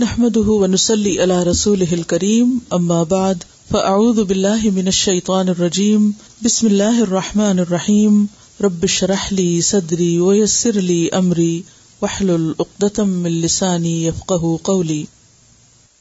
نحمده 0.00 0.54
ونسلي 0.60 1.10
على 1.22 1.36
رسوله 1.46 1.94
الكريم 1.94 2.52
أما 2.72 2.98
بعد 3.08 3.42
فأعوذ 3.70 4.20
بالله 4.28 4.70
من 4.76 4.86
الشيطان 4.92 5.48
الرجيم 5.48 6.06
بسم 6.44 6.66
الله 6.66 7.02
الرحمن 7.02 7.58
الرحيم 7.64 8.22
رب 8.66 8.84
اشرح 8.84 9.26
لي 9.32 9.48
صدري 9.70 10.20
ويسر 10.20 10.78
لي 10.92 11.00
أمري 11.18 11.64
واحلل 12.02 12.54
عقدة 12.60 13.04
من 13.04 13.36
لساني 13.40 13.94
يفقه 14.04 14.60
قولي 14.70 15.04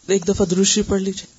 ایک 0.07 0.27
دفعہ 0.27 0.45
دروشی 0.51 0.81
پڑھ 0.87 1.01
لیجیے 1.01 1.38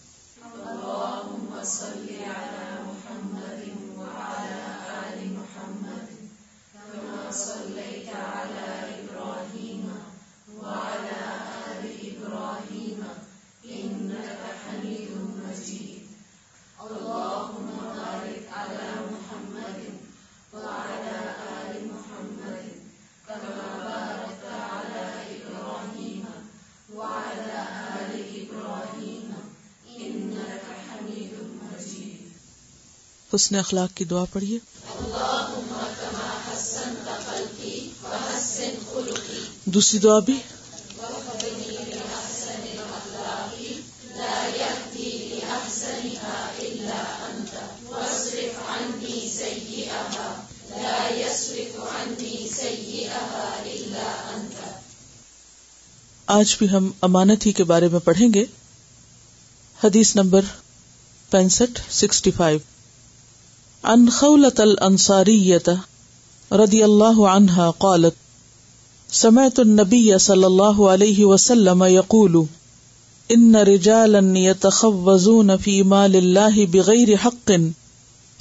حسن 33.40 33.56
اخلاق 33.56 33.96
کی 33.96 34.04
دعا 34.04 34.24
پڑھیے 34.32 34.58
دوسری 39.64 39.98
دعا 39.98 40.18
بھی۔ 40.18 40.38
آج 56.26 56.56
بھی 56.58 56.70
ہم 56.70 56.90
امانت 57.00 57.46
ہی 57.46 57.52
کے 57.52 57.64
بارے 57.64 57.88
میں 57.88 58.00
پڑھیں 58.00 58.34
گے۔ 58.34 58.44
حدیث 59.84 60.16
نمبر 60.16 60.40
پینسٹھ، 61.30 61.80
سکسٹی 61.90 62.30
فائیو۔ 62.30 62.79
عن 63.84 64.10
خولة 64.10 64.60
الأنصارية 64.60 65.76
رضي 66.52 66.84
الله 66.84 67.28
عنها 67.28 67.70
قالت، 67.70 68.14
سمعت 69.12 69.60
النبي 69.60 70.18
صلى 70.18 70.46
الله 70.46 70.90
عليه 70.90 71.24
وسلم 71.24 71.84
يقول، 71.84 72.44
إن 73.34 73.56
رجالا 73.56 74.38
يتخوزون 74.38 75.56
في 75.56 75.82
مال 75.82 76.16
الله 76.16 76.66
بغير 76.70 77.14
حق، 77.24 77.52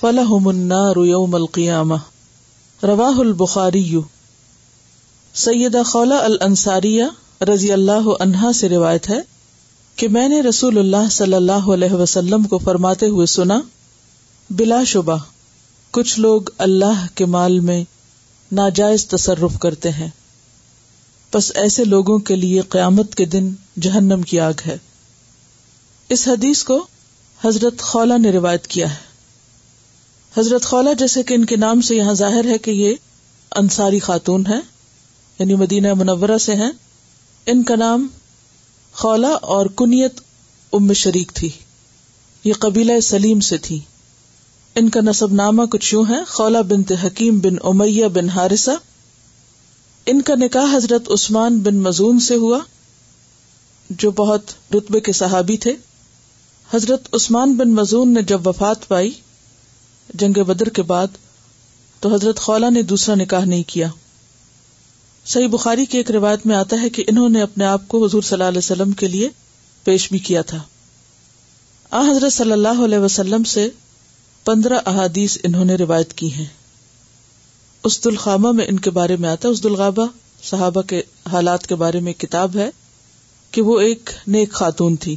فلهم 0.01 0.47
النار 0.47 1.05
يوم 1.05 1.35
القيامة. 1.35 1.97
رواه 2.83 3.19
البخاري. 3.19 3.99
سیدہ 5.33 5.83
خولہ 5.85 6.13
الانصاریہ 6.13 7.03
رضی 7.41 7.71
اللہ 7.71 8.07
عنہا 8.19 8.53
سے 8.53 8.69
روایت 8.69 9.09
ہے 9.09 9.21
کہ 9.95 10.07
میں 10.07 10.29
نے 10.29 10.41
رسول 10.41 10.77
اللہ 10.77 11.09
صلی 11.11 11.33
اللہ 11.33 11.69
علیہ 11.73 11.93
وسلم 11.93 12.43
کو 12.43 12.57
فرماتے 12.57 13.07
ہوئے 13.07 13.25
سنا 13.25 13.61
بلا 14.49 14.83
شبہ 14.83 15.17
کچھ 15.91 16.19
لوگ 16.19 16.41
اللہ 16.57 17.05
کے 17.15 17.25
مال 17.25 17.59
میں 17.59 17.83
ناجائز 18.51 19.07
تصرف 19.07 19.59
کرتے 19.59 19.91
ہیں۔ 19.91 20.09
بس 21.33 21.51
ایسے 21.55 21.83
لوگوں 21.83 22.19
کے 22.19 22.35
لیے 22.35 22.61
قیامت 22.61 23.15
کے 23.15 23.25
دن 23.25 23.53
جہنم 23.81 24.21
کی 24.21 24.39
آگ 24.39 24.53
ہے۔ 24.65 24.77
اس 26.09 26.27
حدیث 26.27 26.63
کو 26.63 26.87
حضرت 27.45 27.81
خولا 27.81 28.17
نے 28.17 28.31
روایت 28.31 28.67
کیا 28.67 28.91
ہے۔ 28.91 28.97
حضرت 30.39 30.65
خولا 30.65 30.93
جیسے 30.93 31.23
کہ 31.23 31.33
ان 31.33 31.45
کے 31.45 31.55
نام 31.55 31.81
سے 31.81 31.95
یہاں 31.95 32.13
ظاہر 32.13 32.45
ہے 32.45 32.57
کہ 32.57 32.71
یہ 32.71 32.95
انصاری 33.51 33.99
خاتون 33.99 34.43
ہے 34.47 34.59
یعنی 35.39 35.55
مدینہ 35.55 35.93
منورہ 35.93 36.37
سے 36.37 36.55
ہیں۔ 36.55 36.71
ان 37.45 37.63
کا 37.63 37.75
نام 37.75 38.07
خولا 38.93 39.31
اور 39.31 39.65
کنیت 39.65 40.19
ام 40.73 40.93
شریک 40.93 41.31
تھی۔ 41.33 41.49
یہ 42.43 42.53
قبیلہ 42.53 42.99
سلیم 42.99 43.39
سے 43.39 43.57
تھی۔ 43.57 43.79
ان 44.75 44.89
کا 44.89 45.01
نصب 45.01 45.33
نامہ 45.33 45.63
کچھ 45.65 45.93
یوں 45.93 46.05
ہے 46.09 46.23
خولا 46.27 46.61
بن 46.61 46.93
حکیم 46.93 47.39
بن 47.39 47.55
امیہ 47.63 48.05
بن 48.05 48.29
ہارسا 48.29 48.73
ان 50.05 50.21
کا 50.21 50.35
نکاح 50.35 50.77
حضرت 50.77 51.11
عثمان 51.11 51.59
بن 51.59 51.75
مزون 51.75 52.19
سے 52.19 52.35
ہوا، 52.35 52.59
جو 53.89 54.11
بہت 54.11 54.41
رتبے 54.73 54.99
کے 54.99 55.11
صحابی 55.11 55.57
تھے۔ 55.57 55.73
حضرت 56.73 57.15
عثمان 57.15 57.53
بن 57.53 57.69
مزون 57.69 58.13
نے 58.13 58.21
جب 58.21 58.47
وفات 58.47 58.87
پائی 58.87 59.11
جنگ 60.13 60.43
بدر 60.43 60.69
کے 60.69 60.81
بعد، 60.81 61.07
تو 61.99 62.13
حضرت 62.13 62.39
خولا 62.39 62.69
نے 62.69 62.81
دوسرا 62.81 63.15
نکاح 63.15 63.45
نہیں 63.45 63.63
کیا۔ 63.67 63.87
صحیح 65.25 65.47
بخاری 65.47 65.85
کی 65.85 65.97
ایک 65.97 66.11
روایت 66.11 66.45
میں 66.45 66.55
آتا 66.55 66.81
ہے 66.81 66.89
کہ 66.89 67.03
انہوں 67.07 67.29
نے 67.29 67.41
اپنے 67.41 67.65
آپ 67.65 67.81
کو 67.87 68.05
حضور 68.05 68.21
صلی 68.21 68.35
اللہ 68.35 68.47
علیہ 68.47 68.57
وسلم 68.57 68.91
کے 68.91 69.07
لیے 69.07 69.29
پیش 69.83 70.09
بھی 70.09 70.19
کیا 70.19 70.41
تھا۔ 70.41 70.59
آ 71.91 72.01
حضرت 72.11 72.33
صلی 72.33 72.51
اللہ 72.51 72.85
علیہ 72.85 72.97
وسلم 72.97 73.43
سے 73.43 73.69
پندرہ 74.45 74.79
احادیث 74.85 75.37
انہوں 75.43 75.65
نے 75.65 75.75
روایت 75.75 76.13
کی 76.13 76.33
ہیں۔ 76.33 76.45
اس 77.83 78.03
دلخامہ 78.03 78.51
میں 78.51 78.67
ان 78.67 78.79
کے 78.79 78.89
بارے 78.89 79.15
میں 79.15 79.29
آتا 79.29 79.47
ہے، 79.47 79.53
اس 79.53 79.63
دلغابہ 79.63 80.07
صحابہ 80.43 80.81
کے 80.81 81.01
حالات 81.31 81.67
کے 81.67 81.75
بارے 81.75 81.99
میں 81.99 82.13
کتاب 82.13 82.55
ہے 82.55 82.69
کہ 83.51 83.61
وہ 83.61 83.79
ایک 83.79 84.09
نیک 84.27 84.51
خاتون 84.51 84.95
تھی۔ 84.95 85.15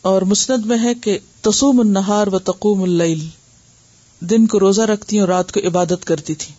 اور 0.00 0.22
مسند 0.22 0.66
میں 0.66 0.78
ہے 0.82 0.94
کہ 0.94 1.18
تسوم 1.40 1.80
النہار 1.80 2.26
و 2.26 2.38
تقوم 2.38 2.82
اللیل، 2.82 3.28
دن 4.20 4.46
کو 4.46 4.60
روزہ 4.60 4.82
رکھتی 4.82 5.18
اور 5.18 5.28
رات 5.28 5.52
کو 5.52 5.60
عبادت 5.68 6.04
کرتی 6.04 6.34
تھی۔ 6.34 6.54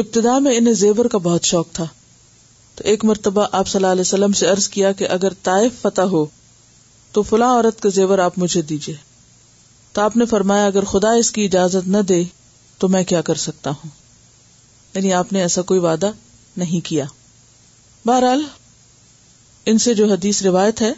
ابتدا 0.00 0.38
میں 0.38 0.56
انہیں 0.56 0.74
زیور 0.74 1.04
کا 1.04 1.18
بہت 1.18 1.44
شوق 1.44 1.66
تھا۔ 1.72 1.86
تو 2.74 2.84
ایک 2.84 3.04
مرتبہ 3.04 3.46
آپ 3.52 3.68
صلی 3.68 3.78
اللہ 3.78 3.92
علیہ 3.92 4.00
وسلم 4.00 4.32
سے 4.32 4.46
عرض 4.46 4.68
کیا 4.68 4.92
کہ 4.92 5.08
اگر 5.08 5.32
طائف 5.42 5.72
فتح 5.82 6.02
ہو 6.02 6.26
تو 7.12 7.22
فلاں 7.22 7.54
عورت 7.54 7.80
کا 7.80 7.88
زیور 7.88 8.18
آپ 8.18 8.32
مجھے 8.36 8.62
دیجیے 8.62 8.94
تو 9.96 10.02
آپ 10.02 10.16
نے 10.16 10.26
فرمایا، 10.26 10.66
اگر 10.66 10.84
خدا 10.84 11.12
اس 11.12 11.30
کی 11.30 11.44
اجازت 11.44 11.88
نہ 11.88 11.98
دے، 11.98 12.24
تو 12.78 12.88
میں 12.88 13.04
کیا 13.04 13.20
کر 13.20 13.34
سکتا 13.34 13.70
ہوں؟ 13.70 13.88
یعنی 14.94 15.12
آپ 15.12 15.32
نے 15.32 15.40
ایسا 15.40 15.62
کوئی 15.62 15.80
وعدہ 15.80 16.10
نہیں 16.56 16.86
کیا۔ 16.86 17.04
بہرحال، 18.06 18.42
ان 19.66 19.78
سے 19.78 19.94
جو 19.94 20.06
حدیث 20.06 20.42
روایت 20.42 20.82
ہے، 20.82 20.92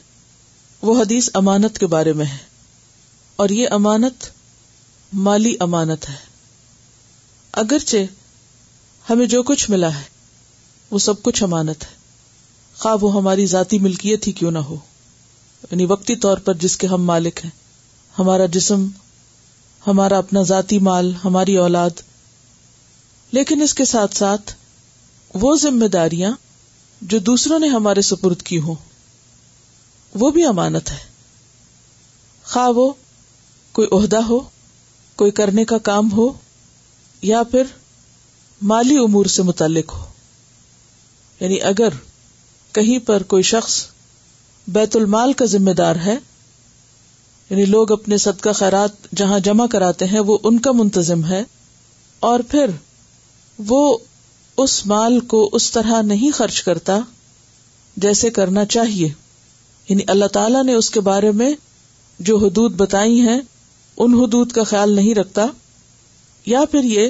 وہ 0.82 1.02
حدیث 1.02 1.28
امانت 1.34 1.78
کے 1.78 1.86
بارے 1.86 2.12
میں 2.12 2.26
ہے۔ 2.26 2.36
اور 3.36 3.48
یہ 3.48 3.68
امانت 3.70 4.26
مالی 5.12 5.56
امانت 5.60 6.08
ہے۔ 6.08 6.16
اگرچہ 7.52 7.96
ہمیں 9.10 9.26
جو 9.26 9.42
کچھ 9.42 9.70
ملا 9.70 9.94
ہے، 9.94 10.04
وہ 10.90 10.98
سب 10.98 11.22
کچھ 11.22 11.42
امانت 11.42 11.82
ہے۔ 11.82 11.96
خواہ 12.78 12.96
وہ 13.00 13.14
ہماری 13.14 13.46
ذاتی 13.46 13.78
ملکیت 13.78 14.26
ہی 14.26 14.32
کیوں 14.32 14.50
نہ 14.50 14.58
ہو؟ 14.58 14.74
یعنی 15.70 15.86
وقتی 15.86 16.16
طور 16.16 16.38
پر 16.38 16.54
جس 16.54 16.76
کے 16.76 16.86
ہم 16.86 17.02
مالک 17.02 17.44
ہیں۔ 17.44 17.67
ہمارا 18.18 18.46
جسم، 18.46 18.86
ہمارا 19.86 20.18
اپنا 20.18 20.42
ذاتی 20.42 20.78
مال، 20.78 21.14
ہماری 21.24 21.56
اولاد۔ 21.56 21.90
لیکن 23.32 23.62
اس 23.62 23.74
کے 23.74 23.84
ساتھ 23.84 24.16
ساتھ 24.16 24.52
وہ 25.34 25.56
ذمہ 25.56 25.86
داریاں 25.86 26.32
جو 27.00 27.18
دوسروں 27.18 27.58
نے 27.58 27.68
ہمارے 27.68 28.02
سپرد 28.02 28.42
کی 28.42 28.60
ہوں، 28.60 28.74
وہ 30.14 30.30
بھی 30.30 30.44
امانت 30.44 30.90
ہے۔ 30.90 30.96
خواہ 32.44 32.68
وہ 32.68 32.92
کوئی 33.72 33.88
عہدہ 33.92 34.22
ہو، 34.22 34.40
کوئی 35.16 35.30
کرنے 35.30 35.64
کا 35.64 35.78
کام 35.78 36.12
ہو، 36.12 36.32
یا 37.22 37.42
پھر 37.42 37.62
مالی 38.62 38.98
امور 38.98 39.26
سے 39.26 39.42
متعلق 39.42 39.92
ہو۔ 39.92 40.04
یعنی 41.40 41.60
اگر 41.60 41.88
کہیں 42.72 42.98
پر 42.98 43.22
کوئی 43.22 43.42
شخص 43.42 43.84
بیت 44.68 44.96
المال 44.96 45.32
کا 45.32 45.44
ذمہ 45.44 45.70
دار 45.70 45.96
ہے 45.96 46.16
یعنی 47.50 47.64
لوگ 47.64 47.92
اپنے 47.92 48.16
صدقہ 48.16 48.52
خیرات 48.52 49.10
جہاں 49.16 49.38
جمع 49.38 49.66
کراتے 49.66 50.04
ہیں، 50.04 50.20
وہ 50.20 50.38
ان 50.42 50.58
کا 50.58 50.72
منتظم 50.72 51.24
ہے۔ 51.24 51.44
اور 52.20 52.40
پھر 52.40 52.70
وہ 53.66 53.98
اس 54.56 54.86
مال 54.86 55.20
کو 55.20 55.50
اس 55.52 55.70
طرح 55.70 56.02
نہیں 56.02 56.30
خرچ 56.30 56.62
کرتا 56.62 56.98
جیسے 57.96 58.30
کرنا 58.30 58.64
چاہیے۔ 58.64 59.08
یعنی 59.88 60.02
اللہ 60.06 60.24
تعالی 60.24 60.58
نے 60.66 60.74
اس 60.74 60.90
کے 60.90 61.00
بارے 61.00 61.30
میں 61.30 61.54
جو 62.18 62.36
حدود 62.36 62.74
بتائی 62.76 63.20
ہیں، 63.20 63.40
ان 63.96 64.14
حدود 64.14 64.52
کا 64.52 64.64
خیال 64.64 64.92
نہیں 64.92 65.14
رکھتا۔ 65.14 65.46
یا 66.46 66.60
پھر 66.70 66.84
یہ 66.84 67.08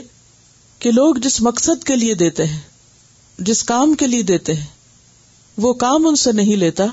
کہ 0.79 0.91
لوگ 0.91 1.14
جس 1.14 1.41
مقصد 1.41 1.84
کے 1.84 1.96
لیے 1.96 2.14
دیتے 2.14 2.46
ہیں، 2.46 2.61
جس 3.38 3.62
کام 3.62 3.94
کے 3.94 4.06
لیے 4.06 4.23
دیتے 4.23 4.55
ہیں، 4.55 4.67
وہ 5.56 5.73
کام 5.73 6.06
ان 6.06 6.17
سے 6.17 6.32
نہیں 6.32 6.56
لیتا، 6.56 6.84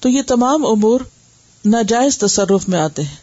تو 0.00 0.08
یہ 0.08 0.22
تمام 0.26 0.66
امور 0.66 1.00
ناجائز 1.64 2.18
تصرف 2.18 2.68
میں 2.68 2.80
آتے 2.80 3.02
ہیں۔ 3.02 3.16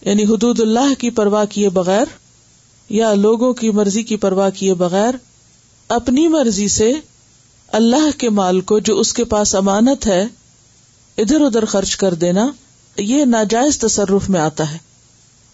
یعنی 0.00 0.24
حدود 0.24 0.60
اللہ 0.60 0.94
کی 0.98 1.10
پرواہ 1.10 1.44
کیے 1.44 1.68
بغیر 1.68 2.04
یا 2.88 3.14
لوگوں 3.14 3.54
کی 3.54 3.70
مرضی 3.70 4.02
کی 4.02 4.16
پرواہ 4.16 4.50
کیے 4.50 4.74
بغیر 4.74 5.14
اپنی 5.88 6.28
مرضی 6.28 6.68
سے 6.68 6.92
اللہ 7.68 8.18
کے 8.18 8.30
مال 8.30 8.60
کو 8.60 8.78
جو 8.78 8.98
اس 8.98 9.14
کے 9.14 9.24
پاس 9.24 9.54
امانت 9.54 10.06
ہے، 10.06 10.26
ادھر 11.18 11.40
ادھر 11.40 11.64
خرچ 11.64 11.96
کر 11.96 12.14
دینا، 12.14 12.52
یہ 12.96 13.24
ناجائز 13.24 13.78
تصرف 13.78 14.30
میں 14.30 14.40
آتا 14.40 14.72
ہے۔ 14.72 14.78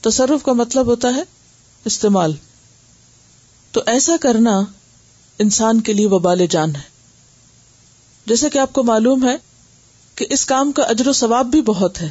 تصرف 0.00 0.44
کا 0.44 0.53
مطلب 0.53 0.87
ہوتا 0.87 1.15
ہے 1.17 1.23
استعمال۔ 1.85 2.33
تو 3.73 3.81
ایسا 3.87 4.12
کرنا 4.21 4.61
انسان 5.38 5.81
کے 5.81 5.93
لیے 5.93 6.06
وبال 6.06 6.47
جان 6.47 6.76
ہے۔ 6.76 6.91
جیسے 8.26 8.50
کہ 8.50 8.59
آپ 8.59 8.73
کو 8.73 8.83
معلوم 8.83 9.29
ہے 9.29 9.50
کہ 10.21 10.27
اس 10.31 10.47
کام 10.47 10.73
کا 10.73 10.83
اجر 10.83 11.09
و 11.09 11.13
ثواب 11.13 11.47
بھی 11.47 11.63
بہت 11.63 12.03
ہے۔ 12.03 12.11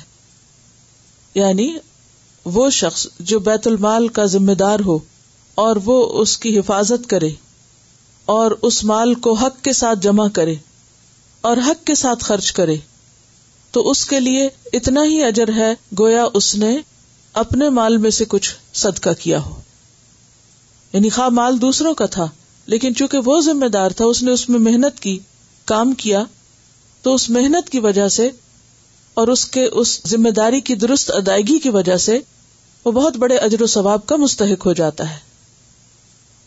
یعنی 1.35 1.75
وہ 2.45 2.69
شخص 2.69 3.07
جو 3.19 3.39
بیت 3.39 3.67
المال 3.67 4.07
کا 4.07 4.25
ذمہ 4.25 4.51
دار 4.51 4.79
ہو 4.85 4.99
اور 5.55 5.75
وہ 5.85 6.21
اس 6.21 6.37
کی 6.37 6.59
حفاظت 6.59 7.09
کرے 7.09 7.29
اور 8.25 8.51
اس 8.61 8.83
مال 8.83 9.13
کو 9.13 9.33
حق 9.33 9.63
کے 9.63 9.73
ساتھ 9.73 9.99
جمع 9.99 10.27
کرے 10.33 10.55
اور 11.41 11.57
حق 11.57 11.85
کے 11.85 11.95
ساتھ 11.95 12.23
خرچ 12.23 12.51
کرے، 12.51 12.75
تو 13.71 13.89
اس 13.89 14.05
کے 14.05 14.19
لیے 14.19 14.49
اتنا 14.73 15.03
ہی 15.03 15.23
اجر 15.23 15.53
ہے 15.55 15.73
گویا 15.99 16.25
اس 16.33 16.55
نے 16.55 16.77
اپنے 17.33 17.69
مال 17.69 17.97
میں 17.97 18.11
سے 18.11 18.25
کچھ 18.27 18.55
صدقہ 18.73 19.09
کیا 19.19 19.45
ہو۔ 19.45 19.61
یعنی 20.93 21.09
خواہ 21.09 21.29
مال 21.29 21.61
دوسروں 21.61 21.93
کا 21.93 22.05
تھا، 22.05 22.27
لیکن 22.65 22.95
چونکہ 22.95 23.17
وہ 23.25 23.41
ذمہ 23.41 23.65
دار 23.65 23.89
تھا، 23.89 24.05
اس 24.05 24.23
نے 24.23 24.31
اس 24.31 24.49
میں 24.49 24.59
محنت 24.59 24.99
کی، 24.99 25.19
کام 25.65 25.91
کیا 25.91 26.23
تو 27.01 27.13
اس 27.13 27.29
محنت 27.29 27.69
کی 27.69 27.79
وجہ 27.79 28.07
سے 28.07 28.29
اور 29.13 29.27
اس 29.27 29.45
کے 29.45 29.65
اس 29.65 30.01
ذمہ 30.07 30.29
داری 30.29 30.61
کی 30.61 30.75
درست 30.75 31.11
ادائیگی 31.11 31.59
کی 31.59 31.69
وجہ 31.69 31.97
سے 31.97 32.19
وہ 32.85 32.91
بہت 32.91 33.17
بڑے 33.17 33.37
اجر 33.37 33.61
و 33.61 33.67
ثواب 33.67 34.05
کا 34.05 34.15
مستحق 34.15 34.65
ہو 34.65 34.73
جاتا 34.73 35.09
ہے۔ 35.09 35.29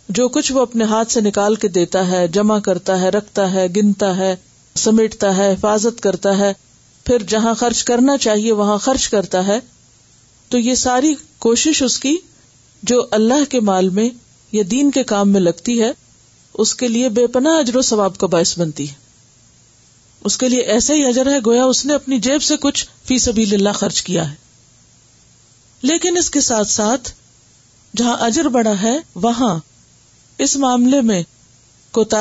جو 0.08 0.28
کچھ 0.28 0.52
وہ 0.52 0.60
اپنے 0.60 0.84
ہاتھ 0.84 1.12
سے 1.12 1.20
نکال 1.20 1.54
کے 1.54 1.68
دیتا 1.68 2.10
ہے، 2.10 2.28
جمع 2.28 2.58
کرتا 2.58 3.00
ہے، 3.00 3.08
رکھتا 3.08 3.52
ہے، 3.52 3.66
گنتا 3.76 4.16
ہے، 4.16 4.36
سمیٹتا 4.74 5.36
ہے، 5.36 5.52
حفاظت 5.52 6.00
کرتا 6.00 6.38
ہے، 6.38 6.52
پھر 7.04 7.22
جہاں 7.22 7.54
خرچ 7.54 7.84
کرنا 7.84 8.16
چاہیے 8.16 8.52
وہاں 8.52 8.78
خرچ 8.78 9.08
کرتا 9.08 9.46
ہے، 9.46 9.58
تو 10.48 10.58
یہ 10.58 10.74
ساری 10.74 11.14
کوشش 11.38 11.82
اس 11.82 11.98
کی 11.98 12.16
جو 12.82 13.06
اللہ 13.10 13.44
کے 13.48 13.60
مال 13.60 13.88
میں 13.88 14.10
یا 14.52 14.62
دین 14.70 14.90
کے 14.90 15.02
کام 15.02 15.28
میں 15.28 15.40
لگتی 15.40 15.82
ہے، 15.82 15.92
اس 16.54 16.74
کے 16.74 16.88
لیے 16.88 17.08
بے 17.08 17.26
پناہ 17.26 17.58
اجر 17.58 17.76
و 17.76 17.82
ثواب 17.82 18.18
کا 18.18 18.26
باعث 18.26 18.58
بنتی 18.58 18.88
ہے۔ 18.88 19.01
اس 20.24 20.38
کے 20.38 20.48
لیے 20.48 20.60
ایسا 20.60 20.94
ہی 20.94 21.06
اجر 21.06 21.32
ہے 21.32 21.38
گویا 21.46 21.64
اس 21.64 21.86
نے 21.86 21.94
اپنی 21.94 22.18
جیب 22.18 22.42
سے 22.42 22.56
کچھ 22.56 22.86
فی 23.04 23.18
سبیل 23.18 23.54
اللہ 23.54 23.68
خرچ 23.68 24.02
کیا 24.02 24.30
ہے۔ 24.30 24.34
لیکن 25.82 26.16
اس 26.16 26.30
کے 26.30 26.40
ساتھ 26.40 26.68
ساتھ 26.68 27.12
جہاں 27.96 28.16
اجر 28.20 28.44
بڑا 28.44 28.82
ہے، 28.82 28.98
وہاں 29.14 29.58
اس 30.38 30.56
معاملے 30.56 31.00
میں 31.00 31.22
کوتا 31.90 32.20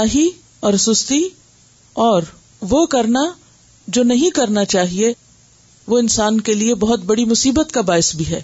اور 0.59 0.74
سستی 0.74 1.30
اور 1.94 2.24
وہ 2.62 2.86
کرنا 2.86 3.31
جو 3.88 4.04
نہیں 4.04 4.30
کرنا 4.30 4.65
چاہیے، 4.65 5.13
وہ 5.88 6.00
انسان 6.00 6.42
کے 6.42 6.54
لیے 6.54 6.75
بہت 6.75 7.00
بڑی 7.00 7.25
مصیبت 7.25 7.71
کا 7.71 7.81
باعث 7.81 8.15
بھی 8.15 8.27
ہے۔ 8.27 8.42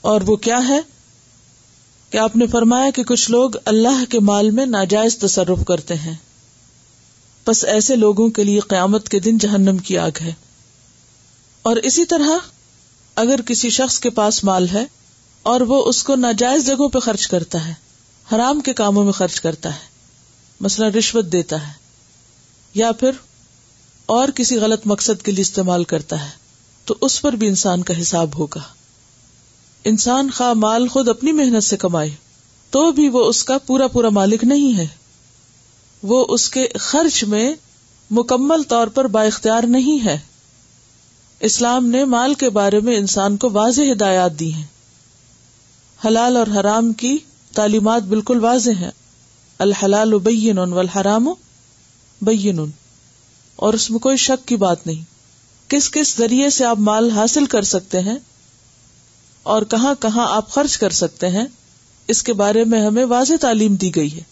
اور 0.00 0.20
وہ 0.20 0.36
کیا 0.36 0.68
ہے؟ 0.68 0.80
کہ 2.10 2.18
آپ 2.18 2.36
نے 2.36 2.46
فرمایا 2.46 2.90
کہ 2.90 3.02
کچھ 3.02 3.30
لوگ 3.30 3.50
اللہ 3.64 4.04
کے 4.08 4.20
مال 4.20 4.50
میں 4.50 4.66
ناجائز 4.66 5.18
تصرف 5.18 5.64
کرتے 5.66 5.94
ہیں؟ 5.94 6.14
بس 7.46 7.64
ایسے 7.64 7.96
لوگوں 7.96 8.28
کے 8.28 8.44
لیے 8.44 8.60
قیامت 8.60 9.08
کے 9.08 9.20
دن 9.20 9.38
جہنم 9.38 9.78
کی 9.78 9.98
آگ 9.98 10.10
ہے۔ 10.20 10.32
اور 11.62 11.76
اسی 11.76 12.04
طرح 12.04 12.28
اگر 13.16 13.42
کسی 13.42 13.70
شخص 13.70 14.00
کے 14.00 14.10
پاس 14.10 14.44
مال 14.44 14.68
ہے 14.68 14.84
اور 15.42 15.60
وہ 15.60 15.84
اس 15.84 16.02
کو 16.02 16.16
ناجائز 16.16 16.66
جگہوں 16.66 16.88
پہ 16.88 16.98
خرچ 16.98 17.28
کرتا 17.28 17.68
ہے، 17.68 17.74
حرام 18.34 18.60
کے 18.60 18.72
کاموں 18.72 19.04
میں 19.04 19.12
خرچ 19.12 19.40
کرتا 19.40 19.74
ہے، 19.74 19.80
مثلا 20.60 20.88
رشوت 20.88 21.24
دیتا 21.24 21.68
ہے، 21.68 21.72
یا 22.74 22.92
پھر 22.92 23.10
اور 24.06 24.28
کسی 24.28 24.56
غلط 24.56 24.80
مقصد 24.84 25.24
کے 25.24 25.32
لیے 25.32 25.42
استعمال 25.42 25.84
کرتا 25.84 26.24
ہے، 26.24 26.30
تو 26.84 26.94
اس 27.00 27.22
پر 27.22 27.32
بھی 27.32 27.46
انسان 27.46 27.82
کا 27.82 28.00
حساب 28.00 28.38
ہوگا۔ 28.38 28.62
انسان 29.84 30.30
خواہ 30.30 30.52
مال 30.52 30.88
خود 30.88 31.08
اپنی 31.08 31.32
محنت 31.32 31.64
سے 31.64 31.76
کمائے، 31.76 32.10
تو 32.70 32.92
بھی 32.92 33.08
وہ 33.08 33.24
اس 33.24 33.44
کا 33.44 33.58
پورا 33.58 33.86
پورا 33.86 34.08
مالک 34.08 34.44
نہیں 34.44 34.78
ہے۔ 34.78 34.86
وہ 36.02 36.26
اس 36.28 36.50
کے 36.50 36.68
خرچ 36.80 37.24
میں 37.24 37.54
مکمل 38.10 38.62
طور 38.62 38.86
پر 38.86 39.06
با 39.06 39.22
اختیار 39.22 39.62
نہیں 39.62 40.04
ہے۔ 40.04 40.18
اسلام 41.40 41.86
نے 41.86 42.04
مال 42.04 42.34
کے 42.34 42.50
بارے 42.50 42.80
میں 42.80 42.96
انسان 42.96 43.36
کو 43.36 43.50
واضح 43.52 43.82
ہدایات 43.92 44.40
دی 44.40 44.54
ہیں۔ 44.54 44.66
حلال 46.04 46.36
اور 46.36 46.46
حرام 46.60 46.92
کی 46.92 47.18
تعلیمات 47.52 48.02
بالکل 48.02 48.38
واضح 48.38 48.70
ہیں۔ 48.70 48.90
الحلال 49.58 50.18
بین 50.18 50.58
والحرام 50.58 51.28
بین۔ 52.22 52.60
اور 53.56 53.74
اس 53.74 53.90
میں 53.90 53.98
کوئی 53.98 54.16
شک 54.16 54.48
کی 54.48 54.56
بات 54.56 54.86
نہیں۔ 54.86 55.02
کس 55.70 55.90
کس 55.90 56.14
ذریعے 56.18 56.50
سے 56.50 56.64
آپ 56.64 56.78
مال 56.78 57.10
حاصل 57.10 57.46
کر 57.46 57.62
سکتے 57.62 58.00
ہیں 58.00 58.16
اور 59.42 59.62
کہاں 59.62 59.94
کہاں 60.00 60.26
آپ 60.36 60.50
خرچ 60.50 60.78
کر 60.78 60.90
سکتے 60.90 61.28
ہیں، 61.28 61.44
اس 62.08 62.22
کے 62.22 62.32
بارے 62.32 62.64
میں 62.64 62.86
ہمیں 62.86 63.04
واضح 63.04 63.34
تعلیم 63.40 63.74
دی 63.74 63.96
گئی 63.96 64.16
ہے۔ 64.16 64.31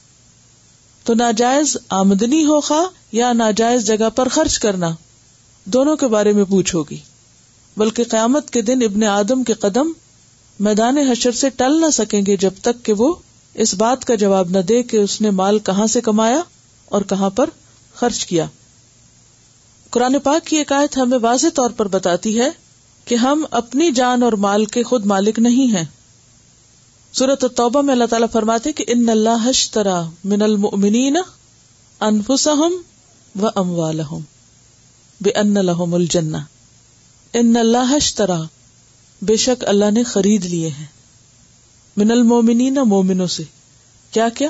تو 1.10 1.14
ناجائز 1.14 1.76
آمدنی 1.88 2.44
ہو 2.44 2.60
خواہ 2.60 2.84
یا 3.12 3.32
ناجائز 3.32 3.86
جگہ 3.86 4.10
پر 4.10 4.28
خرچ 4.28 4.58
کرنا 4.58 4.90
دونوں 5.64 5.96
کے 5.96 6.06
بارے 6.06 6.32
میں 6.32 6.44
پوچھ 6.44 6.74
ہوگی۔ 6.74 6.96
بلکہ 7.76 8.04
قیامت 8.04 8.50
کے 8.50 8.62
دن 8.62 8.82
ابن 8.82 9.04
آدم 9.04 9.44
کے 9.44 9.52
قدم 9.52 9.92
میدان 10.60 10.98
حشر 10.98 11.30
سے 11.30 11.50
ٹل 11.50 11.80
نہ 11.80 11.90
سکیں 11.90 12.26
گے 12.26 12.36
جب 12.36 12.50
تک 12.62 12.84
کہ 12.84 12.92
وہ 12.92 13.14
اس 13.54 13.74
بات 13.74 14.04
کا 14.04 14.14
جواب 14.14 14.50
نہ 14.50 14.58
دے 14.58 14.82
کہ 14.82 14.96
اس 14.96 15.20
نے 15.20 15.30
مال 15.30 15.58
کہاں 15.58 15.86
سے 15.86 16.00
کمایا 16.00 16.40
اور 16.84 17.02
کہاں 17.02 17.30
پر 17.30 17.50
خرچ 17.94 18.26
کیا۔ 18.26 18.46
قرآن 19.90 20.18
پاک 20.18 20.46
کی 20.46 20.56
ایک 20.56 20.72
ہمیں 20.96 21.18
واضح 21.22 21.46
طور 21.54 21.70
پر 21.70 21.88
بتاتی 21.88 22.40
ہے 22.40 22.50
کہ 23.04 23.14
ہم 23.14 23.44
اپنی 23.50 23.90
جان 23.90 24.22
اور 24.22 24.32
مال 24.32 24.64
کے 24.64 24.82
خود 24.82 25.06
مالک 25.06 25.38
نہیں 25.38 25.76
ہیں۔ 25.76 25.84
سورت 27.12 27.44
توبہ 27.56 27.82
میں 27.82 27.92
اللہ 27.92 28.04
تعالیٰ 28.04 28.28
فرماتے 28.32 28.72
کہ 28.72 28.84
ان 28.88 29.08
اللہ 29.08 29.48
اشترا 29.48 30.02
من 30.24 30.42
المؤمنین 30.42 31.16
انفسہم 32.00 32.82
و 33.42 33.46
اموالہم 33.54 34.20
بے 35.20 35.30
ان 35.30 35.54
لہم 35.54 35.94
الجنہ۔ 35.94 36.36
ان 37.32 37.56
اللہ 37.56 37.94
اشترا، 37.94 38.42
بے 39.22 39.36
شک 39.36 39.64
اللہ 39.66 39.90
نے 39.90 40.02
خرید 40.02 40.44
لیے 40.44 40.68
ہیں۔ 40.68 40.86
من 41.96 42.10
المؤمنین 42.10 42.74
مومنوں 42.74 43.26
سے۔ 43.26 43.42
کیا 44.10 44.28
کیا؟ 44.28 44.48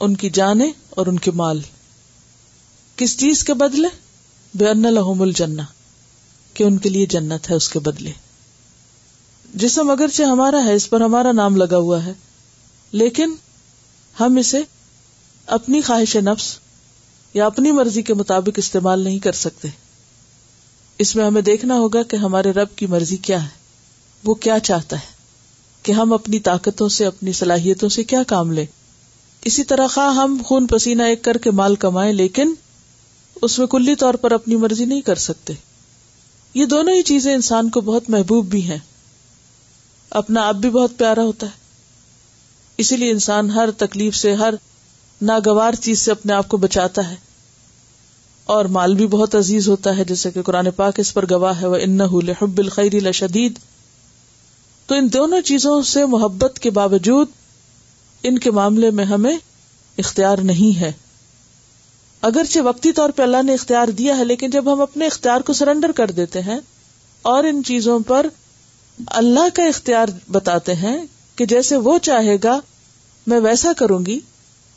ان 0.00 0.16
کی 0.16 0.30
جانیں 0.30 0.72
اور 0.90 1.06
ان 1.06 1.18
کے 1.18 1.30
مال۔ 1.30 1.60
کس 2.96 3.18
چیز 3.18 3.44
کے 3.44 3.54
بدلے؟ 3.54 3.88
بے 4.54 4.68
ان 4.68 4.82
لہم 4.82 5.22
الجنہ۔ 5.22 5.62
کہ 6.54 6.64
ان 6.64 6.78
کے 6.78 6.88
لیے 6.88 7.06
جنت 7.06 7.50
ہے 7.50 7.54
اس 7.54 7.68
کے 7.68 7.78
بدلے۔ 7.78 8.12
جسم 9.54 9.90
اگرچہ 9.90 10.22
ہمارا 10.22 10.64
ہے، 10.64 10.74
اس 10.74 10.90
پر 10.90 11.00
ہمارا 11.00 11.32
نام 11.32 11.56
لگا 11.56 11.76
ہوا 11.76 12.06
ہے۔ 12.06 12.12
لیکن 12.92 13.34
ہم 14.20 14.36
اسے 14.36 14.62
اپنی 15.46 15.80
خواہش 15.80 16.16
نفس 16.16 16.58
یا 17.34 17.46
اپنی 17.46 17.72
مرضی 17.72 18.02
کے 18.02 18.14
مطابق 18.14 18.50
استعمال 18.56 19.00
نہیں 19.00 19.18
کر 19.18 19.32
سکتے۔ 19.32 19.68
اس 20.98 21.16
میں 21.16 21.24
ہمیں 21.24 21.42
دیکھنا 21.42 21.74
ہوگا 21.74 22.02
کہ 22.02 22.16
ہمارے 22.16 22.50
رب 22.50 22.68
کی 22.76 22.86
مرضی 22.86 23.16
کیا 23.16 23.42
ہے۔ 23.42 23.48
وہ 24.24 24.34
کیا 24.34 24.58
چاہتا 24.58 24.96
ہے؟ 24.96 25.12
کہ 25.82 25.92
ہم 25.92 26.12
اپنی 26.12 26.38
طاقتوں 26.38 26.88
سے، 26.88 27.06
اپنی 27.06 27.32
صلاحیتوں 27.32 27.88
سے 27.88 28.04
کیا 28.04 28.22
کام 28.22 28.52
لیں۔ 28.52 28.66
اسی 29.44 29.64
طرح 29.64 29.86
خواہ 29.86 30.14
ہم 30.14 30.38
خون 30.44 30.66
پسینہ 30.66 31.02
ایک 31.02 31.24
کر 31.24 31.36
کے 31.36 31.50
مال 31.50 31.76
کمائیں، 31.76 32.12
لیکن 32.12 32.54
اس 33.42 33.58
میں 33.58 33.66
کلی 33.66 33.94
طور 33.94 34.14
پر 34.14 34.32
اپنی 34.32 34.56
مرضی 34.56 34.84
نہیں 34.84 35.00
کر 35.00 35.14
سکتے۔ 35.14 35.52
یہ 36.54 36.66
دونوں 36.66 36.94
ہی 36.94 37.02
چیزیں 37.02 37.34
انسان 37.34 37.70
کو 37.70 37.80
بہت 37.80 38.10
محبوب 38.10 38.46
بھی 38.46 38.62
ہیں۔ 38.62 38.78
اپنا 40.14 40.48
آپ 40.48 40.54
بھی 40.54 40.70
بہت 40.70 40.90
پیارا 40.96 41.22
ہوتا 41.22 41.46
ہے۔ 41.46 41.52
اسی 42.78 42.96
لیے 42.96 43.10
انسان 43.10 43.50
ہر 43.50 43.70
تکلیف 43.70 44.16
سے، 44.16 44.34
ہر 44.34 44.54
ناگوار 45.22 45.72
چیز 45.72 45.98
سے 45.98 46.10
اپنے 46.10 46.32
آپ 46.32 46.48
کو 46.48 46.56
بچاتا 46.56 47.10
ہے۔ 47.10 47.16
اور 48.44 48.64
مال 48.64 48.94
بھی 48.94 49.06
بہت 49.06 49.34
عزیز 49.34 49.68
ہوتا 49.68 49.96
ہے، 49.96 50.04
جیسے 50.04 50.30
کہ 50.30 50.42
قرآن 50.42 50.70
پاک 50.70 51.00
اس 51.00 51.14
پر 51.14 51.24
گواہ 51.30 51.60
ہے 51.60 51.66
وہ 51.66 51.76
ان 51.76 52.00
حب 52.00 52.58
الخری 52.58 53.00
لشدید 53.00 53.58
تو 54.86 54.94
ان 54.94 55.12
دونوں 55.12 55.40
چیزوں 55.40 55.82
سے 55.82 56.06
محبت 56.06 56.58
کے 56.58 56.70
باوجود 56.70 57.28
ان 58.22 58.38
کے 58.38 58.50
معاملے 58.50 58.90
میں 58.90 59.04
ہمیں 59.04 59.36
اختیار 59.98 60.38
نہیں 60.38 60.80
ہے۔ 60.80 60.92
اگرچہ 62.20 62.58
وقتی 62.58 62.92
طور 62.92 63.10
پہ 63.10 63.22
اللہ 63.22 63.42
نے 63.42 63.54
اختیار 63.54 63.88
دیا 63.88 64.18
ہے، 64.18 64.24
لیکن 64.24 64.50
جب 64.50 64.72
ہم 64.72 64.80
اپنے 64.80 65.06
اختیار 65.06 65.40
کو 65.40 65.52
سرنڈر 65.52 65.92
کر 65.92 66.10
دیتے 66.10 66.40
ہیں 66.40 66.58
اور 67.22 67.44
ان 67.44 67.62
چیزوں 67.64 68.00
پر 68.00 68.26
اللہ 69.06 69.48
کا 69.54 69.62
اختیار 69.62 70.06
بتاتے 70.32 70.74
ہیں 70.74 71.06
کہ 71.36 71.46
جیسے 71.46 71.76
وہ 71.76 71.98
چاہے 71.98 72.36
گا، 72.44 72.60
میں 73.26 73.40
ویسا 73.40 73.72
کروں 73.72 74.06
گی، 74.06 74.20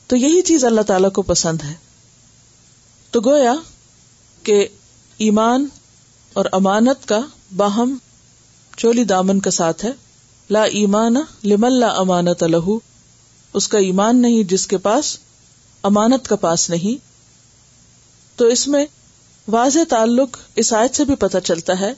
تو 0.08 0.16
یہی 0.16 0.42
چیز 0.42 0.66
اللہ 0.66 0.82
تعالی 0.82 1.10
کو 1.10 1.22
پسند 1.22 1.62
ہے۔ 1.64 1.74
تو 3.12 3.22
گویا 3.22 3.54
کہ 4.44 4.68
ایمان 5.18 5.68
اور 6.34 6.46
امانت 6.52 7.08
کا 7.08 7.20
باہم 7.56 7.98
چولی 8.78 9.04
دامن 9.04 9.40
کا 9.40 9.52
ساتھ 9.52 9.86
ہے۔ 9.86 9.92
لا 10.50 10.64
ایمان 10.64 11.16
لمن 11.44 11.74
لا 11.74 11.88
امانت 11.88 12.44
لہو۔ 12.44 12.80
اس 13.54 13.68
کا 13.68 13.80
ایمان 13.80 14.22
نہیں 14.22 14.44
جس 14.44 14.68
کے 14.68 14.78
پاس 14.78 15.18
امانت 15.84 16.28
کا 16.28 16.36
پاس 16.36 16.70
نہیں۔ 16.70 17.06
تو 18.38 18.46
اس 18.46 18.68
میں 18.68 18.86
واضح 19.48 19.80
تعلق 19.90 20.38
اس 20.56 20.74
آیت 20.74 20.96
سے 20.96 21.06
بھی 21.06 21.16
پتہ 21.16 21.38
چلتا 21.44 21.80
ہے 21.80 21.94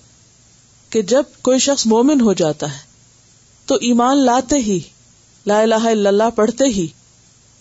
کہ 0.90 1.02
جب 1.02 1.24
کوئی 1.42 1.60
شخص 1.60 1.86
مومن 1.86 2.22
ہو 2.22 2.34
جاتا 2.34 2.74
ہے، 2.74 2.80
تو 3.66 3.76
ایمان 3.76 4.18
لاتے 4.18 4.56
ہی، 4.56 4.80
لا 5.46 5.62
الہ 5.62 5.76
الا 5.76 6.10
اللہ 6.10 6.30
پڑھتے 6.36 6.66
ہی، 6.66 6.88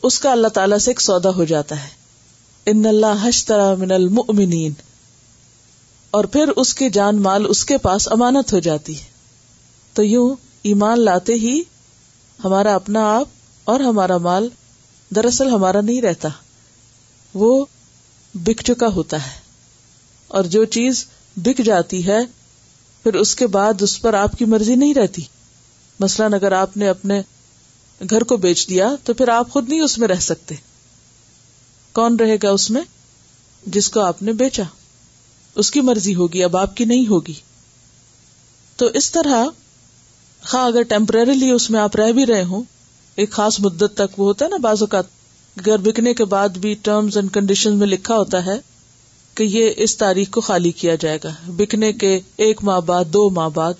اس 0.03 0.19
کا 0.19 0.33
اللہ 0.33 0.49
تعالی 0.49 0.79
سے 0.79 0.91
ایک 0.91 1.01
سودا 1.01 1.31
ہو 1.31 1.45
جاتا 1.45 1.83
ہے۔ 1.85 1.89
ان 2.67 2.87
اللہ 2.87 3.29
حشترا 3.29 3.75
من 3.75 3.93
المؤمنین۔ 3.93 4.73
اور 6.11 6.25
پھر 6.25 6.49
اس 6.49 6.75
کے 6.75 6.89
جان 6.89 7.23
مال 7.23 7.47
اس 7.49 7.65
کے 7.65 7.79
پاس 7.79 8.09
امانت 8.13 8.53
ہو 8.53 8.59
جاتی 8.59 9.01
ہے۔ 9.01 9.05
تو 9.93 10.05
یوں 10.05 10.37
ایمان 10.63 11.01
لاتے 11.01 11.35
ہی 11.35 11.63
ہمارا 12.45 12.75
اپنا 12.75 13.17
آپ 13.17 13.29
اور 13.65 13.81
ہمارا 13.81 14.19
مال 14.19 14.49
دراصل 15.15 15.49
ہمارا 15.49 15.81
نہیں 15.81 16.03
رہتا، 16.03 16.29
وہ 17.35 17.65
بک 18.35 18.63
چکا 18.65 18.87
ہوتا 18.87 19.27
ہے۔ 19.27 19.39
اور 20.29 20.45
جو 20.45 20.65
چیز 20.65 21.07
بک 21.37 21.61
جاتی 21.65 22.07
ہے 22.07 22.19
پھر 23.03 23.15
اس 23.15 23.37
کے 23.37 23.47
بعد 23.47 23.83
اس 23.83 24.01
پر 24.03 24.15
آپ 24.15 24.33
کی 24.33 24.45
مرضی 24.45 24.75
نہیں 24.75 24.95
رہتی۔ 24.95 25.23
مثلاً 26.01 26.33
اگر 26.33 26.53
آپ 26.53 26.77
نے 26.77 26.89
اپنے 26.89 27.23
گھر 28.11 28.25
کو 28.25 28.37
بیچ 28.37 28.69
دیا 28.69 28.91
تو 29.05 29.15
پھر 29.15 29.29
آپ 29.29 29.51
خود 29.51 29.69
نہیں 29.69 29.81
اس 29.81 29.99
میں 29.99 30.09
رہ 30.09 30.21
سکتے۔ 30.21 30.55
کون 31.93 32.17
رہے 32.17 32.37
گا 32.43 32.51
اس 32.51 32.71
میں؟ 32.71 32.83
جس 33.67 33.91
کو 33.91 34.01
آپ 34.01 34.23
نے 34.23 34.33
بیچا۔ 34.33 34.63
اس 35.55 35.71
کی 35.71 35.81
مرضی 35.81 36.15
ہوگی، 36.15 36.45
اب 36.45 36.57
آپ 36.57 36.77
کی 36.77 36.85
نہیں 36.85 37.07
ہوگی۔ 37.07 37.35
تو 38.77 38.87
اس 38.87 39.11
طرح، 39.11 39.45
خواہ 40.47 40.65
اگر 40.65 40.83
ٹیمپرریلی 40.83 41.51
اس 41.51 41.71
میں 41.71 41.81
آپ 41.81 41.97
رہ 41.97 42.13
بھی 42.13 42.27
رہے 42.27 42.45
ہوں، 42.45 42.63
ایک 43.15 43.31
خاص 43.31 43.61
مدت 43.61 43.91
تک 43.95 44.21
وہ 44.21 44.27
ہوتا 44.27 44.45
ہے 44.45 44.51
نا 44.51 44.57
بعض 44.57 44.83
اوقات، 44.83 45.05
گھر 45.65 45.77
بکنے 45.77 46.15
کے 46.15 46.25
بعد 46.25 46.49
بھی 46.49 46.75
ٹرمز 46.75 47.17
اینڈ 47.17 47.33
کنڈیشن 47.33 47.77
میں 47.77 47.87
لکھا 47.87 48.15
ہوتا 48.17 48.47
ہے 48.47 48.61
کہ 49.39 49.45
یہ 49.45 49.71
اس 49.77 49.97
تاریخ 49.97 50.31
کو 50.31 50.41
خالی 50.41 50.71
کیا 50.71 50.95
جائے 50.95 51.19
گا۔ 51.25 51.35
بکنے 51.47 51.93
کے 51.93 52.21
ایک 52.37 52.65
ماہ 52.65 52.81
بعد 52.81 53.05
دو 53.05 53.31
ماہ 53.31 53.49
بعد 53.49 53.75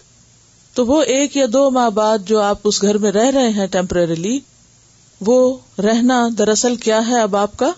تو 0.75 0.87
وہ 0.87 1.03
ایک 1.03 1.37
یا 1.37 1.47
دو 1.53 1.71
ماہ 1.71 1.91
بعد 1.91 2.19
جو 2.27 2.41
آپ 2.41 2.59
اس 2.65 2.83
گھر 2.83 2.99
میں 2.99 3.13
رہ 3.13 3.31
رہے 3.31 3.49
ہیں 3.49 3.67
ٹیمپرریلی 3.67 4.41
وہ 5.21 5.59
رہنا 5.79 6.29
دراصل 6.39 6.77
کیا 6.77 7.01
ہے 7.09 7.21
اب 7.21 7.37
آپ 7.37 7.57
کا؟ 7.57 7.73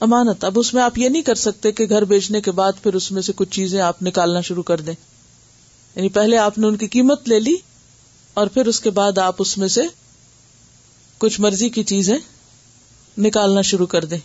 امانت۔ 0.00 0.44
اب 0.44 0.58
اس 0.58 0.74
میں 0.74 0.82
آپ 0.82 0.98
یہ 0.98 1.08
نہیں 1.08 1.22
کر 1.22 1.34
سکتے 1.34 1.72
کہ 1.72 1.86
گھر 1.88 2.04
بیچنے 2.04 2.40
کے 2.40 2.50
بعد 2.50 2.72
پھر 2.82 2.94
اس 2.94 3.12
میں 3.12 3.22
سے 3.22 3.32
کچھ 3.36 3.50
چیزیں 3.50 3.80
آپ 3.80 4.02
نکالنا 4.02 4.40
شروع 4.40 4.62
کر 4.62 4.80
دیں۔ 4.80 4.94
یعنی 5.96 6.08
پہلے 6.08 6.36
آپ 6.36 6.58
نے 6.58 6.66
ان 6.66 6.76
کی 6.76 6.86
قیمت 6.86 7.28
لے 7.28 7.40
لی 7.40 7.56
اور 8.34 8.46
پھر 8.46 8.66
اس 8.66 8.80
کے 8.80 8.90
بعد 8.90 9.18
آپ 9.18 9.34
اس 9.38 9.58
میں 9.58 9.68
سے 9.68 9.80
کچھ 11.18 11.40
مرضی 11.40 11.68
کی 11.68 11.82
چیزیں 11.82 12.18
نکالنا 13.18 13.62
شروع 13.62 13.86
کر 13.86 14.04
دیں 14.04 14.18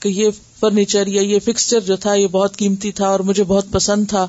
کہ 0.00 0.08
یہ 0.08 0.30
فرنیچر 0.60 1.06
یا 1.06 1.22
یہ 1.22 1.38
فکسچر 1.38 1.80
جو 1.80 1.96
تھا، 1.96 2.14
یہ 2.14 2.26
بہت 2.26 2.56
قیمتی 2.56 2.92
تھا 2.92 3.08
اور 3.08 3.20
مجھے 3.20 3.44
بہت 3.44 3.66
پسند 3.70 4.08
تھا۔ 4.08 4.26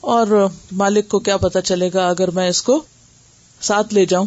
اور 0.00 0.26
مالک 0.72 1.08
کو 1.08 1.18
کیا 1.18 1.36
پتا 1.36 1.60
چلے 1.60 1.90
گا 1.94 2.08
اگر 2.08 2.30
میں 2.30 2.48
اس 2.48 2.62
کو 2.62 2.80
ساتھ 3.60 3.94
لے 3.94 4.04
جاؤں۔ 4.06 4.26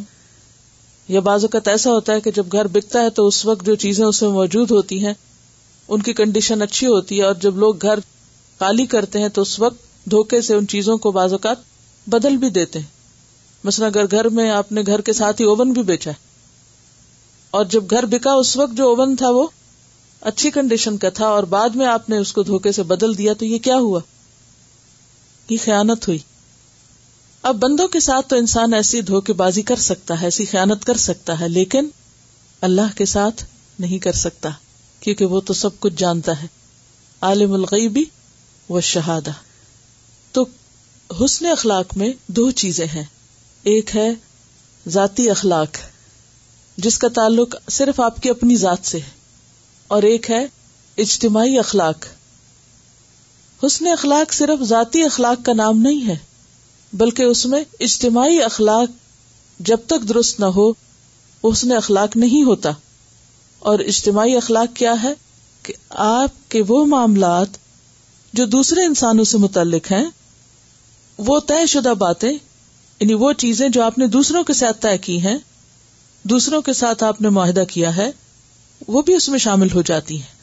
یا 1.09 1.19
بعض 1.19 1.43
اوقات 1.43 1.67
ایسا 1.67 1.91
ہوتا 1.91 2.13
ہے 2.13 2.21
کہ 2.21 2.31
جب 2.31 2.45
گھر 2.51 2.67
بکتا 2.67 3.01
ہے 3.01 3.09
تو 3.09 3.27
اس 3.27 3.45
وقت 3.45 3.65
جو 3.65 3.75
چیزیں 3.75 4.05
اس 4.05 4.21
میں 4.21 4.29
موجود 4.29 4.71
ہوتی 4.71 5.05
ہیں، 5.05 5.13
ان 5.89 6.01
کی 6.01 6.13
کنڈیشن 6.13 6.61
اچھی 6.61 6.87
ہوتی 6.87 7.19
ہے 7.19 7.23
اور 7.23 7.35
جب 7.35 7.57
لوگ 7.57 7.81
گھر 7.81 7.99
خالی 8.59 8.85
کرتے 8.85 9.19
ہیں 9.19 9.29
تو 9.29 9.41
اس 9.41 9.59
وقت 9.59 10.09
دھوکے 10.11 10.41
سے 10.41 10.55
ان 10.55 10.67
چیزوں 10.67 10.97
کو 10.97 11.11
بعض 11.11 11.31
اوقات 11.31 11.57
بدل 12.07 12.37
بھی 12.37 12.49
دیتے 12.49 12.79
ہیں۔ 12.79 12.87
مثلا 13.63 13.85
اگر 13.85 14.11
گھر 14.11 14.29
میں 14.29 14.49
آپ 14.51 14.71
نے 14.71 14.81
گھر 14.85 15.01
کے 15.01 15.13
ساتھ 15.13 15.41
ہی 15.41 15.45
اوون 15.45 15.71
بھی 15.71 15.83
بیچا 15.83 16.11
ہے، 16.11 16.15
اور 17.53 17.65
جب 17.65 17.83
گھر 17.89 18.05
بکا 18.05 18.33
اس 18.33 18.55
وقت 18.57 18.77
جو 18.77 18.87
اوون 18.89 19.15
تھا 19.15 19.29
وہ 19.29 19.47
اچھی 20.21 20.51
کنڈیشن 20.51 20.97
کا 20.97 21.09
تھا 21.09 21.27
اور 21.27 21.43
بعد 21.43 21.69
میں 21.69 21.85
آپ 21.85 22.09
نے 22.09 22.17
اس 22.17 22.33
کو 22.33 22.43
دھوکے 22.43 22.71
سے 22.71 22.83
بدل 22.83 23.17
دیا 23.17 23.33
تو 23.33 23.45
یہ 23.45 23.57
کیا 23.57 23.75
ہوا؟ 23.75 23.99
یہ 25.49 25.57
خیانت 25.63 26.07
ہوئی۔ 26.07 26.19
اب 27.41 27.55
بندوں 27.55 27.87
کے 27.87 27.99
ساتھ 27.99 28.29
تو 28.29 28.35
انسان 28.35 28.73
ایسی 28.73 29.01
دھوکے 29.01 29.33
بازی 29.33 29.61
کر 29.61 29.75
سکتا 29.75 30.21
ہے، 30.21 30.25
ایسی 30.25 30.45
خیانت 30.45 30.85
کر 30.85 30.97
سکتا 30.97 31.39
ہے، 31.39 31.47
لیکن 31.49 31.87
اللہ 32.61 32.97
کے 32.97 33.05
ساتھ 33.05 33.45
نہیں 33.79 33.99
کر 33.99 34.11
سکتا، 34.11 34.49
کیونکہ 34.99 35.25
وہ 35.25 35.41
تو 35.41 35.53
سب 35.53 35.79
کچھ 35.79 35.93
جانتا 35.97 36.41
ہے۔ 36.41 36.47
عالم 37.21 37.53
الغیبی 37.53 38.03
و 38.69 38.81
شہادہ 38.81 39.31
تو 40.31 40.45
حسن 41.25 41.45
اخلاق 41.45 41.97
میں 41.97 42.13
دو 42.27 42.51
چیزیں 42.51 42.87
ہیں۔ 42.87 43.05
ایک 43.63 43.95
ہے 43.95 44.09
ذاتی 44.87 45.29
اخلاق، 45.29 45.77
جس 46.77 46.97
کا 46.97 47.07
تعلق 47.07 47.55
صرف 47.71 47.99
آپ 47.99 48.21
کی 48.21 48.29
اپنی 48.29 48.55
ذات 48.55 48.87
سے 48.87 48.97
ہے۔ 48.97 49.20
اور 49.91 50.03
ایک 50.03 50.31
ہے 50.31 50.45
اجتماعی 50.97 51.59
اخلاق۔ 51.59 52.05
حسن 53.65 53.87
اخلاق 53.87 54.33
صرف 54.33 54.63
ذاتی 54.63 55.03
اخلاق 55.03 55.45
کا 55.45 55.53
نام 55.53 55.77
نہیں 55.77 56.07
ہے، 56.07 56.15
بلکہ 56.93 57.23
اس 57.23 57.45
میں 57.45 57.63
اجتماعی 57.79 58.41
اخلاق 58.41 58.89
جب 59.59 59.77
تک 59.85 60.09
درست 60.09 60.39
نہ 60.39 60.45
ہو، 60.45 60.71
حسن 61.43 61.71
اخلاق 61.71 62.17
نہیں 62.17 62.43
ہوتا۔ 62.43 62.71
اور 63.59 63.79
اجتماعی 63.79 64.37
اخلاق 64.37 64.75
کیا 64.75 65.03
ہے؟ 65.03 65.13
کہ 65.63 65.73
آپ 65.89 66.51
کے 66.51 66.63
وہ 66.67 66.85
معاملات 66.85 67.47
جو 68.33 68.45
دوسرے 68.45 68.85
انسانوں 68.85 69.23
سے 69.23 69.37
متعلق 69.37 69.91
ہیں، 69.91 70.05
وہ 71.17 71.39
طے 71.39 71.65
شدہ 71.65 71.93
باتیں 71.97 72.33
یعنی 72.99 73.13
وہ 73.13 73.33
چیزیں 73.33 73.69
جو 73.69 73.83
آپ 73.83 73.97
نے 73.97 74.07
دوسروں 74.07 74.43
کے 74.43 74.53
ساتھ 74.53 74.81
طے 74.81 74.97
کی 74.97 75.21
ہیں، 75.21 75.37
دوسروں 76.23 76.61
کے 76.61 76.73
ساتھ 76.73 77.03
آپ 77.03 77.21
نے 77.21 77.29
معاہدہ 77.29 77.63
کیا 77.69 77.95
ہے 77.95 78.11
وہ 78.87 79.01
بھی 79.01 79.13
اس 79.13 79.29
میں 79.29 79.39
شامل 79.39 79.71
ہو 79.71 79.81
جاتی 79.81 80.15
ہیں۔ 80.15 80.41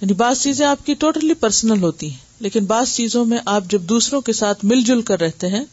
یعنی 0.00 0.12
بعض 0.12 0.40
چیزیں 0.40 0.66
آپ 0.66 0.86
کی 0.86 0.94
ٹوٹلی 0.94 1.34
پرسنل 1.34 1.82
ہوتی 1.82 2.10
ہیں، 2.10 2.18
لیکن 2.40 2.64
بعض 2.64 2.94
چیزوں 2.94 3.24
میں 3.24 3.38
آپ 3.46 3.64
جب 3.64 3.82
دوسروں 3.82 4.20
کے 4.20 4.32
ساتھ 4.32 4.64
مل 4.64 4.82
جل 4.82 5.02
کر 5.02 5.20
رہتے 5.20 5.48
ہیں، 5.48 5.64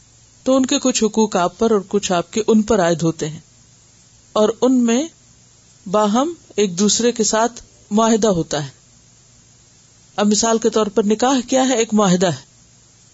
تو 0.42 0.56
ان 0.56 0.66
کے 0.66 0.78
کچھ 0.78 1.04
حقوق 1.04 1.36
آپ 1.36 1.58
پر 1.58 1.70
اور 1.70 1.80
کچھ 1.88 2.12
آپ 2.12 2.32
کے 2.32 2.42
ان 2.46 2.62
پر 2.62 2.80
عائد 2.80 3.02
ہوتے 3.02 3.28
ہیں۔ 3.28 3.40
اور 4.32 4.48
ان 4.60 4.84
میں 4.84 5.08
باہم 5.88 6.32
ایک 6.56 6.78
دوسرے 6.78 7.12
کے 7.12 7.24
ساتھ 7.24 7.62
معاہدہ 7.90 8.28
ہوتا 8.28 8.64
ہے۔ 8.64 8.70
اب 10.16 10.26
مثال 10.26 10.58
کے 10.58 10.70
طور 10.70 10.86
پر 10.86 11.02
نکاح 11.02 11.48
کیا 11.48 11.68
ہے؟ 11.68 11.74
ایک 11.74 11.94
معاہدہ 11.94 12.26
ہے۔ 12.26 12.48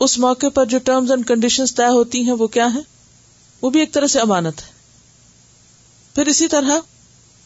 اس 0.00 0.18
موقع 0.18 0.46
پر 0.54 0.64
جو 0.64 0.78
ٹرمز 0.78 1.10
اینڈ 1.10 1.26
کنڈیشن 1.26 1.66
طے 1.66 1.90
ہوتی 1.90 2.22
ہیں، 2.22 2.32
وہ 2.32 2.46
کیا 2.46 2.74
ہے 2.74 2.80
وہ 3.62 3.70
بھی 3.70 3.80
ایک 3.80 3.92
طرح 3.92 4.06
سے 4.06 4.20
امانت 4.20 4.60
ہے۔ 4.60 4.72
پھر 6.14 6.26
اسی 6.26 6.48
طرح 6.48 6.78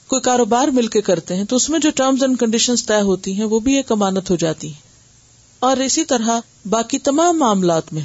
کوئی 0.09 0.23
کاروبار 0.23 0.69
مل 0.69 0.87
کے 0.87 1.01
کرتے 1.01 1.37
ہیں 1.37 1.45
تو 1.45 1.57
اس 1.57 1.69
میں 1.71 1.79
جو 1.79 1.91
ٹرمز 1.91 2.23
اینڈ 2.23 2.39
کنڈیشن 2.39 2.77
طے 2.77 3.01
ہوتی 3.01 3.33
ہیں 3.33 3.45
وہ 3.45 3.61
بھی 3.61 3.75
ایک 3.75 3.93
امانت 3.93 4.31
ہو 4.31 4.37
جاتی 4.37 4.69
ہے 4.69 4.79
اور 5.59 5.77
اسی 5.77 6.05
طرح 6.05 6.41
باقی 6.69 6.99
تمام 6.99 7.39
معاملات 7.39 7.93
میں، 7.93 8.03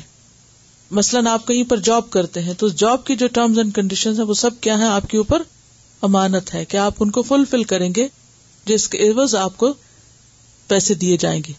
مثلاً 0.92 1.28
آپ 1.28 1.48
کہیں 1.48 1.64
پر 1.64 1.78
جاب 1.78 2.10
کرتے 2.10 2.42
ہیں 2.42 2.54
تو 2.54 2.68
جاب 2.68 3.06
کی 3.06 3.16
جو 3.16 3.28
ٹرمز 3.28 3.58
اینڈ 3.58 3.76
کنڈیشن 3.76 4.22
وہ 4.22 4.34
سب 4.34 4.62
کیا 4.62 4.78
ہے 4.80 4.88
آپ 4.88 5.08
کے 5.08 5.18
اوپر؟ 5.18 5.42
امانت 6.02 6.54
ہے 6.54 6.66
کہ 6.66 6.78
آپ 6.78 6.94
ان 7.00 7.12
کو 7.12 7.22
فلفل 7.22 7.64
کریں 7.64 7.94
گے، 7.96 8.08
جس 8.66 8.90
کے 8.90 9.10
عوض 9.10 9.36
آپ 9.36 9.58
کو 9.58 9.74
پیسے 10.68 10.94
دیے 10.94 11.18
جائیں 11.18 11.42
گے۔ 11.48 11.54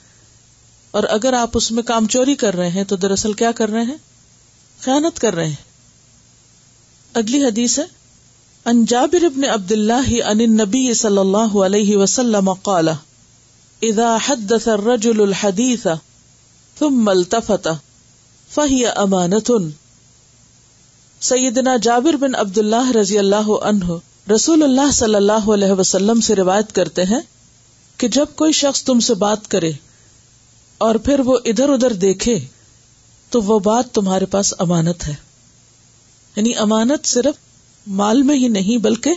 اور 0.90 1.02
اگر 1.02 1.32
آپ 1.32 1.50
اس 1.54 1.72
میں 1.72 1.82
کام 1.82 2.06
چوری 2.06 2.34
کر 2.34 2.56
رہے 2.56 2.70
ہیں 2.70 2.84
تو 2.84 2.96
دراصل 2.96 3.32
کیا 3.32 3.52
کر 3.52 3.68
رہے 3.68 3.82
ہیں؟ 3.82 3.96
خیانت 4.80 5.18
کر 5.18 5.34
رہے 5.34 5.48
ہیں۔ 5.48 5.62
اگلی 7.14 7.44
حدیث 7.44 7.78
ہے 7.78 7.84
ان 8.66 8.84
جابر 8.84 9.24
ابن 9.24 9.44
عبد 9.44 9.72
اللہ 9.72 10.06
ان 10.24 10.40
النبی 10.40 10.94
صلی 10.94 11.18
اللہ 11.18 11.56
علیہ 11.64 11.96
وسلم 11.96 12.52
قال، 12.52 12.88
اذا 13.82 14.16
حدث 14.26 14.68
الرجل 14.68 15.20
الحديث 15.20 15.86
ثم 16.78 17.08
التفت 17.08 17.68
فهي 18.50 18.94
امانه 18.96 19.58
سیدنا 21.22 21.76
جابر 21.82 22.16
بن 22.16 22.34
عبد 22.34 22.58
اللہ 22.58 22.90
رضی 22.96 23.18
اللہ 23.18 23.52
عنہ 23.64 23.98
رسول 24.30 24.62
اللہ 24.62 24.90
صلی 24.92 25.14
اللہ 25.14 25.52
علیہ 25.52 25.78
وسلم 25.78 26.20
سے 26.20 26.34
روایت 26.34 26.74
کرتے 26.74 27.04
ہیں 27.04 27.20
کہ 27.98 28.08
جب 28.08 28.34
کوئی 28.34 28.52
شخص 28.52 28.84
تم 28.84 29.00
سے 29.00 29.14
بات 29.18 29.48
کرے 29.48 29.72
اور 30.80 31.04
پھر 31.04 31.20
وہ 31.20 31.38
ادھر 31.44 31.68
ادھر 31.68 31.92
دیکھے 32.00 32.38
تو 33.30 33.42
وہ 33.42 33.58
بات 33.58 33.94
تمہارے 33.94 34.26
پاس 34.26 34.54
امانت 34.58 35.08
ہے۔ 35.08 35.14
یعنی 36.36 36.56
امانت 36.56 37.06
صرف 37.06 37.43
مال 37.86 38.22
میں 38.22 38.36
ہی 38.36 38.48
نہیں 38.48 38.78
بلکہ 38.78 39.10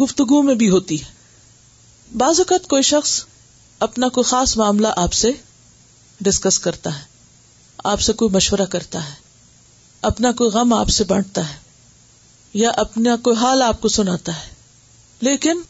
گفتگو 0.00 0.42
میں 0.42 0.54
بھی 0.54 0.70
ہوتی 0.70 1.02
ہے۔ 1.02 1.12
بعض 2.16 2.40
اوقات 2.40 2.68
کوئی 2.68 2.82
شخص 2.82 3.24
اپنا 3.78 4.08
کوئی 4.08 4.24
خاص 4.24 4.56
معاملہ 4.56 4.88
آپ 4.96 5.12
سے 5.12 5.32
ڈسکس 6.20 6.58
کرتا 6.58 6.98
ہے، 6.98 7.04
آپ 7.84 8.00
سے 8.00 8.12
کوئی 8.12 8.30
مشورہ 8.30 8.64
کرتا 8.70 9.04
ہے، 9.04 9.14
اپنا 10.02 10.32
کوئی 10.32 10.50
غم 10.50 10.72
آپ 10.72 10.88
سے 10.88 11.04
بانٹتا 11.04 11.48
ہے 11.48 11.54
یا 12.54 12.70
اپنا 12.70 13.16
کوئی 13.16 13.36
حال 13.36 13.62
آپ 13.62 13.80
کو 13.80 13.88
سناتا 13.88 14.32
ہے۔ 14.36 14.52
لیکن 15.20 15.60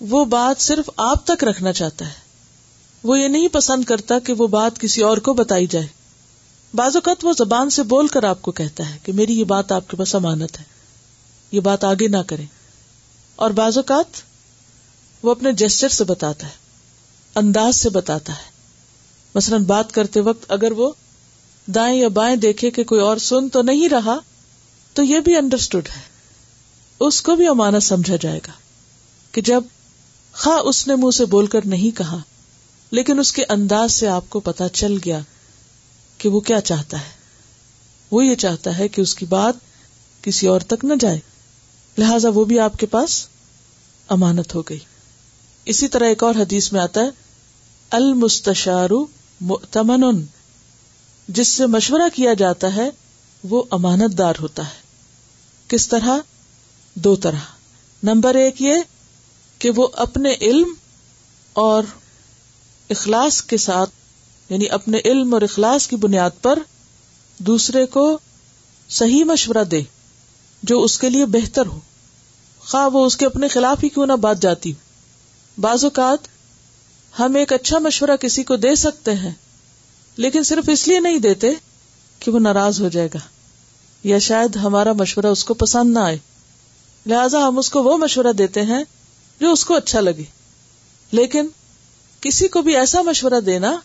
وہ 0.00 0.24
بات 0.24 0.62
صرف 0.62 0.90
آپ 0.96 1.26
تک 1.26 1.44
رکھنا 1.44 1.72
چاہتا 1.72 2.06
ہے۔ 2.06 2.30
وہ 3.02 3.20
یہ 3.20 3.28
نہیں 3.28 3.48
پسند 3.48 3.84
کرتا 3.84 4.18
کہ 4.18 4.32
وہ 4.32 4.46
بات 4.46 4.78
کسی 4.78 5.02
اور 5.02 5.16
کو 5.16 5.34
بتائی 5.34 5.66
جائے۔ 5.66 5.86
بعض 6.74 6.96
اوقات 6.96 7.24
وہ 7.24 7.32
زبان 7.38 7.70
سے 7.70 7.82
بول 7.82 8.08
کر 8.08 8.24
آپ 8.24 8.42
کو 8.42 8.52
کہتا 8.52 8.90
ہے 8.90 8.98
کہ 9.02 9.12
میری 9.12 9.38
یہ 9.38 9.44
بات 9.44 9.72
آپ 9.72 9.88
کے 9.88 9.96
پاس 9.96 10.14
امانت 10.14 10.58
ہے۔ 10.58 10.79
یہ 11.52 11.60
بات 11.60 11.84
آگے 11.84 12.08
نہ 12.08 12.22
کرے 12.26 12.44
اور 13.36 13.50
بعض 13.50 13.76
اوقات 13.78 14.20
وہ 15.22 15.30
اپنے 15.30 15.52
جسچر 15.52 15.88
سے 15.88 16.04
بتاتا 16.04 16.46
ہے، 16.46 16.52
انداز 17.34 17.76
سے 17.76 17.88
بتاتا 17.88 18.32
ہے۔ 18.32 18.48
مثلا 19.34 19.56
بات 19.66 19.92
کرتے 19.92 20.20
وقت 20.20 20.44
اگر 20.48 20.72
وہ 20.72 20.92
دائیں 21.66 22.00
یا 22.00 22.08
بائیں 22.08 22.36
دیکھے 22.36 22.70
کہ 22.70 22.84
کوئی 22.84 23.00
اور 23.00 23.16
سن 23.16 23.48
تو 23.48 23.62
نہیں 23.62 23.88
رہا، 23.88 24.18
تو 24.94 25.02
یہ 25.02 25.20
بھی 25.20 25.36
انڈرسٹوڈ 25.36 25.88
ہے۔ 25.96 26.00
اس 27.00 27.22
کو 27.22 27.36
بھی 27.36 27.46
امانت 27.48 27.82
سمجھا 27.82 28.16
جائے 28.20 28.40
گا 28.46 28.52
کہ 29.32 29.40
جب 29.40 29.64
خواہ 30.32 30.58
اس 30.58 30.86
نے 30.86 30.94
منہ 30.94 31.10
سے 31.10 31.24
بول 31.24 31.46
کر 31.46 31.60
نہیں 31.64 31.96
کہا، 31.96 32.18
لیکن 32.90 33.18
اس 33.18 33.32
کے 33.32 33.44
انداز 33.48 33.92
سے 33.92 34.08
آپ 34.08 34.30
کو 34.30 34.40
پتا 34.40 34.68
چل 34.68 34.96
گیا 35.04 35.20
کہ 36.18 36.28
وہ 36.28 36.40
کیا 36.40 36.60
چاہتا 36.60 37.00
ہے۔ 37.00 37.10
وہ 38.10 38.24
یہ 38.24 38.34
چاہتا 38.34 38.78
ہے 38.78 38.88
کہ 38.88 39.00
اس 39.00 39.14
کی 39.14 39.26
بات 39.26 39.54
کسی 40.22 40.46
اور 40.46 40.60
تک 40.60 40.84
نہ 40.84 40.94
جائے۔ 41.00 41.20
لہذا 41.98 42.28
وہ 42.34 42.44
بھی 42.44 42.58
آپ 42.58 42.76
کے 42.76 42.86
پاس 42.86 43.26
امانت 44.08 44.54
ہو 44.54 44.62
گئی۔ 44.62 44.78
اسی 45.64 45.88
طرح 45.88 46.04
ایک 46.04 46.22
اور 46.22 46.34
حدیث 46.34 46.72
میں 46.72 46.80
آتا 46.80 47.00
ہے 47.00 47.10
المستشار 47.90 48.90
مؤتمن 49.40 50.24
جس 51.28 51.48
سے 51.48 51.66
مشورہ 51.66 52.02
کیا 52.14 52.34
جاتا 52.34 52.76
ہے، 52.76 52.90
وہ 53.44 53.62
امانت 53.70 54.18
دار 54.18 54.34
ہوتا 54.40 54.66
ہے۔ 54.66 54.80
کس 55.68 55.88
طرح؟ 55.88 56.18
دو 56.94 57.16
طرح۔ 57.16 57.38
نمبر 58.02 58.34
ایک 58.34 58.62
یہ 58.62 58.74
کہ 59.58 59.70
وہ 59.76 59.88
اپنے 59.92 60.34
علم 60.40 60.74
اور 61.52 61.82
اخلاص 62.90 63.42
کے 63.42 63.56
ساتھ 63.56 63.90
یعنی 64.48 64.68
اپنے 64.68 64.98
علم 65.04 65.34
اور 65.34 65.42
اخلاص 65.42 65.88
کی 65.88 65.96
بنیاد 65.96 66.30
پر 66.42 66.58
دوسرے 67.38 67.86
کو 67.86 68.18
صحیح 68.88 69.24
مشورہ 69.24 69.64
دے۔ 69.64 69.82
جو 70.62 70.82
اس 70.82 70.98
کے 70.98 71.10
لیے 71.10 71.26
بہتر 71.26 71.66
ہو۔ 71.66 71.78
خواہ 72.60 72.88
وہ 72.92 73.06
اس 73.06 73.16
کے 73.16 73.26
اپنے 73.26 73.48
خلاف 73.48 73.84
ہی 73.84 73.88
کیوں 73.88 74.06
نہ 74.06 74.12
بات 74.12 74.42
جاتی 74.42 74.72
بعض 75.58 75.84
اوقات 75.84 76.18
ہم 77.18 77.34
ایک 77.34 77.52
اچھا 77.52 77.78
مشورہ 77.78 78.16
کسی 78.16 78.42
کو 78.42 78.56
دے 78.56 78.74
سکتے 78.74 79.14
ہیں، 79.14 79.32
لیکن 80.16 80.42
صرف 80.42 80.68
اس 80.68 80.88
لیے 80.88 81.00
نہیں 81.00 81.18
دیتے 81.18 81.46
کہ 82.18 82.30
وہ 82.30 82.38
ناراض 82.38 82.80
ہو 82.80 82.88
جائے 82.88 83.08
گا، 83.14 83.18
یا 84.04 84.18
شاید 84.18 84.56
ہمارا 84.56 84.92
مشورہ 84.92 85.26
اس 85.26 85.44
کو 85.44 85.54
پسند 85.54 85.92
نہ 85.92 85.98
آئے۔ 85.98 86.18
لہذا 87.06 87.38
ہم 87.38 87.58
اس 87.58 87.70
کو 87.70 87.82
وہ 87.82 87.96
مشورہ 87.96 88.32
دیتے 88.32 88.62
ہیں 88.62 88.84
جو 89.40 89.52
اس 89.52 89.64
کو 89.64 89.74
اچھا 89.74 90.00
لگے۔ 90.00 90.24
لیکن 91.12 91.48
کسی 92.20 92.48
کو 92.48 92.62
بھی 92.62 92.76
ایسا 92.76 93.02
مشورہ 93.02 93.40
دینا 93.40 93.76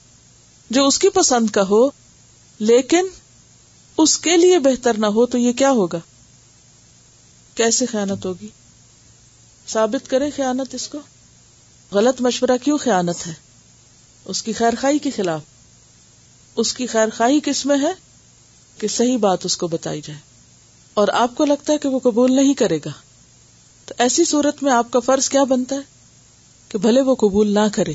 جو 0.70 0.88
اس 0.88 1.00
کی 1.00 1.10
پسند 1.10 1.50
کا 1.50 1.62
ہو، 1.70 1.90
لیکن 2.60 3.08
اس 3.98 4.18
کے 4.18 4.38
لیے 4.38 4.60
بہتر 4.60 4.98
نہ 4.98 5.06
ہو 5.06 5.26
تو 5.26 5.38
یہ 5.38 5.52
کیا 5.52 5.72
ہوگا؟ 5.72 6.00
کیسے 7.56 7.86
خیانت 7.86 8.26
ہوگی؟ 8.26 8.48
ثابت 9.68 10.10
کرے 10.10 10.30
خیانت 10.30 10.76
اس 10.76 10.88
کو؟ 10.88 10.98
غلط 11.92 12.22
مشورہ 12.22 12.58
کیوں 12.64 12.78
خیانت 12.78 13.28
ہے؟ 13.28 13.34
اس 14.26 14.44
کی 14.44 14.54
خیر 14.54 14.74
خائی 14.82 15.00
کے 15.00 15.12
خلاف۔ 15.12 15.42
اس 16.56 16.74
کی 16.74 16.88
خیر 16.88 17.08
خائی 17.18 17.40
کس 17.44 17.66
میں 17.66 17.78
ہے؟ 17.82 17.94
کہ 18.78 18.88
صحیح 18.88 19.18
بات 19.18 19.46
اس 19.46 19.58
کو 19.58 19.68
بتائی 19.68 20.02
جائے۔ 20.02 20.20
اور 20.94 21.08
آپ 21.08 21.36
کو 21.36 21.46
لگتا 21.46 21.74
ہے 21.74 21.78
کہ 21.78 21.90
وہ 21.90 22.00
قبول 22.00 22.36
نہیں 22.36 22.54
کرے 22.54 22.80
گا۔ 22.86 22.92
تو 23.86 23.94
ایسی 23.98 24.26
صورت 24.26 24.64
میں 24.64 24.72
آپ 24.72 24.92
کا 24.92 25.00
فرض 25.00 25.30
کیا 25.30 25.44
بنتا 25.44 25.76
ہے؟ 25.76 25.82
کہ 26.70 26.78
بھلے 26.78 27.02
وہ 27.02 27.16
قبول 27.16 27.54
نہ 27.54 27.68
کرے۔ 27.74 27.94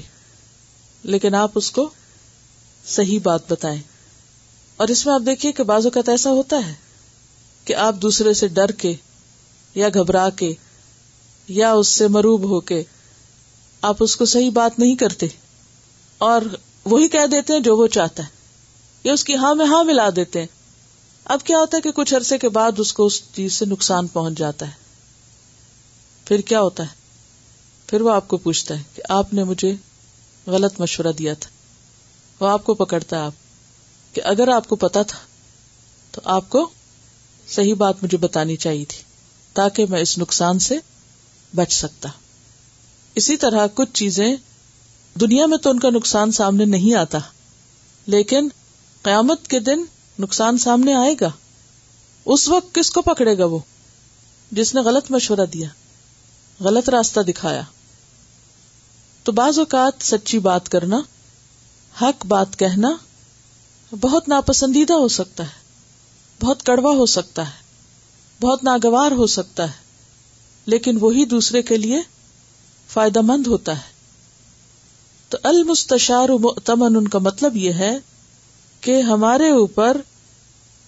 لیکن 1.03 1.35
آپ 1.35 1.51
اس 1.55 1.71
کو 1.71 1.91
صحیح 2.87 3.19
بات 3.23 3.53
بتائیں۔ 3.53 3.81
اور 4.77 4.89
اس 4.89 5.07
میں 5.07 5.15
آپ 5.15 5.23
دیکھیے 5.27 5.53
کہ 5.53 5.63
بعض 5.63 5.87
اوقات 5.87 6.09
ایسا 6.09 6.31
ہوتا 6.31 6.57
ہے 6.67 6.75
کہ 7.65 7.75
آپ 7.75 7.95
دوسرے 7.95 8.35
سے 8.35 8.49
ڈر 8.49 8.71
کے 8.71 8.95
یا 9.77 9.89
گھبرا 9.89 10.29
کے 10.31 10.53
یا 11.49 11.73
اس 11.73 11.89
سے 11.89 12.09
مروب 12.09 12.45
ہو 12.45 12.61
کے 12.61 12.83
آپ 13.83 13.97
اس 14.01 14.17
کو 14.17 14.25
صحیح 14.25 14.51
بات 14.51 14.79
نہیں 14.79 14.97
کرتے 14.97 15.27
اور 16.21 16.43
وہی 16.85 17.09
کہہ 17.09 17.27
دیتے 17.27 17.53
ہیں 17.53 17.61
جو 17.61 17.77
وہ 17.77 17.87
چاہتا 17.87 18.23
ہے 18.23 18.39
یا 19.05 19.13
اس 19.13 19.25
کی 19.25 19.37
ہاں 19.37 19.55
میں 19.55 19.67
ہاں 19.67 19.85
ملا 19.85 20.09
دیتے 20.17 20.41
ہیں 20.41 20.47
اب 21.27 21.43
کیا 21.45 21.59
ہوتا 21.59 21.77
ہے 21.77 21.83
کہ 21.83 21.93
کچھ 21.93 22.15
عرصے 22.15 22.39
کے 22.39 22.49
بعد 22.49 22.79
اس 22.79 22.93
کو 22.93 23.07
اس 23.07 23.21
چیز 23.35 23.53
سے 23.53 23.65
نقصان 23.65 24.07
پہنچ 24.07 24.39
جاتا 24.39 24.67
ہے 24.67 24.79
پھر 26.27 26.41
کیا 26.41 26.61
ہوتا 26.61 26.83
ہے 26.83 26.99
پھر 27.89 28.01
وہ 28.01 28.11
آپ 28.11 28.29
کو 28.29 28.37
پوچھتا 28.37 28.79
ہے 28.79 28.83
کہ 28.95 29.03
آپ 29.09 29.33
نے 29.35 29.45
مجھے 29.45 29.75
غلط 30.47 30.81
مشورہ 30.81 31.13
دیا 31.13 31.35
تھا 31.35 31.51
وہ 32.41 32.49
آپ 32.49 32.65
کو 32.65 32.75
پکڑتا 32.75 33.17
ہے 33.17 33.23
آپ 33.23 34.15
کہ 34.15 34.21
اگر 34.25 34.49
آپ 34.49 34.69
کو 34.69 34.77
پتا 34.77 35.03
تھا 35.03 35.19
تو 36.15 36.21
آپ 36.25 36.49
کو 36.49 36.69
صحیح 37.49 37.75
بات 37.75 38.03
مجھے 38.03 38.19
بتانی 38.19 38.57
چاہیے 38.57 38.85
تھی 38.85 39.03
تاکہ 39.53 39.87
میں 39.87 40.01
اس 40.01 40.19
نقصان 40.19 40.59
سے 40.59 40.79
بچ 41.55 41.73
سکتا۔ 41.73 42.09
اسی 43.15 43.37
طرح 43.37 43.67
کچھ 43.75 43.91
چیزیں 43.93 44.37
دنیا 45.15 45.47
میں 45.47 45.59
تو 45.59 45.71
ان 45.71 45.81
کا 45.81 45.91
نقصان 45.91 46.33
سامنے 46.33 46.65
نہیں 46.65 46.95
آتا، 46.95 47.19
لیکن 48.07 48.49
قیامت 49.03 49.49
کے 49.49 49.61
دن 49.61 49.85
نقصان 50.19 50.59
سامنے 50.59 50.95
آئے 50.95 51.15
گا۔ 51.21 51.31
اس 52.25 52.49
وقت 52.49 52.75
کس 52.75 52.91
کو 52.91 53.03
پکڑے 53.03 53.39
گا 53.39 53.45
وہ؟ 53.45 53.59
جس 54.53 54.75
نے 54.75 54.81
غلط 54.81 55.11
مشورہ 55.11 55.47
دیا، 55.53 55.69
غلط 56.61 56.89
راستہ 56.89 57.21
دکھایا۔ 57.21 57.63
تو 59.23 59.33
بعض 59.33 59.59
اوقات 59.59 59.93
سچی 60.03 60.39
بات 60.39 60.69
کرنا، 60.69 61.01
حق 62.03 62.27
بات 62.27 62.59
کہنا 62.59 62.91
بہت 64.01 64.29
ناپسندیدہ 64.29 64.93
ہو 64.93 65.09
سکتا 65.09 65.45
ہے، 65.45 65.59
بہت 66.41 66.63
کڑوا 66.63 66.93
ہو 66.93 67.07
سکتا 67.07 67.47
ہے۔ 67.47 67.70
بہت 68.41 68.65
ناگوار 68.65 69.13
ہو 69.13 69.27
سکتا 69.27 69.65
ہے، 69.65 69.79
لیکن 70.67 70.99
وہی 71.01 71.25
دوسرے 71.25 71.63
کے 71.63 71.77
لیے 71.77 72.01
فائدہ 72.89 73.21
مند 73.21 73.47
ہوتا 73.47 73.77
ہے۔ 73.77 73.91
تو 75.29 75.39
المستشار 75.43 76.29
مؤتمن، 76.29 76.97
ان 76.97 77.09
کا 77.09 77.19
مطلب 77.19 77.57
یہ 77.57 77.73
ہے 77.73 77.99
کہ 78.81 79.01
ہمارے 79.01 79.51
اوپر 79.51 80.01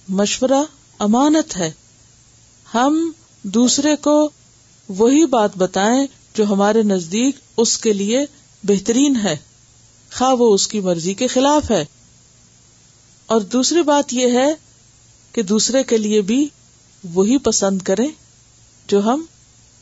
مشورہ 0.08 0.62
امانت 0.98 1.56
ہے۔ 1.56 1.72
ہم 2.74 3.12
دوسرے 3.42 3.96
کو 3.96 4.30
وہی 4.88 5.26
بات 5.26 5.50
بتائیں 5.56 6.06
جو 6.34 6.44
ہمارے 6.44 6.82
نزدیک 6.82 7.36
اس 7.56 7.78
کے 7.78 7.92
لیے 7.92 8.18
بہترین 8.62 9.16
ہے۔ 9.16 9.36
خواہ 10.18 10.32
وہ 10.32 10.54
اس 10.54 10.68
کی 10.68 10.80
مرضی 10.80 11.14
کے 11.14 11.26
خلاف 11.26 11.70
ہے۔ 11.70 11.84
اور 13.26 13.40
دوسری 13.40 13.82
بات 13.82 14.12
یہ 14.12 14.26
ہے 14.26 14.54
کہ 15.32 15.42
دوسرے 15.42 15.84
کے 15.84 15.98
لیے 15.98 16.20
بھی 16.20 16.48
وہی 17.14 17.38
پسند 17.38 17.82
کریں 17.82 18.08
جو 18.88 19.02
ہم 19.04 19.24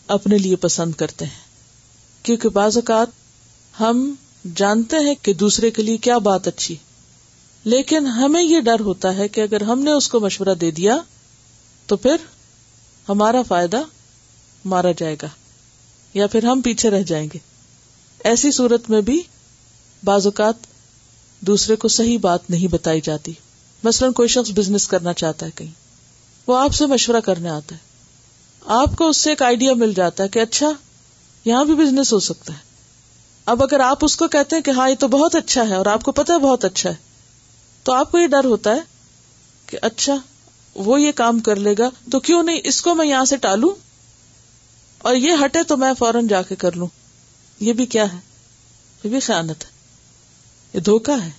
اپنے 0.06 0.38
لیے 0.38 0.56
پسند 0.56 0.92
کرتے 0.92 1.24
ہیں۔ 1.24 1.50
کیونکہ 2.22 2.48
بعض 2.48 2.76
اوقات 2.76 3.06
ہم 3.80 4.14
جانتے 4.56 4.96
ہیں 4.96 5.14
کہ 5.22 5.32
دوسرے 5.34 5.70
کے 5.70 5.82
لیے 5.82 5.96
کیا 5.96 6.18
بات 6.18 6.48
اچھی۔ 6.48 6.76
لیکن 7.64 8.06
ہمیں 8.06 8.42
یہ 8.42 8.60
ڈر 8.60 8.80
ہوتا 8.80 9.16
ہے 9.16 9.28
کہ 9.28 9.40
اگر 9.40 9.60
ہم 9.60 9.82
نے 9.82 9.90
اس 9.90 10.08
کو 10.08 10.20
مشورہ 10.20 10.54
دے 10.54 10.70
دیا 10.70 10.98
تو 11.86 11.96
پھر 11.96 12.16
ہمارا 13.08 13.42
فائدہ 13.42 13.82
مارا 14.64 14.92
جائے 14.98 15.16
گا 15.22 15.28
یا 16.14 16.26
پھر 16.26 16.44
ہم 16.44 16.60
پیچھے 16.60 16.90
رہ 16.90 17.02
جائیں 17.02 17.28
گے۔ 17.34 17.38
ایسی 18.24 18.52
صورت 18.52 18.90
میں 18.90 19.00
بھی 19.00 19.22
بعض 20.04 20.26
اوقات 20.26 20.54
دوسرے 21.40 21.76
کو 21.76 21.88
صحیح 21.88 22.18
بات 22.18 22.50
نہیں 22.50 22.68
بتائی 22.68 23.00
جاتی۔ 23.00 23.32
مثلاً 23.84 24.12
کوئی 24.12 24.28
شخص 24.28 24.50
بزنس 24.50 24.88
کرنا 24.88 25.12
چاہتا 25.12 25.46
ہے 25.46 25.50
کہیں۔ 25.54 25.89
وہ 26.46 26.58
آپ 26.58 26.74
سے 26.74 26.86
مشورہ 26.86 27.20
کرنے 27.20 27.48
آتا 27.48 27.74
ہے 27.74 27.80
آپ 28.66 28.96
کو 28.96 29.08
اس 29.08 29.16
سے 29.16 29.30
ایک 29.30 29.42
آئیڈیا 29.42 29.74
مل 29.74 29.94
جاتا 29.94 30.24
ہے 30.24 30.28
کہ 30.28 30.38
اچھا 30.38 30.72
یہاں 31.44 31.64
بھی 31.64 31.74
بزنس 31.74 32.12
ہو 32.12 32.20
سکتا 32.20 32.52
ہے۔ 32.52 32.58
اب 33.46 33.62
اگر 33.62 33.80
آپ 33.80 34.04
اس 34.04 34.16
کو 34.16 34.28
کہتے 34.28 34.56
ہیں 34.56 34.62
کہ 34.62 34.70
ہاں 34.70 34.90
یہ 34.90 34.94
تو 34.94 35.08
بہت 35.08 35.34
اچھا 35.34 35.68
ہے 35.68 35.74
اور 35.74 35.86
آپ 35.86 36.02
کو 36.02 36.12
پتا 36.12 36.34
ہے 36.34 36.38
بہت 36.38 36.64
اچھا 36.64 36.90
ہے، 36.90 36.94
تو 37.82 37.92
آپ 37.92 38.12
کو 38.12 38.18
یہ 38.18 38.26
ڈر 38.26 38.44
ہوتا 38.44 38.70
ہے 38.70 38.80
کہ 39.66 39.78
اچھا 39.82 40.16
وہ 40.74 41.00
یہ 41.00 41.12
کام 41.12 41.38
کر 41.38 41.56
لے 41.56 41.74
گا، 41.78 41.90
تو 42.12 42.20
کیوں 42.20 42.42
نہیں 42.42 42.60
اس 42.64 42.82
کو 42.82 42.94
میں 42.94 43.06
یہاں 43.06 43.24
سے 43.24 43.36
ٹالوں؟ 43.36 43.70
اور 44.98 45.14
یہ 45.14 45.32
ہٹے 45.44 45.62
تو 45.62 45.76
میں 45.76 45.92
فوراً 45.98 46.26
جا 46.26 46.42
کے 46.42 46.54
کر 46.54 46.72
لوں۔ 46.72 46.86
یہ 47.60 47.72
بھی 47.72 47.86
کیا 47.86 48.12
ہے؟ 48.12 48.18
یہ 49.04 49.10
بھی 49.10 49.20
خیانت 49.20 49.64
ہے۔ 49.64 49.70
یہ 50.74 50.80
دھوکا 50.80 51.24
ہے۔ 51.24 51.30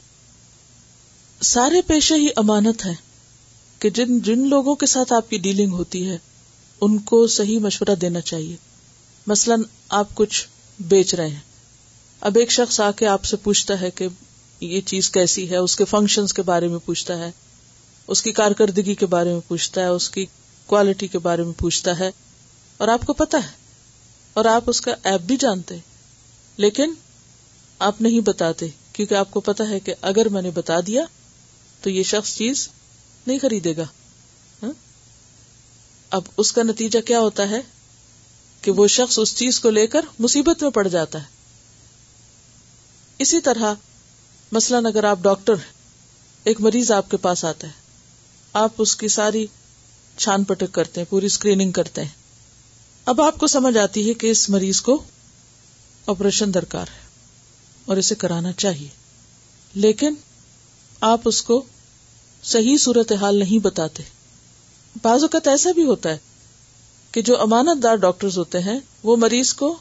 سارے 1.41 1.81
پیشے 1.81 2.15
ہی 2.15 2.27
امانت 2.35 2.85
ہے 2.85 3.11
کہ 3.82 3.89
جن 3.89 4.20
جن 4.20 4.48
لوگوں 4.48 4.76
کے 4.76 4.86
ساتھ 4.86 5.13
آپ 5.13 5.30
کی 5.30 5.38
ڈیلنگ 5.38 5.72
ہوتی 5.72 6.10
ہے، 6.10 6.17
ان 6.82 6.98
کو 6.98 7.28
صحیح 7.28 7.60
مشورہ 7.60 7.96
دینا 7.96 8.22
چاہیے۔ 8.22 8.56
مثلاً 9.28 9.62
آپ 9.89 10.08
کچھ 10.15 10.48
بیچ 10.80 11.15
رہے 11.15 11.28
ہیں۔ 11.28 11.39
اب 12.22 12.38
ایک 12.38 12.52
شخص 12.52 12.80
آ 12.80 12.91
کے 12.91 13.08
آپ 13.08 13.24
سے 13.24 13.38
پوچھتا 13.38 13.82
ہے 13.82 13.91
کہ 13.91 14.08
یہ 14.60 14.82
چیز 14.82 15.10
کیسی 15.10 15.50
ہے، 15.50 15.58
اس 15.58 15.76
کے 15.76 15.86
فنکشن 15.86 16.26
کے 16.26 16.41
بارے 16.41 16.67
میں 16.67 16.80
پوچھتا 16.86 17.17
ہے، 17.17 17.32
اس 18.08 18.22
کی 18.22 18.32
کارکردگی 18.32 18.96
کے 18.96 19.06
بارے 19.06 19.34
میں 19.34 19.41
پوچھتا 19.48 19.82
ہے، 19.82 19.86
اس 19.86 20.10
کی 20.10 20.26
کوالٹی 20.65 21.08
کے 21.08 21.20
بارے 21.20 21.44
میں 21.44 21.54
پوچھتا 21.58 22.00
ہے۔ 22.00 22.12
اور 22.78 22.88
آپ 22.88 23.06
کو 23.06 23.13
پتا 23.13 23.38
ہے۔ 23.38 23.52
اور 24.34 24.46
آپ 24.46 24.63
اس 24.67 24.82
کا 24.82 24.96
ایپ 25.04 25.22
بھی 25.22 25.38
جانتے 25.38 25.78
لیکن 26.58 26.94
آپ 27.80 28.02
نہیں 28.02 28.20
بتاتے، 28.20 28.67
کیونکہ 28.94 29.15
آپ 29.15 29.32
کو 29.32 29.39
پتا 29.39 29.70
ہے 29.70 29.80
کہ 29.80 29.94
اگر 30.02 30.30
میں 30.30 30.41
نے 30.41 30.50
بتا 30.50 30.80
دیا 30.88 31.04
تو 31.82 31.89
یہ 31.89 32.04
شخص 32.04 32.36
چیز 32.36 32.70
نہیں 33.27 33.39
خریدے 33.39 33.77
گا۔ 33.77 33.84
ہاں؟ 34.63 34.71
اب 36.10 36.21
اس 36.38 36.51
کا 36.51 36.63
نتیجہ 36.63 36.99
کیا 36.99 37.19
ہوتا 37.19 37.49
ہے 37.49 37.62
کہ 38.62 38.71
وہ 38.71 38.88
شخص 38.88 39.19
اس 39.19 39.36
چیز 39.36 39.60
کو 39.60 39.69
لے 39.69 39.88
کر 39.88 40.05
مصیبت 40.19 40.63
میں 40.63 40.71
پڑ 40.71 40.88
جاتا 40.88 41.19
ہے۔ 41.19 41.27
اسی 43.19 43.41
طرح، 43.41 43.73
مثلاً 44.51 44.86
اگر 44.86 45.03
آپ 45.03 45.19
ڈاکٹر 45.21 45.53
ایک 46.43 46.62
مریض 46.62 46.91
آپ 46.91 47.12
کے 47.12 47.17
پاس 47.17 47.45
آتا 47.45 47.67
ہے۔ 47.67 47.71
آپ 48.53 48.71
اس 48.77 48.95
کی 48.95 49.07
ساری 49.07 49.47
چھان 50.17 50.43
پٹک 50.43 50.71
کرتے 50.71 51.01
ہیں، 51.01 51.12
پوری 51.12 51.25
اسکریننگ 51.25 51.71
کرتے 51.71 52.01
ہیں۔ 52.01 52.21
اب 53.05 53.21
آپ 53.21 53.38
کو 53.38 53.47
سمجھ 53.47 53.77
آتی 53.77 54.10
ہے 54.10 54.13
کہ 54.13 54.31
اس 54.31 54.49
مریض 54.49 54.81
کو 54.81 55.03
آپریشن 56.07 56.53
درکار 56.53 56.86
ہے 56.88 57.07
اور 57.86 57.97
اسے 57.97 58.15
کرانا 58.15 58.51
چاہیے۔ 58.51 58.88
لیکن 59.73 60.13
آپ 61.01 61.21
اس 61.25 61.41
کو 61.41 61.65
صحیح 62.43 62.77
صورت 62.77 63.12
حال 63.12 63.39
نہیں 63.39 63.60
بتاتے۔ 63.60 64.04
بعض 65.01 65.21
اوقات 65.21 65.47
ایسا 65.47 65.71
بھی 65.71 65.86
ہوتا 65.86 66.10
ہے 66.10 66.17
کہ 67.12 67.21
جو 67.21 67.41
امانت 67.41 67.84
دار 67.84 67.95
ڈاکٹر 67.95 68.27
ہوتے 68.38 68.60
ہیں، 68.60 68.80
وہ 69.04 69.15
مریض 69.15 69.54
کو 69.54 69.75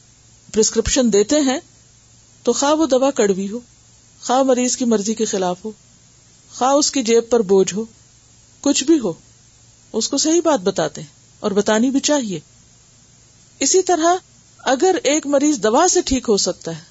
پرسکرپشن 0.52 1.12
دیتے 1.12 1.40
ہیں 1.40 1.58
تو 2.42 2.52
خواہ 2.52 2.72
وہ 2.72 2.86
دوا 2.86 3.10
کڑوی 3.10 3.48
ہو، 3.50 3.60
خواہ 4.22 4.42
مریض 4.42 4.76
کی 4.76 4.84
مرضی 4.84 5.14
کے 5.14 5.24
خلاف 5.24 5.64
ہو، 5.64 5.72
خواہ 6.54 6.72
اس 6.72 6.90
کی 6.90 7.02
جیب 7.02 7.28
پر 7.30 7.42
بوجھ 7.42 7.74
ہو، 7.74 7.84
کچھ 8.60 8.84
بھی 8.84 8.98
ہو، 8.98 9.12
اس 9.92 10.08
کو 10.08 10.18
صحیح 10.18 10.40
بات 10.44 10.60
بتاتے 10.60 11.00
ہیں 11.00 11.08
اور 11.40 11.50
بتانی 11.50 11.90
بھی 11.90 12.00
چاہیے۔ 12.00 12.40
اسی 13.58 13.82
طرح 13.82 14.16
اگر 14.58 14.96
ایک 15.04 15.26
مریض 15.26 15.58
دوا 15.58 15.86
سے 15.90 16.00
ٹھیک 16.02 16.28
ہو 16.28 16.36
سکتا 16.36 16.76
ہے، 16.76 16.82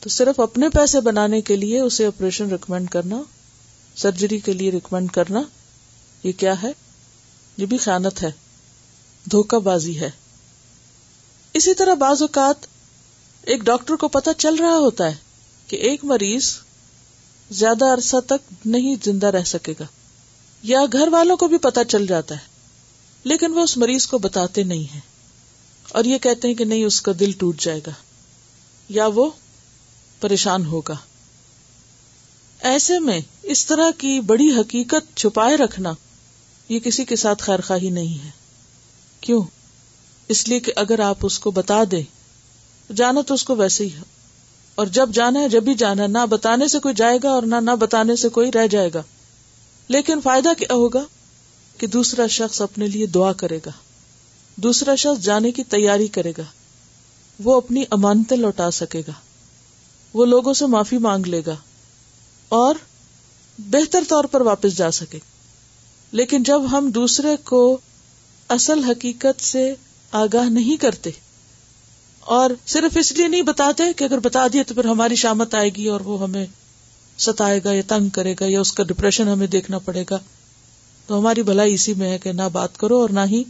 تو 0.00 0.10
صرف 0.10 0.40
اپنے 0.40 0.68
پیسے 0.68 1.00
بنانے 1.00 1.40
کے 1.40 1.56
لیے 1.56 1.80
اسے 1.80 2.06
آپریشن 2.06 2.50
ریکمینڈ 2.50 2.90
کرنا 2.90 3.22
سرجری 3.96 4.38
کے 4.38 4.52
لیے 4.52 4.70
ریکمینڈ 4.70 5.10
کرنا، 5.10 5.42
یہ 6.22 6.32
کیا 6.32 6.62
ہے؟ 6.62 6.72
یہ 7.56 7.66
بھی 7.66 7.78
خیانت 7.78 8.22
ہے، 8.22 8.30
دھوکہ 9.30 9.58
بازی 9.58 10.00
ہے۔ 10.00 10.10
اسی 11.54 11.74
طرح 11.74 11.94
بعض 11.94 12.22
اوقات 12.22 12.66
ایک 13.42 13.60
ڈاکٹر 13.60 13.96
کو 13.96 14.08
پتا 14.08 14.34
چل 14.34 14.54
رہا 14.54 14.76
ہوتا 14.76 15.06
ہے 15.06 15.14
کہ 15.66 15.76
ایک 15.76 16.04
مریض 16.04 16.50
زیادہ 17.50 17.84
عرصہ 17.84 18.16
تک 18.26 18.66
نہیں 18.66 18.96
زندہ 19.04 19.26
رہ 19.26 19.44
سکے 19.44 19.74
گا، 19.80 19.84
یا 20.62 20.80
گھر 20.92 21.08
والوں 21.08 21.36
کو 21.36 21.48
بھی 21.48 21.58
پتا 21.58 21.84
چل 21.84 22.06
جاتا 22.06 22.34
ہے، 22.34 22.52
لیکن 23.24 23.52
وہ 23.52 23.60
اس 23.60 23.76
مریض 23.76 24.06
کو 24.06 24.18
بتاتے 24.18 24.62
نہیں 24.62 24.92
ہیں۔ 24.94 25.00
اور 25.88 26.04
یہ 26.04 26.18
کہتے 26.18 26.48
ہیں 26.48 26.54
کہ 26.54 26.64
نہیں، 26.64 26.84
اس 26.84 27.00
کا 27.02 27.12
دل 27.20 27.32
ٹوٹ 27.32 27.60
جائے 27.60 27.80
گا، 27.86 27.92
یا 28.88 29.06
وہ 29.06 29.30
پریشان 30.20 30.66
ہوگا۔ 30.66 30.94
ایسے 32.64 32.98
میں 32.98 33.20
اس 33.42 33.66
طرح 33.66 33.90
کی 33.98 34.20
بڑی 34.20 34.50
حقیقت 34.50 35.16
چھپائے 35.16 35.56
رکھنا 35.56 35.92
یہ 36.68 36.78
کسی 36.78 37.04
کے 37.04 37.16
ساتھ 37.16 37.42
خیر 37.42 37.60
خواہی 37.60 37.90
نہیں 37.90 38.24
ہے۔ 38.24 38.30
کیوں؟ 39.20 39.42
اس 40.28 40.48
لیے 40.48 40.60
کہ 40.60 40.72
اگر 40.76 41.00
آپ 41.00 41.16
اس 41.22 41.38
کو 41.38 41.50
بتا 41.50 41.82
دیں، 41.90 42.02
جانا 42.96 43.20
تو 43.20 43.34
اس 43.34 43.44
کو 43.44 43.56
ویسے 43.56 43.84
ہی 43.84 43.92
ہے۔ 43.92 44.02
اور 44.74 44.86
جب 44.86 45.10
جانا 45.12 45.40
ہے، 45.40 45.48
جب 45.48 45.62
بھی 45.62 45.74
جانا 45.74 46.02
ہے، 46.02 46.08
نہ 46.08 46.26
بتانے 46.30 46.68
سے 46.68 46.78
کوئی 46.78 46.94
جائے 46.94 47.18
گا 47.22 47.30
اور 47.30 47.42
نہ 47.42 47.54
نہ 47.54 47.70
بتانے 47.70 48.16
سے 48.16 48.28
کوئی 48.28 48.52
رہ 48.54 48.66
جائے 48.66 48.90
گا۔ 48.94 49.02
لیکن 49.88 50.20
فائدہ 50.20 50.48
کیا 50.58 50.74
ہوگا؟ 50.74 51.04
کہ 51.78 51.86
دوسرا 51.86 52.26
شخص 52.26 52.62
اپنے 52.62 52.86
لیے 52.86 53.06
دعا 53.06 53.32
کرے 53.32 53.58
گا۔ 53.66 53.72
دوسرا 54.56 54.94
شخص 54.94 55.24
جانے 55.24 55.50
کی 55.50 55.64
تیاری 55.64 56.06
کرے 56.06 56.32
گا۔ 56.38 56.44
وہ 57.44 57.56
اپنی 57.56 57.84
امانتیں 57.90 58.36
لوٹا 58.36 58.70
سکے 58.70 59.00
گا۔ 59.00 59.12
وہ 60.14 60.26
لوگوں 60.26 60.54
سے 60.54 60.66
معافی 60.66 60.98
مانگ 60.98 61.26
لے 61.26 61.42
گا۔ 61.46 61.56
اور 62.54 62.74
بہتر 63.58 64.02
طور 64.08 64.24
پر 64.24 64.40
واپس 64.40 64.76
جا 64.76 64.90
سکے۔ 64.90 65.18
لیکن 66.12 66.42
جب 66.42 66.78
ہم 66.78 66.90
دوسرے 66.90 67.36
کو 67.44 67.78
اصل 68.48 68.84
حقیقت 68.84 69.42
سے 69.42 69.74
آگاہ 70.12 70.48
نہیں 70.48 70.76
کرتے 70.76 71.10
اور 72.20 72.50
صرف 72.66 72.96
اس 73.00 73.12
لیے 73.12 73.28
نہیں 73.28 73.42
بتاتے 73.42 73.82
کہ 73.96 74.04
اگر 74.04 74.18
بتا 74.18 74.46
دیے 74.52 74.64
تو 74.64 74.74
پھر 74.74 74.84
ہماری 74.84 75.14
شامت 75.14 75.54
آئے 75.54 75.68
گی 75.68 75.88
اور 75.88 76.00
وہ 76.00 76.22
ہمیں 76.22 76.46
ستائے 77.18 77.60
گا 77.64 77.72
یا 77.72 77.82
تنگ 77.88 78.08
کرے 78.08 78.34
گا 78.40 78.44
یا 78.46 78.60
اس 78.60 78.72
کا 78.72 78.82
ڈپریشن 78.82 79.28
ہمیں 79.28 79.46
دیکھنا 79.46 79.78
پڑے 79.78 80.04
گا، 80.10 80.18
تو 81.06 81.18
ہماری 81.18 81.42
بھلائی 81.42 81.74
اسی 81.74 81.94
میں 81.94 82.10
ہے 82.10 82.18
کہ 82.18 82.32
نہ 82.32 82.48
بات 82.52 82.76
کرو 82.76 83.00
اور 83.00 83.10
نہ 83.10 83.20
ہی 83.26 83.44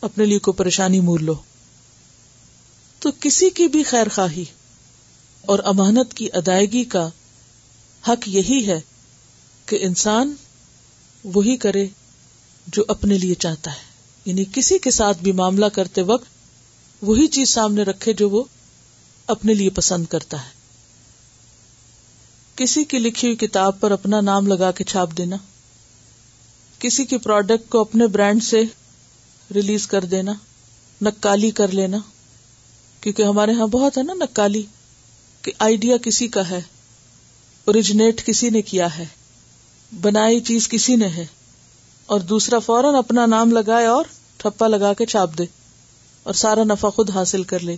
اپنے 0.00 0.24
لیے 0.24 0.38
کوئی 0.38 0.54
پریشانی 0.54 1.00
مول 1.00 1.24
لو۔ 1.24 1.34
تو 2.98 3.10
کسی 3.20 3.50
کی 3.50 3.66
بھی 3.66 3.82
خیر 3.82 4.08
خواہی 4.08 4.44
اور 5.42 5.58
امانت 5.64 6.14
کی 6.14 6.28
ادائیگی 6.32 6.84
کا 6.84 7.08
حق 8.08 8.28
یہی 8.28 8.66
ہے 8.66 8.80
کہ 9.66 9.78
انسان 9.80 10.34
وہی 11.24 11.56
کرے 11.56 11.86
جو 12.66 12.84
اپنے 12.88 13.18
لیے 13.18 13.34
چاہتا 13.34 13.70
ہے۔ 13.70 13.92
یعنی 14.24 14.44
کسی 14.52 14.78
کے 14.78 14.90
ساتھ 14.90 15.18
بھی 15.18 15.32
معاملہ 15.32 15.66
کرتے 15.66 16.02
وقت 16.02 16.24
وہی 17.02 17.26
چیز 17.26 17.50
سامنے 17.50 17.82
رکھے 17.82 18.12
جو 18.12 18.30
وہ 18.30 18.44
اپنے 19.26 19.54
لیے 19.54 19.70
پسند 19.70 20.06
کرتا 20.06 20.44
ہے۔ 20.44 20.50
کسی 22.56 22.84
کی 22.84 22.98
لکھی 22.98 23.28
ہوئی 23.28 23.36
کتاب 23.36 23.80
پر 23.80 23.90
اپنا 23.90 24.20
نام 24.20 24.46
لگا 24.46 24.70
کے 24.70 24.84
چھاپ 24.84 25.08
دینا، 25.18 25.36
کسی 26.78 27.04
کی 27.04 27.18
پروڈکٹ 27.18 27.70
کو 27.70 27.80
اپنے 27.80 28.06
برانڈ 28.06 28.44
سے 28.44 28.62
ریلیز 29.54 29.86
کر 29.86 30.04
دینا، 30.04 30.32
نکالی 31.02 31.50
کر 31.50 31.68
لینا، 31.68 31.98
کیونکہ 33.00 33.22
ہمارے 33.22 33.52
ہاں 33.52 33.66
بہت 33.66 33.98
ہے 33.98 34.02
نا 34.02 34.14
نکالی، 34.14 34.62
کہ 35.42 35.52
آئیڈیا 35.58 35.96
کسی 35.96 36.28
کا 36.28 36.50
ہے۔ 36.50 36.60
اوریجنیٹ 37.64 38.26
کسی 38.26 38.50
نے 38.50 38.62
کیا 38.62 38.98
ہے؟ 38.98 39.04
بنائی 40.00 40.40
چیز 40.40 40.68
کسی 40.68 40.96
نے 40.96 41.08
ہے؟ 41.08 41.26
اور 42.06 42.20
دوسرا 42.20 42.58
فوراً 42.58 42.94
اپنا 42.94 43.26
نام 43.26 43.52
لگائے 43.52 43.86
اور 43.86 44.04
ٹھپا 44.36 44.68
لگا 44.68 44.94
کے 44.94 45.06
چھاپ 45.06 45.30
دے 45.38 45.44
اور 46.22 46.34
سارا 46.34 46.64
نفع 46.64 46.88
خود 46.88 47.10
حاصل 47.10 47.42
کر 47.42 47.60
لے۔ 47.60 47.76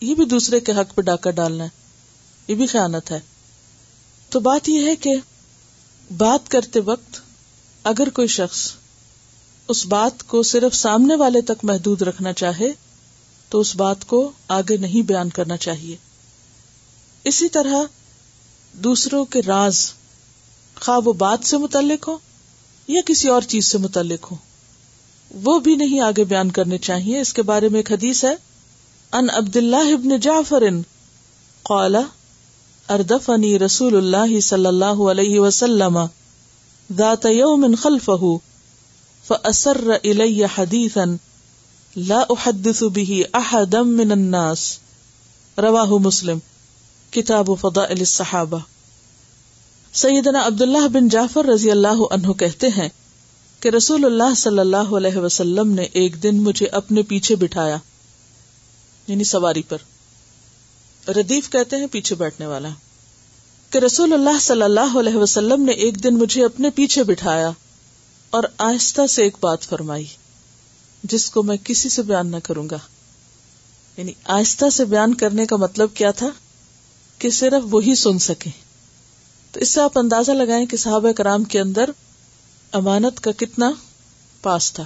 یہ 0.00 0.14
بھی 0.14 0.24
دوسرے 0.24 0.60
کے 0.60 0.72
حق 0.72 0.94
پہ 0.94 1.02
ڈاکہ 1.02 1.30
ڈالنا 1.30 1.64
ہے۔ 1.64 1.68
یہ 2.48 2.54
بھی 2.54 2.66
خیانت 2.66 3.10
ہے۔ 3.10 3.20
تو 4.28 4.40
بات 4.40 4.68
یہ 4.68 4.86
ہے 4.86 4.96
کہ 4.96 5.14
بات 6.16 6.50
کرتے 6.50 6.80
وقت 6.80 7.20
اگر 7.84 8.08
کوئی 8.08 8.28
شخص 8.28 8.72
اس 9.68 9.86
بات 9.86 10.22
کو 10.22 10.42
صرف 10.42 10.74
سامنے 10.74 11.14
والے 11.14 11.40
تک 11.40 11.64
محدود 11.64 12.02
رکھنا 12.02 12.32
چاہے 12.32 12.72
تو 13.48 13.60
اس 13.60 13.76
بات 13.76 14.04
کو 14.06 14.32
آگے 14.48 14.76
نہیں 14.76 15.02
بیان 15.02 15.30
کرنا 15.30 15.56
چاہیے۔ 15.56 15.96
اسی 17.24 17.48
طرح 17.48 17.82
دوسروں 18.72 19.24
کے 19.24 19.42
راز 19.42 19.92
خواہ 20.80 21.00
وہ 21.04 21.12
بات 21.12 21.38
سے 21.44 21.56
متعلق 21.56 22.08
ہو 22.08 22.18
یا 22.88 23.00
کسی 23.06 23.28
اور 23.28 23.42
چیز 23.42 23.66
سے 23.66 23.78
متعلق 23.78 24.32
ہو 24.32 24.36
وہ 25.42 25.58
بھی 25.58 25.76
نہیں 25.76 26.00
آگے 26.00 26.24
بیان 26.24 26.50
کرنے 26.50 26.78
چاہیے۔ 26.78 27.20
اس 27.20 27.32
کے 27.32 27.42
بارے 27.42 27.68
میں 27.68 27.78
ایک 27.78 27.92
حدیث 27.92 28.24
ہے۔ 28.24 28.34
ان 29.12 29.30
عبد 29.30 29.56
اللہ 29.56 29.92
ابن 29.92 30.16
جعفر 30.16 30.62
قال، 31.62 31.96
اردفنی 32.88 33.58
رسول 33.58 33.96
اللہ 33.96 34.40
صلی 34.40 34.66
اللہ 34.66 35.10
علیہ 35.10 35.40
وسلم 35.40 35.98
ذات 36.96 37.26
يوم 37.26 37.74
خلفه 37.82 38.36
فأسر 39.26 39.92
إلي 40.02 40.44
حديثا 40.44 41.04
لا 41.96 42.22
أحدث 42.30 42.82
به 42.82 43.20
أحدا 43.34 43.82
من 43.82 44.12
الناس۔ 44.12 44.78
رواه 45.58 45.98
مسلم۔ 46.00 46.38
کتاب 47.10 47.48
فضائل 47.60 47.98
الصحابہ۔ 47.98 48.58
سیدنا 49.92 50.46
عبداللہ 50.46 50.88
بن 50.88 51.08
جعفر 51.08 51.44
رضی 51.44 51.70
اللہ 51.70 52.02
عنہ 52.10 52.32
کہتے 52.32 52.68
ہیں 52.68 52.88
کہ 53.60 53.68
رسول 53.68 54.04
اللہ 54.04 54.34
صلی 54.36 54.58
اللہ 54.58 54.76
علیہ 54.76 55.16
وسلم 55.16 55.72
نے 55.72 55.82
ایک 55.82 56.22
دن 56.22 56.42
مجھے 56.42 56.66
اپنے 56.66 57.02
پیچھے 57.02 57.36
بٹھایا 57.36 57.76
یعنی 59.06 59.24
سواری 59.24 59.62
پر۔ 59.62 59.78
ردیف 61.10 61.50
کہتے 61.50 61.76
ہیں 61.76 61.86
پیچھے 61.86 62.16
بیٹھنے 62.16 62.46
والا۔ 62.46 62.68
کہ 63.70 63.78
رسول 63.78 64.12
اللہ 64.12 64.38
صلی 64.40 64.62
اللہ 64.62 64.98
علیہ 65.00 65.16
وسلم 65.16 65.62
نے 65.62 65.72
ایک 65.72 66.04
دن 66.04 66.14
مجھے 66.14 66.44
اپنے 66.44 66.70
پیچھے 66.70 67.02
بٹھایا 67.04 67.50
اور 68.30 68.44
آہستہ 68.58 69.06
سے 69.06 69.22
ایک 69.22 69.36
بات 69.40 69.62
فرمائی، 69.62 70.06
جس 71.04 71.30
کو 71.30 71.42
میں 71.42 71.56
کسی 71.64 71.88
سے 71.88 72.02
بیان 72.02 72.30
نہ 72.30 72.36
کروں 72.42 72.68
گا۔ 72.70 72.78
یعنی 73.96 74.12
آہستہ 74.24 74.70
سے 74.70 74.84
بیان 74.84 75.14
کرنے 75.14 75.46
کا 75.46 75.56
مطلب 75.56 75.88
کیا 75.94 76.10
تھا؟ 76.10 76.28
کہ 77.18 77.30
صرف 77.30 77.62
وہی 77.70 77.94
سن 77.94 78.18
سکے 78.18 78.50
تو 79.52 79.60
اس 79.60 79.70
سے 79.70 79.80
آپ 79.80 79.98
اندازہ 79.98 80.32
لگائیں 80.32 80.66
کہ 80.66 80.76
صحابہ 80.76 81.12
کرام 81.12 81.44
کے 81.44 81.60
اندر 81.60 81.90
امانت 82.72 83.20
کا 83.20 83.30
کتنا 83.36 83.70
پاس 84.42 84.72
تھا۔ 84.72 84.84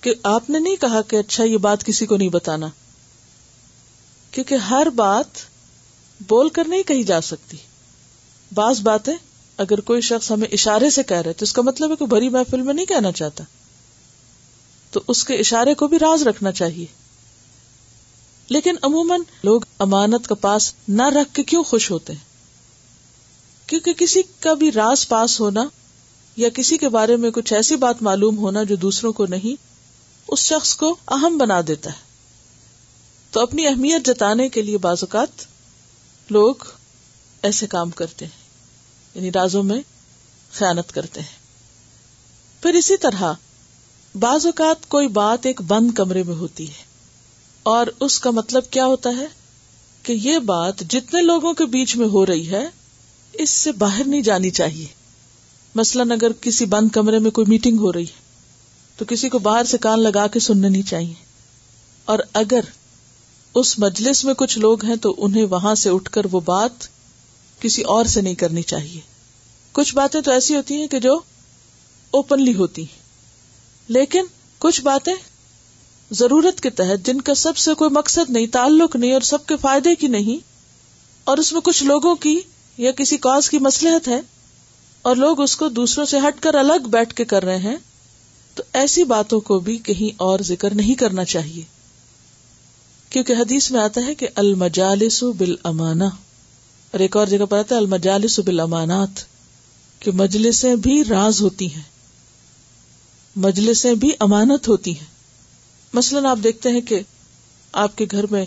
کہ 0.00 0.14
آپ 0.22 0.50
نے 0.50 0.58
نہیں 0.58 0.76
کہا 0.76 1.02
کہ 1.02 1.16
اچھا 1.16 1.44
یہ 1.44 1.56
بات 1.56 1.84
کسی 1.84 2.06
کو 2.06 2.16
نہیں 2.16 2.28
بتانا۔ 2.28 2.68
کیونکہ 4.30 4.54
ہر 4.54 4.86
بات 4.94 5.26
بول 6.28 6.48
کر 6.48 6.64
نہیں 6.68 6.82
کہی 6.82 7.02
جا 7.02 7.20
سکتی۔ 7.20 7.56
بعض 8.54 8.80
باتیں 8.80 9.14
اگر 9.56 9.80
کوئی 9.80 10.00
شخص 10.00 10.30
ہمیں 10.30 10.48
اشارے 10.52 10.90
سے 10.90 11.02
کہہ 11.02 11.16
رہے 11.16 11.32
تو 11.32 11.42
اس 11.42 11.52
کا 11.52 11.62
مطلب 11.62 11.90
ہے 11.90 11.96
کہ 11.96 12.06
بھری 12.06 12.28
محفل 12.28 12.62
میں 12.62 12.74
نہیں 12.74 12.86
کہنا 12.86 13.12
چاہتا۔ 13.12 13.44
تو 14.90 15.00
اس 15.08 15.24
کے 15.24 15.34
اشارے 15.34 15.74
کو 15.74 15.88
بھی 15.88 15.98
راز 15.98 16.22
رکھنا 16.22 16.52
چاہیے۔ 16.52 17.05
لیکن 18.48 18.76
عموماً 18.82 19.20
لوگ 19.42 19.60
امانت 19.78 20.28
کا 20.28 20.34
پاس 20.34 20.74
نہ 20.88 21.02
رکھ 21.02 21.34
کے 21.34 21.42
کیوں 21.42 21.62
خوش 21.62 21.90
ہوتے 21.90 22.12
ہیں؟ 22.12 22.20
کیونکہ 23.66 23.92
کسی 23.92 24.22
کا 24.40 24.54
بھی 24.54 24.72
راز 24.72 25.08
پاس 25.08 25.40
ہونا 25.40 25.68
یا 26.36 26.48
کسی 26.48 26.78
کے 26.78 26.88
بارے 26.88 27.16
میں 27.16 27.30
کچھ 27.30 27.52
ایسی 27.52 27.76
بات 27.76 28.02
معلوم 28.02 28.38
ہونا 28.38 28.62
جو 28.62 28.76
دوسروں 28.76 29.12
کو 29.12 29.26
نہیں، 29.26 29.62
اس 30.28 30.38
شخص 30.38 30.76
کو 30.76 30.96
اہم 31.08 31.38
بنا 31.38 31.60
دیتا 31.66 31.90
ہے۔ 31.90 32.06
تو 33.30 33.40
اپنی 33.40 33.66
اہمیت 33.66 34.06
جتانے 34.06 34.48
کے 34.48 34.62
لیے 34.62 34.78
بعض 34.78 34.96
اوقات 35.00 35.44
لوگ 36.30 36.54
ایسے 37.42 37.66
کام 37.66 37.90
کرتے 37.90 38.24
ہیں 38.24 38.38
یعنی 39.14 39.32
رازوں 39.32 39.62
میں 39.62 39.82
خیانت 40.52 40.92
کرتے 40.92 41.20
ہیں۔ 41.20 41.36
پھر 42.62 42.74
اسی 42.74 42.96
طرح 42.96 43.32
بعض 44.18 44.46
اوقات 44.46 44.88
کوئی 44.88 45.08
بات 45.08 45.46
ایک 45.46 45.62
بند 45.62 45.90
کمرے 45.92 46.22
میں 46.22 46.34
ہوتی 46.34 46.68
ہے۔ 46.68 46.95
اور 47.66 47.86
اس 48.00 48.18
کا 48.18 48.30
مطلب 48.30 48.62
کیا 48.70 48.86
ہوتا 48.86 49.10
ہے 49.16 49.26
کہ 50.02 50.12
یہ 50.12 50.38
بات 50.38 50.80
جتنے 50.80 51.22
لوگوں 51.22 51.54
کے 51.54 51.64
بیچ 51.64 51.96
میں 51.96 52.06
ہو 52.06 52.26
رہی 52.26 52.50
ہے، 52.50 52.68
اس 53.32 53.50
سے 53.50 53.72
باہر 53.72 54.02
نہیں 54.06 54.20
جانی 54.20 54.50
چاہیے۔ 54.50 54.86
مثلاً 55.74 56.10
اگر 56.10 56.32
کسی 56.32 56.64
بند 56.64 56.88
کمرے 56.88 57.18
میں 57.18 57.30
کوئی 57.30 57.46
میٹنگ 57.50 57.78
ہو 57.78 57.92
رہی 57.92 58.02
ہے، 58.02 58.20
تو 58.96 59.04
کسی 59.04 59.28
کو 59.28 59.38
باہر 59.38 59.64
سے 59.64 59.78
کان 59.78 60.00
لگا 60.00 60.26
کے 60.26 60.40
سننے 60.40 60.68
نہیں 60.68 60.82
چاہیے۔ 60.82 61.14
اور 62.04 62.18
اگر 62.32 62.60
اس 63.54 63.78
مجلس 63.78 64.24
میں 64.24 64.34
کچھ 64.34 64.58
لوگ 64.58 64.84
ہیں، 64.84 64.96
تو 64.96 65.14
انہیں 65.18 65.44
وہاں 65.44 65.74
سے 65.74 65.90
اٹھ 65.90 66.10
کر 66.10 66.22
وہ 66.32 66.40
بات 66.40 66.72
کسی 67.60 67.82
اور 67.82 68.04
سے 68.04 68.20
نہیں 68.20 68.34
کرنی 68.34 68.62
چاہیے۔ 68.62 69.00
کچھ 69.72 69.94
باتیں 69.94 70.20
تو 70.20 70.30
ایسی 70.30 70.56
ہوتی 70.56 70.74
ہیں 70.74 70.86
کہ 70.86 71.00
جو 71.00 71.20
اوپنلی 72.10 72.54
ہوتی 72.54 72.82
ہیں۔ 72.82 73.02
لیکن 73.88 74.24
کچھ 74.58 74.80
باتیں 74.80 75.14
ضرورت 76.10 76.60
کے 76.60 76.70
تحت 76.70 77.06
جن 77.06 77.20
کا 77.20 77.34
سب 77.34 77.56
سے 77.56 77.74
کوئی 77.74 77.90
مقصد 77.90 78.30
نہیں، 78.30 78.46
تعلق 78.46 78.96
نہیں 78.96 79.12
اور 79.12 79.20
سب 79.20 79.46
کے 79.46 79.56
فائدے 79.56 79.94
کی 79.94 80.06
نہیں، 80.06 80.44
اور 81.24 81.38
اس 81.38 81.52
میں 81.52 81.60
کچھ 81.60 81.84
لوگوں 81.84 82.14
کی 82.14 82.40
یا 82.78 82.90
کسی 82.90 83.16
کاز 83.16 83.50
کی 83.50 83.58
مسلحت 83.58 84.08
ہے، 84.08 84.20
اور 85.02 85.16
لوگ 85.16 85.40
اس 85.40 85.56
کو 85.56 85.68
دوسروں 85.68 86.06
سے 86.06 86.18
ہٹ 86.18 86.42
کر 86.42 86.54
الگ 86.54 86.86
بیٹھ 86.86 87.14
کے 87.14 87.24
کر 87.24 87.44
رہے 87.44 87.56
ہیں، 87.56 87.76
تو 88.54 88.62
ایسی 88.72 89.04
باتوں 89.04 89.40
کو 89.40 89.58
بھی 89.58 89.78
کہیں 89.78 90.14
اور 90.16 90.40
ذکر 90.40 90.74
نہیں 90.74 90.94
کرنا 90.94 91.24
چاہیے۔ 91.24 91.62
کیونکہ 93.10 93.32
حدیث 93.32 93.70
میں 93.70 93.80
آتا 93.80 94.06
ہے 94.06 94.14
کہ 94.14 94.28
المجالس 94.34 95.22
بال 95.22 95.54
امانا 95.64 96.04
اور 96.04 97.00
ایک 97.00 97.16
اور 97.16 97.26
جگہ 97.26 97.44
پر 97.44 97.58
آتا 97.58 97.74
ہے 97.74 97.80
المجالس 97.80 98.38
بال 98.38 98.60
امانات 98.60 99.24
کہ 100.00 100.10
مجلسیں 100.10 100.74
بھی 100.76 101.04
راز 101.04 101.42
ہوتی 101.42 101.74
ہیں۔ 101.74 101.82
مجلسیں 103.36 103.94
بھی 103.94 104.10
امانت 104.20 104.68
ہوتی 104.68 104.90
ہیں۔ 104.90 105.15
مثلاً 105.96 106.26
آپ 106.26 106.38
دیکھتے 106.42 106.68
ہیں 106.68 106.80
کہ 106.80 107.00
آپ 107.72 107.98
کے 107.98 108.06
گھر 108.10 108.26
میں 108.30 108.46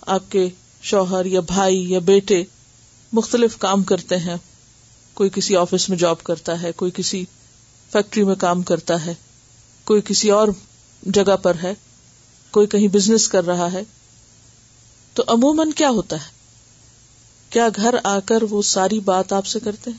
آپ 0.00 0.22
کے 0.28 0.48
شوہر 0.82 1.24
یا 1.24 1.40
بھائی 1.40 1.90
یا 1.92 1.98
بیٹے 1.98 2.44
مختلف 3.12 3.58
کام 3.58 3.82
کرتے 3.82 4.16
ہیں۔ 4.16 4.36
کوئی 5.14 5.30
کسی 5.34 5.56
آفس 5.56 5.88
میں 5.88 5.98
جاب 5.98 6.22
کرتا 6.22 6.62
ہے، 6.62 6.72
کوئی 6.72 6.90
کسی 6.94 7.24
فیکٹری 7.92 8.24
میں 8.24 8.34
کام 8.34 8.62
کرتا 8.62 9.06
ہے، 9.06 9.14
کوئی 9.84 10.02
کسی 10.04 10.30
اور 10.30 10.48
جگہ 11.02 11.36
پر 11.36 11.54
ہے، 11.62 11.74
کوئی 12.50 12.66
کہیں 12.66 12.88
بزنس 12.88 13.28
کر 13.28 13.44
رہا 13.44 13.72
ہے۔ 13.72 13.82
تو 15.14 15.22
عموماً 15.26 15.70
کیا 15.70 15.90
ہوتا 15.90 16.16
ہے؟ 16.16 16.30
کیا 17.50 17.68
گھر 17.76 17.94
آ 18.04 18.18
کر 18.20 18.42
وہ 18.42 18.62
ساری 18.62 19.00
بات 19.00 19.32
آپ 19.32 19.46
سے 19.46 19.60
کرتے 19.60 19.90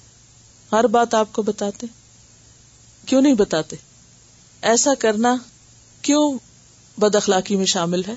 ہر 0.72 0.88
بات 0.88 1.14
آپ 1.14 1.34
کو 1.34 1.42
بتاتے 1.42 1.88
کیوں 3.06 3.22
نہیں 3.22 3.34
بتاتے؟ 3.34 3.76
ایسا 4.62 4.94
کرنا 5.00 5.36
کیوں 6.02 6.38
بد 6.98 7.16
اخلاقی 7.16 7.56
میں 7.56 7.66
شامل 7.66 8.02
ہے۔ 8.08 8.16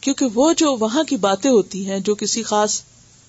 کیونکہ 0.00 0.26
وہ 0.34 0.52
جو 0.52 0.76
وہاں 0.76 1.04
کی 1.04 1.16
باتیں 1.16 1.50
ہوتی 1.50 1.90
ہیں، 1.90 2.00
جو 2.00 2.14
کسی 2.14 2.42
خاص 2.42 2.82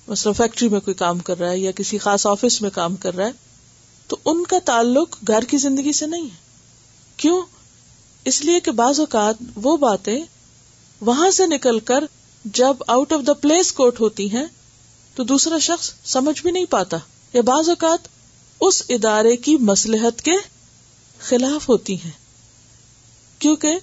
مثلا 0.07 0.31
فیکٹری 0.31 0.69
میں 0.69 0.79
کوئی 0.79 0.93
کام 0.93 1.19
کر 1.19 1.39
رہا 1.39 1.49
ہے 1.49 1.59
یا 1.59 1.71
کسی 1.71 1.97
خاص 1.97 2.27
آفس 2.27 2.61
میں 2.61 2.69
کام 2.69 2.95
کر 2.95 3.15
رہا 3.15 3.25
ہے، 3.25 3.31
تو 4.07 4.17
ان 4.25 4.45
کا 4.45 4.59
تعلق 4.65 5.15
گھر 5.27 5.41
کی 5.41 5.57
زندگی 5.57 5.93
سے 5.93 6.05
نہیں 6.05 6.23
ہے۔ 6.23 6.35
کیوں؟ 7.17 7.41
اس 8.25 8.45
لیے 8.45 8.59
کہ 8.59 8.71
بعض 8.71 8.99
اوقات 8.99 9.35
وہ 9.55 9.77
باتیں 9.77 10.23
وہاں 11.01 11.31
سے 11.31 11.45
نکل 11.45 11.79
کر 11.79 12.03
جب 12.45 12.73
آؤٹ 12.87 13.13
آف 13.13 13.27
دا 13.27 13.33
پلیس 13.33 13.73
کوٹ 13.73 13.99
ہوتی 13.99 14.31
ہیں، 14.31 14.45
تو 15.15 15.23
دوسرا 15.23 15.57
شخص 15.57 15.93
سمجھ 16.05 16.41
بھی 16.41 16.51
نہیں 16.51 16.65
پاتا۔ 16.65 16.97
یا 17.33 17.41
بعض 17.41 17.69
اوقات 17.69 18.07
اس 18.61 18.83
ادارے 18.89 19.37
کی 19.37 19.57
مسلحت 19.57 20.21
کے 20.21 20.31
خلاف 21.19 21.69
ہوتی 21.69 21.95
ہیں۔ 21.95 22.11
کیونکہ 23.39 23.79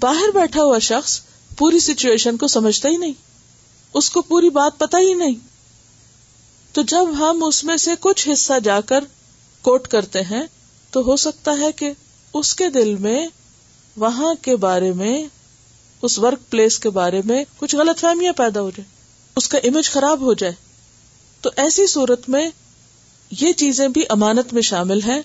باہر 0.00 0.30
بیٹھا 0.34 0.62
ہوا 0.62 0.78
شخص 0.78 1.20
پوری 1.56 1.78
سچویشن 1.78 2.36
کو 2.36 2.46
سمجھتا 2.46 2.88
ہی 2.88 2.96
نہیں۔ 2.96 3.12
اس 3.94 4.10
کو 4.10 4.22
پوری 4.22 4.50
بات 4.50 4.78
پتا 4.78 4.98
ہی 4.98 5.14
نہیں۔ 5.14 5.34
تو 6.72 6.82
جب 6.82 7.06
ہم 7.18 7.44
اس 7.44 7.64
میں 7.64 7.76
سے 7.76 7.90
کچھ 8.00 8.28
حصہ 8.32 8.52
جا 8.64 8.80
کر 8.80 9.04
کوٹ 9.62 9.88
کرتے 9.88 10.22
ہیں، 10.22 10.42
تو 10.90 11.00
ہو 11.00 11.16
سکتا 11.16 11.58
ہے 11.60 11.72
کہ 11.72 11.92
اس 12.34 12.54
کے 12.54 12.68
دل 12.68 12.94
میں، 12.94 13.26
وہاں 13.96 14.34
کے 14.42 14.56
بارے 14.56 14.92
میں، 14.92 15.24
اس 16.02 16.18
ورک 16.18 16.50
پلیس 16.50 16.78
کے 16.78 16.90
بارے 16.90 17.20
میں 17.24 17.44
کچھ 17.56 17.76
غلط 17.76 18.00
فہمیاں 18.00 18.32
پیدا 18.32 18.60
ہو 18.60 18.70
جائے 18.70 18.88
اس 19.36 19.48
کا 19.48 19.58
امیج 19.58 19.90
خراب 19.90 20.20
ہو 20.20 20.32
جائے۔ 20.32 20.52
تو 21.40 21.50
ایسی 21.56 21.86
صورت 21.86 22.28
میں 22.28 22.50
یہ 23.30 23.52
چیزیں 23.52 23.88
بھی 23.88 24.02
امانت 24.08 24.52
میں 24.52 24.62
شامل 24.62 25.02
ہیں 25.02 25.22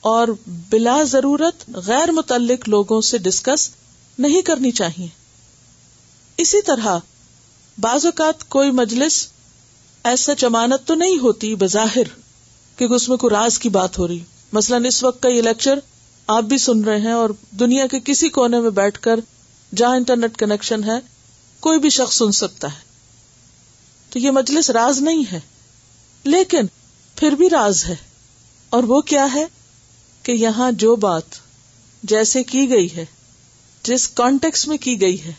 اور 0.00 0.28
بلا 0.46 1.02
ضرورت 1.02 1.70
غیر 1.74 2.12
متعلق 2.12 2.68
لوگوں 2.68 3.00
سے 3.00 3.18
ڈسکس 3.18 3.70
نہیں 4.20 4.42
کرنی 4.42 4.70
چاہیے۔ 4.70 5.06
اسی 6.36 6.62
طرح 6.62 6.98
بعض 7.80 8.04
اوقات 8.04 8.48
کوئی 8.48 8.70
مجلس 8.70 9.28
ایسا 10.04 10.34
چمانت 10.34 10.86
تو 10.86 10.94
نہیں 10.94 11.18
ہوتی 11.18 11.54
بظاہر 11.54 12.08
کیونکہ 12.76 12.94
اس 12.94 13.08
میں 13.08 13.16
کوئی 13.16 13.34
راز 13.34 13.58
کی 13.58 13.68
بات 13.68 13.98
ہو 13.98 14.08
رہی۔ 14.08 14.18
مثلاً 14.52 14.84
اس 14.84 15.02
وقت 15.02 15.22
کا 15.22 15.28
یہ 15.28 15.42
لیکچر 15.42 15.78
آپ 16.26 16.44
بھی 16.44 16.58
سن 16.58 16.84
رہے 16.84 17.00
ہیں 17.00 17.12
اور 17.12 17.30
دنیا 17.50 17.86
کے 17.86 18.00
کسی 18.04 18.28
کونے 18.28 18.60
میں 18.60 18.70
بیٹھ 18.70 19.00
کر 19.00 19.20
جہاں 19.76 19.96
انٹرنیٹ 19.96 20.36
کنیکشن 20.36 20.84
ہے، 20.84 20.98
کوئی 21.60 21.78
بھی 21.78 21.90
شخص 21.90 22.16
سن 22.16 22.32
سکتا 22.32 22.68
ہے۔ 22.68 22.80
تو 24.10 24.18
یہ 24.18 24.30
مجلس 24.30 24.70
راز 24.70 25.00
نہیں 25.00 25.24
ہے، 25.32 25.40
لیکن 26.24 26.66
پھر 27.16 27.32
بھی 27.32 27.50
راز 27.50 27.84
ہے۔ 27.84 27.96
اور 28.70 28.82
وہ 28.82 29.00
کیا 29.00 29.26
ہے 29.34 29.46
کہ 30.22 30.32
یہاں 30.32 30.72
جو 30.72 30.96
بات 30.96 31.22
جیسے 32.02 32.42
کی 32.42 32.70
گئی 32.70 32.96
ہے 32.96 33.06
جس 33.82 34.08
کانٹیکس 34.08 34.68
میں 34.68 34.76
کی 34.76 35.00
گئی 35.00 35.24
ہے، 35.24 35.32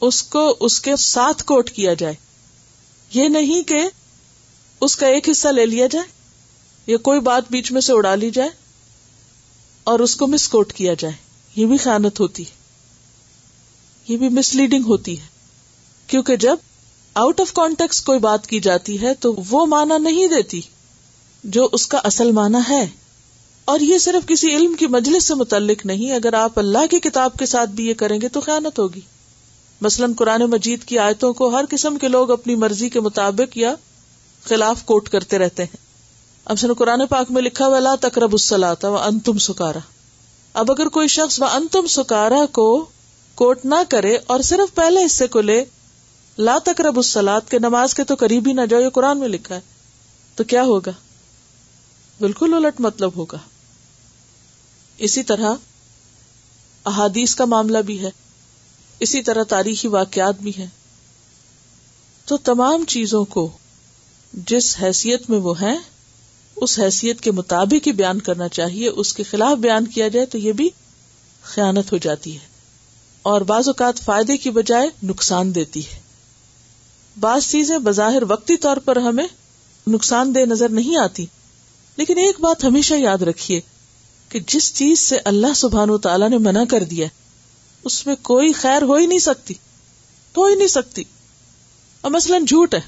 اس 0.00 0.22
کو، 0.22 0.56
اس 0.60 0.80
کے 0.80 0.96
ساتھ 0.96 1.44
کوٹ 1.44 1.70
کیا 1.70 1.94
جائے۔ 1.94 2.14
یہ 3.14 3.28
نہیں 3.28 3.62
کہ 3.62 3.78
اس 4.80 4.96
کا 4.96 5.06
ایک 5.06 5.28
حصہ 5.28 5.48
لے 5.48 5.66
لیا 5.66 5.86
جائے، 5.86 6.06
یا 6.86 6.96
کوئی 6.96 7.20
بات 7.20 7.42
بیچ 7.50 7.72
میں 7.72 7.80
سے 7.80 7.92
اڑا 7.92 8.14
لی 8.14 8.30
جائے 8.30 8.50
اور 9.84 10.00
اس 10.00 10.16
کو 10.16 10.26
مس 10.26 10.48
کوٹ 10.48 10.72
کیا 10.72 10.94
جائے۔ 10.94 11.14
یہ 11.56 11.66
بھی 11.66 11.76
خیانت 11.76 12.20
ہوتی 12.20 12.42
ہے۔ 12.42 12.60
یہ 14.12 14.16
بھی 14.16 14.28
مس 14.28 14.54
لیڈنگ 14.54 14.84
ہوتی 14.84 15.20
ہے۔ 15.20 15.26
کیونکہ 16.06 16.36
جب 16.36 16.56
آؤٹ 17.14 17.40
آف 17.40 17.52
کانٹیکس 17.52 18.02
کوئی 18.02 18.18
بات 18.18 18.46
کی 18.46 18.60
جاتی 18.60 19.02
ہے 19.02 19.14
تو 19.14 19.34
وہ 19.48 19.66
مانا 19.66 19.98
نہیں 19.98 20.26
دیتی 20.26 20.60
جو 21.44 21.68
اس 21.72 21.86
کا 21.86 21.98
اصل 21.98 22.32
مانا 22.32 22.58
ہے۔ 22.68 22.86
اور 23.64 23.80
یہ 23.80 23.98
صرف 23.98 24.28
کسی 24.28 24.56
علم 24.56 24.74
کی 24.74 24.86
مجلس 24.86 25.28
سے 25.28 25.34
متعلق 25.34 25.86
نہیں، 25.86 26.12
اگر 26.12 26.32
آپ 26.32 26.58
اللہ 26.58 26.86
کی 26.90 26.98
کتاب 26.98 27.30
کے 27.38 27.46
ساتھ 27.46 27.70
بھی 27.70 27.88
یہ 27.88 27.94
کریں 27.94 28.20
گے 28.20 28.28
تو 28.28 28.40
خیانت 28.40 28.78
ہوگی۔ 28.78 29.00
مثلاً 29.80 30.14
قرآن 30.14 30.42
مجید 30.42 30.84
کی 30.84 30.98
آیتوں 30.98 31.32
کو 31.32 31.48
ہر 31.48 31.64
قسم 31.70 31.98
کے 31.98 32.08
لوگ 32.08 32.30
اپنی 32.30 32.54
مرضی 32.54 32.88
کے 32.88 33.00
مطابق 33.00 33.58
یا 33.58 33.74
خلاف 34.44 34.84
کوٹ 34.84 35.08
کرتے 35.08 35.38
رہتے 35.38 35.62
ہیں۔ 35.62 35.76
اب 36.44 36.58
سن 36.58 36.72
قرآن 36.72 37.06
پاک 37.06 37.30
میں 37.30 37.42
لکھا 37.42 37.66
ہوا 37.66 37.94
تقرب 38.00 38.32
السلاتا 38.32 38.88
و 38.88 38.98
انتم 38.98 39.38
سکارا۔ 39.38 39.78
اب 40.54 40.70
اگر 40.70 40.88
کوئی 40.88 41.08
شخص 41.08 41.40
و 41.40 41.44
انتم 41.44 41.86
سکارا 41.86 42.46
کو 42.52 42.84
کوٹ 43.34 43.64
نہ 43.64 43.74
کرے 43.88 44.16
اور 44.26 44.40
صرف 44.40 44.74
پہلے 44.74 45.06
حصے 45.06 45.26
کو 45.26 45.40
لے، 45.40 45.64
لا 46.38 46.58
تقرب 46.64 46.96
السلاد 46.96 47.40
کے 47.50 47.58
نماز 47.58 47.94
کے 47.94 48.04
تو 48.04 48.14
قریب 48.14 48.48
ہی 48.48 48.52
نہ 48.52 48.60
جاؤ، 48.70 48.80
یہ 48.80 48.88
قرآن 48.88 49.18
میں 49.18 49.28
لکھا 49.28 49.54
ہے۔ 49.54 49.60
تو 50.34 50.44
کیا 50.44 50.62
ہوگا؟ 50.62 50.90
بالکل 52.20 52.54
الٹ 52.54 52.80
مطلب 52.80 53.12
ہوگا۔ 53.16 53.38
اسی 54.98 55.22
طرح 55.22 55.54
احادیث 56.86 57.34
کا 57.34 57.44
معاملہ 57.44 57.78
بھی 57.78 58.00
ہے۔ 58.00 58.10
اسی 59.00 59.22
طرح 59.22 59.42
تاریخی 59.42 59.88
واقعات 59.88 60.34
بھی 60.40 60.52
ہیں۔ 60.58 60.66
تو 62.24 62.36
تمام 62.36 62.84
چیزوں 62.84 63.24
کو 63.24 63.50
جس 64.32 64.76
حیثیت 64.82 65.30
میں 65.30 65.38
وہ 65.38 65.62
ہیں، 65.62 65.78
اس 66.56 66.78
حیثیت 66.78 67.20
کے 67.20 67.30
مطابق 67.30 67.86
ہی 67.86 67.92
بیان 67.92 68.20
کرنا 68.20 68.48
چاہیے۔ 68.48 68.88
اس 68.88 69.14
کے 69.14 69.22
خلاف 69.22 69.58
بیان 69.58 69.86
کیا 69.86 70.08
جائے 70.08 70.26
تو 70.26 70.38
یہ 70.38 70.52
بھی 70.52 70.70
خیانت 71.42 71.92
ہو 71.92 71.98
جاتی 71.98 72.34
ہے۔ 72.34 72.46
اور 73.22 73.40
بعض 73.40 73.68
اوقات 73.68 74.00
فائدے 74.00 74.36
کی 74.36 74.50
بجائے 74.50 74.90
نقصان 75.02 75.54
دیتی 75.54 75.80
ہے۔ 75.80 76.00
بعض 77.20 77.50
چیزیں 77.50 77.78
بظاہر 77.78 78.22
وقتی 78.28 78.56
طور 78.56 78.76
پر 78.76 78.96
ہمیں 78.96 79.26
نقصان 79.86 80.34
دہ 80.34 80.38
نظر 80.38 80.68
نہیں 80.68 80.96
آتی۔ 80.96 81.26
لیکن 81.96 82.18
ایک 82.18 82.40
بات 82.40 82.64
ہمیشہ 82.64 82.94
یاد 82.94 83.18
رکھیے 83.18 83.60
کہ 84.28 84.40
جس 84.46 84.74
چیز 84.74 84.98
سے 84.98 85.18
اللہ 85.24 85.54
سبحان 85.56 85.90
و 85.90 85.98
تعالیٰ 85.98 86.30
نے 86.30 86.38
منع 86.38 86.64
کر 86.70 86.84
دیا 86.84 87.06
اس 87.84 88.06
میں 88.06 88.16
کوئی 88.22 88.52
خیر 88.52 88.82
ہو 88.82 88.94
ہی 88.94 89.06
نہیں 89.06 89.18
سکتی، 89.18 89.54
ہو 90.36 90.46
ہی 90.46 90.54
نہیں 90.54 90.68
سکتی۔ 90.68 91.02
اور 92.00 92.10
مثلاً 92.10 92.44
جھوٹ 92.44 92.74
ہے۔ 92.74 92.80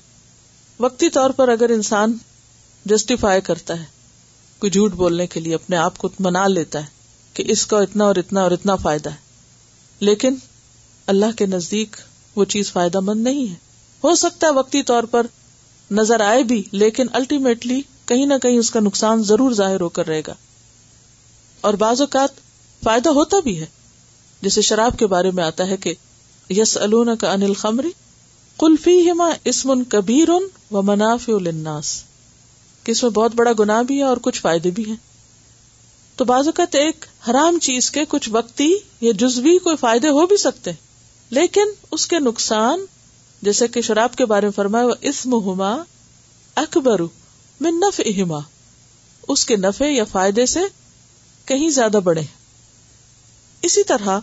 وقتی 0.78 1.08
طور 1.08 1.30
پر 1.30 1.48
اگر 1.48 1.70
انسان 1.70 2.16
جسٹیفائی 2.84 3.40
کرتا 3.40 3.80
ہے، 3.80 3.84
کوئی 4.58 4.70
جھوٹ 4.70 4.92
بولنے 4.92 5.26
کے 5.26 5.40
لیے 5.40 5.54
اپنے 5.54 5.76
آپ 5.76 5.98
کو 5.98 6.08
منا 6.18 6.46
لیتا 6.46 6.80
ہے 6.80 6.86
کہ 7.34 7.44
اس 7.46 7.66
کا 7.66 7.78
اتنا 7.78 8.04
اور 8.04 8.16
اتنا 8.16 8.42
اور 8.42 8.50
اتنا 8.50 8.76
فائدہ 8.76 9.10
ہے، 9.10 9.16
لیکن 10.00 10.34
اللہ 11.06 11.32
کے 11.36 11.46
نزدیک 11.46 11.96
وہ 12.36 12.44
چیز 12.44 12.72
فائدہ 12.72 13.00
مند 13.00 13.24
نہیں 13.24 13.48
ہے۔ 13.48 13.54
ہو 14.04 14.14
سکتا 14.14 14.46
ہے 14.46 14.52
وقتی 14.52 14.82
طور 14.82 15.02
پر 15.02 15.26
نظر 15.90 16.20
آئے 16.20 16.42
بھی، 16.42 16.62
لیکن 16.72 17.06
الٹیمیٹلی 17.12 17.82
کہیں 18.06 18.26
نہ 18.26 18.34
کہیں 18.42 18.58
اس 18.58 18.70
کا 18.70 18.80
نقصان 18.80 19.22
ضرور 19.22 19.52
ظاہر 19.52 19.80
ہو 19.80 19.88
کر 19.88 20.06
رہے 20.06 20.22
گا۔ 20.26 20.34
اور 21.60 21.74
بعض 21.74 22.00
اوقات 22.00 22.28
فائدہ 22.84 23.08
ہوتا 23.08 23.36
بھی 23.40 23.60
ہے۔ 23.60 23.66
جیسے 24.42 24.62
شراب 24.62 24.98
کے 24.98 25.06
بارے 25.06 25.30
میں 25.30 25.44
آتا 25.44 25.66
ہے 25.66 25.76
کہ 25.76 25.94
یس 26.50 26.78
کا 27.20 27.32
انل 27.32 27.54
خمری 27.54 27.90
کلفی 28.58 29.10
ہما 29.10 29.30
اسمن 29.44 29.84
کبیر 29.84 30.30
و 30.70 30.82
مناف 30.82 31.28
الناس 31.28 32.04
کہ 32.84 32.90
اس 32.90 33.02
میں 33.02 33.10
بہت 33.10 33.34
بڑا 33.34 33.50
گنا 33.58 33.82
بھی 33.82 33.98
ہے 33.98 34.02
اور 34.02 34.16
کچھ 34.22 34.40
فائدے 34.40 34.70
بھی 34.70 34.84
ہیں۔ 34.88 34.96
تو 36.16 36.24
بعض 36.24 36.46
اوقات 36.46 36.74
ایک 36.74 37.04
حرام 37.28 37.58
چیز 37.58 37.90
کے 37.90 38.00
کچھ 38.08 38.28
وقتی 38.32 38.74
یا 39.00 39.12
جزوی 39.18 39.58
کوئی 39.58 39.76
فائدے 39.76 40.08
ہو 40.08 40.26
بھی 40.26 40.36
سکتے 40.36 40.70
لیکن 41.30 41.64
اس 41.90 42.06
کے 42.06 42.18
نقصان، 42.18 42.84
جیسے 43.42 43.68
کہ 43.68 43.80
شراب 43.80 44.16
کے 44.16 44.24
بارے 44.24 44.46
میں 44.46 44.52
فرمایا 44.52 44.86
وہ 44.86 44.94
اسم 45.00 45.32
ہوما 45.32 45.76
اکبر 46.56 47.00
میں 47.62 47.70
نف 47.70 48.00
اس 49.28 49.46
کے 49.46 49.56
نفے 49.56 49.90
یا 49.90 50.04
فائدے 50.04 50.46
سے 50.46 50.60
کہیں 51.44 51.70
زیادہ 51.70 52.00
بڑے 52.04 52.22
اسی 53.62 53.82
طرح، 53.84 54.18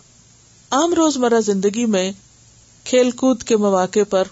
عام 0.70 0.94
روز 0.94 1.16
مرہ 1.16 1.40
زندگی 1.40 1.86
میں 1.86 2.12
کھیل 2.84 3.10
کود 3.10 3.42
کے 3.42 3.56
مواقع 3.56 4.04
پر، 4.10 4.24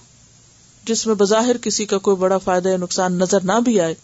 جس 0.85 1.07
میں 1.07 1.15
بظاہر 1.15 1.59
کسی 1.59 1.85
کا 1.85 1.99
کوئی 1.99 2.17
بڑا 2.17 2.39
فائدہ 2.39 2.69
یا 2.69 2.77
نقصان 2.77 3.15
نظر 3.15 3.41
نہ 3.41 3.61
بھی 3.61 3.81
آئے، 3.81 3.95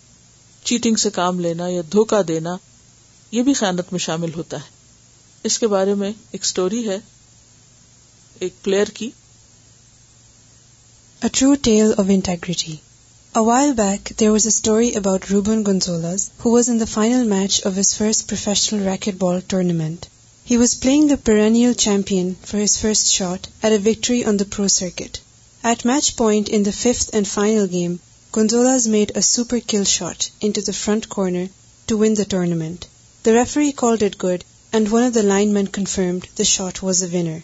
چیٹنگ 0.65 0.95
سے 0.95 1.11
کام 1.11 1.41
لینا 1.41 1.69
یا 1.69 1.83
دھوکا 1.93 2.21
دینا، 2.29 2.57
یہ 3.31 3.43
بھی 3.43 3.53
خیانت 3.53 3.85
میں 3.91 3.99
شامل 3.99 4.31
ہوتا 4.37 4.57
ہے۔ 4.57 4.71
اس 5.43 5.59
کے 5.59 5.67
بارے 5.67 5.95
میں 5.95 6.13
ایک 6.31 6.45
سٹوری 6.45 6.89
ہے، 6.89 6.99
ایک 8.39 8.63
پلیئر 8.63 8.87
کی۔ 8.87 9.11
A 11.25 11.27
true 11.27 11.57
tale 11.69 11.91
of 11.91 12.05
integrity. 12.05 12.75
A 13.37 13.43
while 13.43 13.75
back, 13.75 14.13
there 14.19 14.31
was 14.31 14.47
a 14.47 14.53
story 14.53 14.95
about 14.95 15.29
Ruben 15.29 15.65
Gonzalez, 15.65 16.31
who 16.39 16.51
was 16.51 16.69
in 16.69 16.79
the 16.79 16.87
final 16.87 17.25
match 17.25 17.61
of 17.63 17.75
his 17.75 17.93
first 17.93 18.29
professional 18.29 18.87
racquetball 18.87 19.43
tournament. 19.49 20.07
He 20.45 20.57
was 20.57 20.77
playing 20.77 21.09
the 21.09 21.17
perennial 21.17 21.75
champion 21.75 22.37
for 22.43 22.59
his 22.59 22.77
first 22.77 23.09
shot 23.09 23.49
at 23.61 23.73
a 23.73 23.79
victory 23.81 24.25
on 24.25 24.37
the 24.37 24.45
pro 24.45 24.69
circuit. 24.69 25.19
At 25.65 25.85
match 25.85 26.15
point 26.15 26.49
in 26.49 26.63
the 26.63 26.71
fifth 26.71 27.11
and 27.13 27.27
final 27.27 27.67
game, 27.67 27.99
Gonzalez 28.31 28.87
made 28.87 29.11
a 29.17 29.23
super 29.23 29.59
kill 29.59 29.85
shot 29.85 30.31
into 30.41 30.61
the 30.63 30.73
front 30.73 31.09
corner 31.09 31.49
to 31.89 31.97
win 31.97 32.15
the 32.15 32.25
tournament. 32.25 32.87
The 33.25 33.35
referee 33.35 33.73
called 33.73 34.03
it 34.03 34.17
good, 34.17 34.45
and 34.73 34.89
one 34.89 35.03
of 35.03 35.13
the 35.13 35.25
linemen 35.25 35.67
confirmed 35.67 36.29
the 36.37 36.45
shot 36.45 36.83
was 36.83 37.03
a 37.03 37.09
winner. 37.09 37.43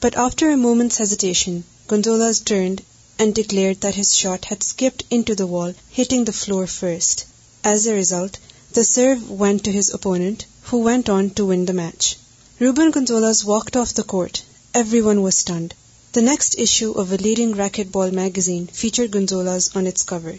But 0.00 0.16
after 0.16 0.48
a 0.48 0.56
moment's 0.56 0.96
hesitation, 0.96 1.64
Gonzalez 1.86 2.40
turned 2.40 2.80
and 3.18 3.34
declared 3.34 3.80
that 3.80 3.94
his 3.94 4.14
shot 4.14 4.44
had 4.44 4.62
skipped 4.62 5.04
into 5.10 5.34
the 5.34 5.46
wall, 5.46 5.74
hitting 5.90 6.24
the 6.24 6.32
floor 6.32 6.66
first. 6.66 7.24
As 7.64 7.86
a 7.86 7.94
result, 7.94 8.38
the 8.72 8.84
serve 8.84 9.30
went 9.30 9.64
to 9.64 9.72
his 9.72 9.92
opponent, 9.92 10.46
who 10.62 10.78
went 10.78 11.08
on 11.08 11.30
to 11.30 11.46
win 11.46 11.66
the 11.66 11.72
match. 11.72 12.16
Ruben 12.58 12.90
Gonzalez 12.90 13.44
walked 13.44 13.76
off 13.76 13.94
the 13.94 14.02
court. 14.02 14.42
Everyone 14.74 15.22
was 15.22 15.36
stunned. 15.36 15.74
The 16.12 16.22
next 16.22 16.58
issue 16.58 16.92
of 16.92 17.12
a 17.12 17.16
leading 17.16 17.54
racquetball 17.54 18.12
magazine 18.12 18.66
featured 18.66 19.10
Gonzalez 19.10 19.70
on 19.74 19.86
its 19.86 20.02
cover. 20.02 20.36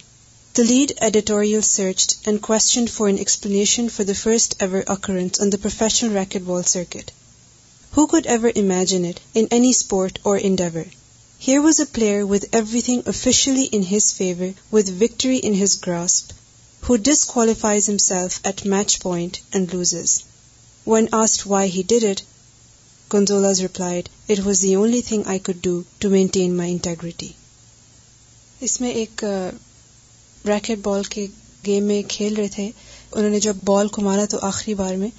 The 0.55 0.63
lead 0.63 0.93
editorial 0.99 1.61
searched 1.61 2.17
and 2.25 2.41
questioned 2.41 2.89
for 2.89 3.07
an 3.07 3.19
explanation 3.19 3.89
for 3.89 4.03
the 4.03 4.15
first 4.15 4.55
ever 4.59 4.83
occurrence 4.87 5.39
on 5.39 5.49
the 5.49 5.57
professional 5.57 6.13
racquetball 6.13 6.67
circuit. 6.67 7.11
Who 7.91 8.07
could 8.07 8.25
ever 8.25 8.51
imagine 8.53 9.05
it 9.05 9.19
in 9.33 9.47
any 9.51 9.73
sport 9.73 10.19
or 10.23 10.37
endeavor? 10.37 10.85
He 11.41 11.57
was 11.57 11.79
a 11.79 11.85
player 11.93 12.23
with 12.23 12.45
everything 12.81 13.01
officially 13.07 13.67
in 13.71 13.83
his 13.91 14.13
favour 14.13 14.47
with 14.73 14.89
victory 15.01 15.39
in 15.43 15.63
his 15.63 15.77
grasp 15.87 16.31
disqualifies 16.89 17.89
himself 17.97 18.39
at 18.43 18.65
match 18.65 18.99
point 19.01 19.37
and 19.51 19.73
loser 19.73 20.03
when 20.87 21.05
ask 21.11 21.47
why 21.47 21.71
he 21.71 21.83
did 21.87 22.05
it 22.05 22.21
Gonzalez 23.11 23.61
replied 23.61 24.09
it 24.29 24.39
was 24.45 24.61
the 24.61 24.75
only 24.75 25.01
thing 25.01 25.23
I 25.25 25.39
could 25.39 25.63
do 25.63 25.81
to 25.99 26.09
maintain 26.09 26.57
my 26.57 26.71
integrity 26.71 27.27
اس 28.61 28.81
میں 28.81 28.91
ایک 28.91 29.23
racket 30.45 30.79
بال 30.83 31.03
کے 31.03 31.27
game 31.65 31.83
میں 31.83 32.01
کھیل 32.07 32.35
رہے 32.35 32.47
تھے 32.47 32.71
انہوں 33.11 33.29
نے 33.29 33.39
جب 33.39 33.55
بال 33.63 33.87
کو 33.87 34.01
مارا 34.01 34.25
تو 34.25 34.37
آخری 34.41 34.73
بار 34.73 34.95
میں 34.95 35.09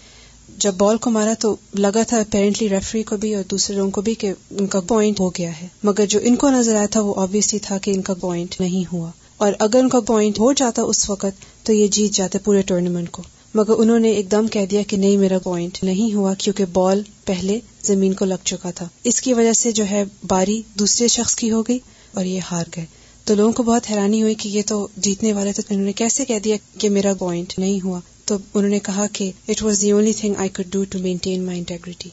جب 0.58 0.74
بال 0.74 0.96
کو 0.96 1.10
مارا 1.10 1.32
تو 1.40 1.56
لگا 1.74 2.02
تھا 2.02 2.18
اپیرنٹلی 2.18 2.68
ریفری 2.68 3.02
کو 3.02 3.16
بھی 3.16 3.34
اور 3.34 3.44
دوسرے 3.50 3.76
لوگوں 3.76 3.90
کو 3.90 4.00
بھی 4.00 4.14
کہ 4.14 4.32
ان 4.50 4.66
کا 4.66 4.80
پوائنٹ 4.80 5.20
ہو 5.20 5.30
گیا 5.30 5.62
ہے۔ 5.62 5.68
مگر 5.82 6.06
جو 6.06 6.20
ان 6.22 6.36
کو 6.36 6.50
نظر 6.50 6.76
آیا 6.76 6.86
تھا 6.86 7.00
وہ 7.00 7.14
آبیسلی 7.16 7.58
تھا 7.58 7.78
کہ 7.78 7.90
ان 7.90 8.02
کا 8.02 8.14
پوائنٹ 8.14 8.60
نہیں 8.60 8.94
ہوا۔ 8.94 9.10
اور 9.36 9.52
اگر 9.58 9.78
ان 9.78 9.88
کا 9.88 10.00
پوائنٹ 10.00 10.40
ہو 10.40 10.52
جاتا 10.52 10.82
اس 10.82 11.10
وقت 11.10 11.66
تو 11.66 11.72
یہ 11.72 11.86
جیت 11.86 12.12
جاتے 12.12 12.38
پورے 12.38 12.62
ٹورنامنٹ 12.62 13.10
کو۔ 13.10 13.22
مگر 13.54 13.72
انہوں 13.78 13.98
نے 13.98 14.10
ایک 14.10 14.30
دم 14.30 14.48
کہہ 14.48 14.66
دیا 14.66 14.82
کہ 14.82 14.96
نہیں، 14.96 15.16
میرا 15.16 15.38
پوائنٹ 15.38 15.84
نہیں 15.84 16.14
ہوا 16.14 16.34
کیونکہ 16.34 16.64
بال 16.72 17.02
پہلے 17.24 17.60
زمین 17.82 18.12
کو 18.12 18.24
لگ 18.24 18.44
چکا 18.44 18.70
تھا۔ 18.70 18.88
اس 19.04 19.20
کی 19.20 19.34
وجہ 19.34 19.52
سے 19.52 19.72
جو 19.72 19.84
ہے 19.84 20.04
باری 20.28 20.62
دوسرے 20.78 21.08
شخص 21.08 21.34
کی 21.34 21.50
ہو 21.50 21.62
گئی 21.62 21.78
اور 22.14 22.24
یہ 22.24 22.40
ہار 22.50 22.64
گئے۔ 22.76 22.84
تو 23.24 23.34
لوگوں 23.34 23.52
کو 23.52 23.62
بہت 23.62 23.90
حیرانی 23.90 24.22
ہوئی 24.22 24.34
کہ 24.34 24.48
یہ 24.48 24.62
تو 24.66 24.88
جیتنے 24.96 25.32
والے 25.32 25.52
تھے 25.52 25.62
انہوں 25.70 25.86
نے 25.86 25.92
کیسے 25.92 26.24
کہہ 26.24 26.38
دیا 26.38 26.56
کہ 26.78 26.88
میرا 26.88 27.14
پوائنٹ 27.14 27.58
نہیں 27.58 27.84
ہوا؟ 27.84 28.00
تو 28.30 28.36
انہوں 28.54 28.70
نے 28.70 28.78
کہا 28.78 29.06
کہ 29.12 29.32
it 29.48 29.62
was 29.62 29.80
the 29.82 29.90
only 29.90 30.12
thing 30.12 30.34
I 30.38 30.48
could 30.48 30.72
do 30.72 30.84
to 30.84 30.98
maintain 30.98 31.46
my 31.46 31.58
integrity 31.58 32.10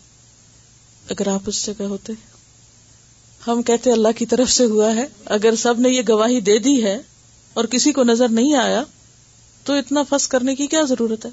اگر 1.10 1.28
آپ 1.28 1.42
اس 1.46 1.66
جگہ 1.66 1.84
ہوتے، 1.84 2.14
ہم 3.48 3.62
کہتے 3.62 3.92
اللہ 3.92 4.08
کی 4.16 4.26
طرف 4.26 4.52
سے 4.52 4.66
ہوا 4.66 4.96
ہے، 4.96 5.06
اگر 5.26 5.56
سب 5.56 5.80
نے 5.80 5.90
یہ 5.90 6.02
گواہی 6.10 6.42
دے 6.42 6.60
دی 6.60 6.84
ہے 6.84 6.98
اور 7.54 7.66
کسی 7.66 7.92
کو 7.92 8.04
نظر 8.04 8.30
نہیں 8.30 8.56
آیا، 8.56 8.84
تو 9.64 9.74
اتنا 9.74 10.04
فس 10.10 10.28
کرنے 10.28 10.56
کی 10.56 10.68
کیا 10.68 10.82
ضرورت 10.82 11.26
ہے؟ 11.26 11.32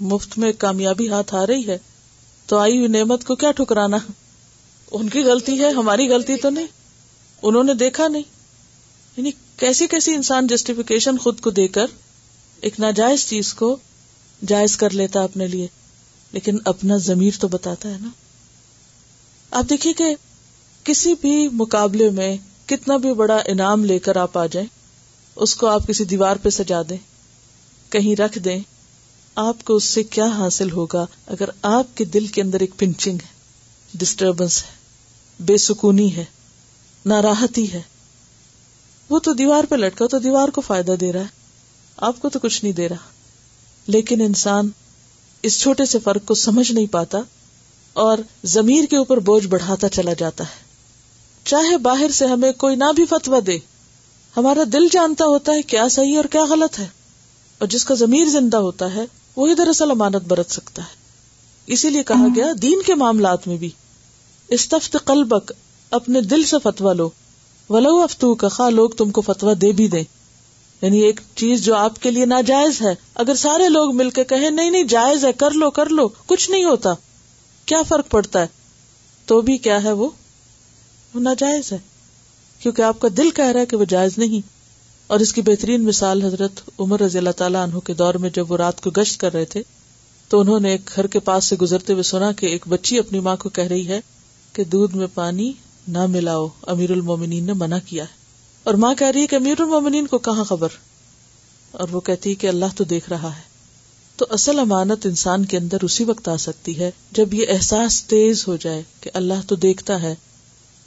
مفت 0.00 0.38
میں 0.38 0.52
کامیابی 0.58 1.08
ہاتھ 1.08 1.34
آ 1.34 1.46
رہی 1.46 1.66
ہے، 1.66 1.78
تو 2.46 2.58
آئی 2.58 2.76
ہوئی 2.76 2.88
نعمت 2.88 3.24
کو 3.24 3.34
کیا 3.34 3.52
ٹھکرانا؟ 3.52 3.96
ان 4.90 5.08
کی 5.08 5.20
غلطی 5.20 5.60
ہے، 5.64 5.68
ہماری 5.70 6.08
غلطی 6.08 6.36
تو 6.36 6.50
نہیں۔ 6.50 6.66
انہوں 7.42 7.64
نے 7.64 7.74
دیکھا 7.74 8.08
نہیں۔ 8.08 8.22
یعنی 9.16 9.30
کیسی 9.56 9.86
کیسی 9.86 10.14
انسان 10.14 10.46
جسٹیفیکیشن 10.46 11.18
خود 11.18 11.40
کو 11.40 11.50
دے 11.50 11.68
کر 11.68 11.86
ایک 12.62 12.80
ناجائز 12.80 13.26
چیز 13.26 13.54
کو 13.54 13.76
جائز 14.46 14.76
کر 14.76 14.90
لیتا 14.90 15.22
اپنے 15.22 15.46
لیے، 15.46 15.66
لیکن 16.32 16.58
اپنا 16.64 16.96
ضمیر 16.96 17.40
تو 17.40 17.48
بتاتا 17.48 17.88
ہے 17.88 17.96
نا۔ 18.00 18.08
آپ 19.50 19.64
دیکھیے 19.70 19.92
کہ 19.92 20.14
کسی 20.84 21.14
بھی 21.20 21.48
مقابلے 21.48 22.10
میں 22.10 22.36
کتنا 22.66 22.96
بھی 22.96 23.12
بڑا 23.14 23.36
انعام 23.46 23.84
لے 23.84 23.98
کر 23.98 24.16
آپ 24.16 24.38
آ 24.38 24.46
جائیں، 24.46 24.68
اس 25.36 25.54
کو 25.54 25.66
آپ 25.66 25.86
کسی 25.88 26.04
دیوار 26.04 26.36
پہ 26.36 26.50
سجا 26.50 26.82
دیں، 26.90 26.96
کہیں 27.90 28.16
رکھ 28.16 28.38
دیں، 28.38 28.60
آپ 29.36 29.64
کو 29.64 29.76
اس 29.76 29.84
سے 29.84 30.02
کیا 30.02 30.26
حاصل 30.26 30.70
ہوگا 30.70 31.06
اگر 31.26 31.48
آپ 31.62 31.96
کے 31.96 32.04
دل 32.04 32.26
کے 32.26 32.42
اندر 32.42 32.60
ایک 32.60 32.78
پنچنگ 32.78 33.14
ہے 33.14 33.98
ڈسٹربنس 33.98 34.62
ہے، 34.62 34.70
بے 35.40 35.56
سکونی 35.56 36.16
ہے، 36.16 36.24
ناراحتی 37.06 37.72
ہے۔ 37.72 37.82
وہ 39.10 39.18
تو 39.18 39.32
دیوار 39.32 39.64
پہ 39.64 39.74
لٹکا 39.74 40.06
تو 40.06 40.18
دیوار 40.18 40.48
کو 40.48 40.60
فائدہ 40.60 40.94
دے 41.00 41.12
رہا 41.12 41.20
ہے۔ 41.20 41.41
آپ 41.96 42.20
کو 42.20 42.28
تو 42.28 42.38
کچھ 42.38 42.64
نہیں 42.64 42.74
دے 42.74 42.88
رہا۔ 42.88 43.12
لیکن 43.86 44.20
انسان 44.20 44.68
اس 45.42 45.60
چھوٹے 45.60 45.84
سے 45.84 45.98
فرق 45.98 46.24
کو 46.24 46.34
سمجھ 46.34 46.72
نہیں 46.72 46.86
پاتا 46.86 47.18
اور 47.92 48.18
زمیر 48.44 48.84
کے 48.84 48.96
اوپر 48.96 49.18
بوجھ 49.18 49.46
بڑھاتا 49.46 49.88
چلا 49.88 50.12
جاتا 50.12 50.44
ہے۔ 50.44 50.64
چاہے 51.44 51.76
باہر 51.76 52.10
سے 52.10 52.26
ہمیں 52.26 52.52
کوئی 52.52 52.76
نہ 52.76 52.84
بھی 52.96 53.06
فتوا 53.06 53.38
دے، 53.46 53.58
ہمارا 54.36 54.60
دل 54.72 54.88
جانتا 54.92 55.24
ہوتا 55.24 55.52
ہے 55.52 55.62
کیا 55.62 55.88
صحیح 55.88 56.16
اور 56.16 56.24
کیا 56.24 56.44
غلط 56.44 56.78
ہے، 56.78 56.86
اور 57.58 57.68
جس 57.68 57.84
کا 57.84 57.94
ضمیر 57.94 58.26
زندہ 58.26 58.56
ہوتا 58.56 58.94
ہے، 58.94 59.04
وہی 59.36 59.54
دراصل 59.54 59.90
امانت 59.90 60.22
برت 60.28 60.50
سکتا 60.50 60.82
ہے۔ 60.82 60.96
اسی 61.66 61.90
لیے 61.90 62.02
کہا 62.02 62.26
گیا، 62.34 62.46
دین 62.62 62.82
کے 62.86 62.94
معاملات 62.94 63.48
میں 63.48 63.56
بھی۔ 63.56 63.70
استفت 64.48 64.96
قلبک، 65.04 65.52
اپنے 65.90 66.20
دل 66.20 66.44
سے 66.44 66.56
فتوا 66.62 66.92
لو۔ 66.92 67.10
ولو 67.68 68.00
افتو 68.00 68.34
کا 68.34 68.48
خواہ 68.48 68.70
لوگ 68.70 68.90
تم 68.90 69.10
کو 69.10 69.20
فتوا 69.20 69.52
دے 69.60 69.72
بھی 69.72 69.88
دیں۔ 69.88 70.04
یعنی 70.82 70.98
ایک 70.98 71.20
چیز 71.34 71.64
جو 71.64 71.74
آپ 71.74 71.98
کے 71.98 72.10
لیے 72.10 72.26
ناجائز 72.26 72.82
ہے۔ 72.82 72.94
اگر 73.14 73.34
سارے 73.34 73.68
لوگ 73.68 73.96
مل 73.96 74.10
کے 74.10 74.24
کہیں 74.24 74.50
نہیں 74.50 74.70
نہیں، 74.70 74.82
جائز 74.82 75.24
ہے، 75.24 75.32
کر 75.32 75.50
لو 75.50 75.70
کر 75.70 75.88
لو، 75.88 76.08
کچھ 76.26 76.50
نہیں 76.50 76.64
ہوتا۔ 76.64 76.94
کیا 77.66 77.82
فرق 77.82 78.10
پڑتا 78.10 78.40
ہے؟ 78.40 78.46
تو 79.26 79.40
بھی 79.40 79.58
کیا 79.58 79.84
ہے 79.84 79.92
وہ؟ 79.92 80.08
ناجائز 81.14 81.72
ہے۔ 81.72 81.78
کیونکہ 82.58 82.82
آپ 82.82 83.00
کا 83.00 83.08
دل 83.16 83.30
کہہ 83.30 83.44
رہا 83.44 83.60
ہے 83.60 83.66
کہ 83.66 83.76
وہ 83.76 83.84
جائز 83.84 84.18
نہیں۔ 84.18 84.48
اور 85.06 85.20
اس 85.20 85.32
کی 85.32 85.42
بہترین 85.42 85.84
مثال 85.84 86.22
حضرت 86.22 86.60
عمر 86.78 87.00
رضی 87.00 87.18
اللہ 87.18 87.30
تعالیٰ 87.30 87.62
عنہ 87.62 87.78
کے 87.78 87.94
دور 87.94 88.14
میں 88.14 88.30
جب 88.30 88.52
وہ 88.52 88.56
رات 88.56 88.80
کو 88.80 88.90
گشت 88.90 89.20
کر 89.20 89.32
رہے 89.32 89.44
تھے، 89.44 89.62
تو 90.28 90.40
انہوں 90.40 90.60
نے 90.60 90.70
ایک 90.70 90.90
گھر 90.96 91.06
کے 91.06 91.18
پاس 91.18 91.44
سے 91.44 91.56
گزرتے 91.56 91.92
ہوئے 91.92 92.02
سنا 92.02 92.32
کہ 92.32 92.46
ایک 92.46 92.68
بچی 92.68 92.98
اپنی 92.98 93.20
ماں 93.20 93.36
کو 93.36 93.48
کہہ 93.48 93.64
رہی 93.64 93.88
ہے 93.88 94.00
کہ 94.52 94.64
دودھ 94.64 94.96
میں 94.96 95.06
پانی 95.14 95.52
نہ 95.88 96.06
ملاؤ، 96.06 96.48
امیر 96.62 96.90
المومنین 96.90 97.44
نے 97.44 97.52
منع 97.52 97.78
کیا 97.86 98.04
ہے۔ 98.04 98.21
اور 98.64 98.74
ماں 98.74 98.94
کہہ 98.94 99.06
رہی 99.06 99.22
ہے 99.22 99.26
کہ 99.26 99.36
امیر 99.36 99.54
المومنین 99.58 100.06
کو 100.06 100.18
کہاں 100.18 100.44
خبر؟ 100.44 100.68
اور 101.70 101.88
وہ 101.88 102.00
کہتی 102.00 102.30
ہے 102.30 102.34
کہ 102.34 102.46
اللہ 102.46 102.64
تو 102.76 102.84
دیکھ 102.84 103.08
رہا 103.08 103.36
ہے۔ 103.36 103.52
تو 104.16 104.26
اصل 104.30 104.58
امانت 104.58 105.06
انسان 105.06 105.44
کے 105.44 105.58
اندر 105.58 105.76
اسی 105.82 106.04
وقت 106.04 106.28
آ 106.28 106.36
سکتی 106.36 106.78
ہے 106.78 106.90
جب 107.12 107.34
یہ 107.34 107.46
احساس 107.48 108.04
تیز 108.04 108.48
ہو 108.48 108.56
جائے 108.56 108.82
کہ 109.00 109.10
اللہ 109.14 109.34
تو 109.46 109.56
دیکھتا 109.56 110.02
ہے 110.02 110.14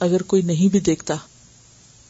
اگر 0.00 0.22
کوئی 0.22 0.42
نہیں 0.42 0.68
بھی 0.68 0.80
دیکھتا۔ 0.80 1.14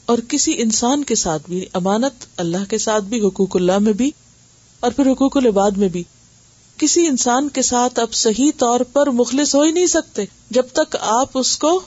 اور 0.06 0.18
کسی 0.28 0.54
انسان 0.62 1.04
کے 1.04 1.14
ساتھ 1.14 1.42
بھی، 1.48 1.66
امانت 1.72 2.26
اللہ 2.36 2.64
کے 2.68 2.78
ساتھ 2.78 3.04
بھی، 3.04 3.26
حقوق 3.26 3.56
اللہ 3.56 3.78
میں 3.78 3.92
بھی، 3.92 4.10
اور 4.80 4.92
پھر 4.92 5.12
حقوق 5.12 5.36
العباد 5.36 5.70
میں 5.70 5.88
بھی۔ 5.88 6.02
کسی 6.76 7.06
انسان 7.06 7.48
کے 7.48 7.62
ساتھ 7.62 8.00
آپ 8.00 8.14
صحیح 8.14 8.50
طور 8.58 8.80
پر 8.80 9.06
مخلص 9.06 9.54
ہو 9.54 9.62
ہی 9.62 9.70
نہیں 9.70 9.86
سکتے، 9.86 10.24
جب 10.50 10.66
تک 10.72 10.96
آپ 11.00 11.28
اس 11.34 11.58
کو 11.58 11.80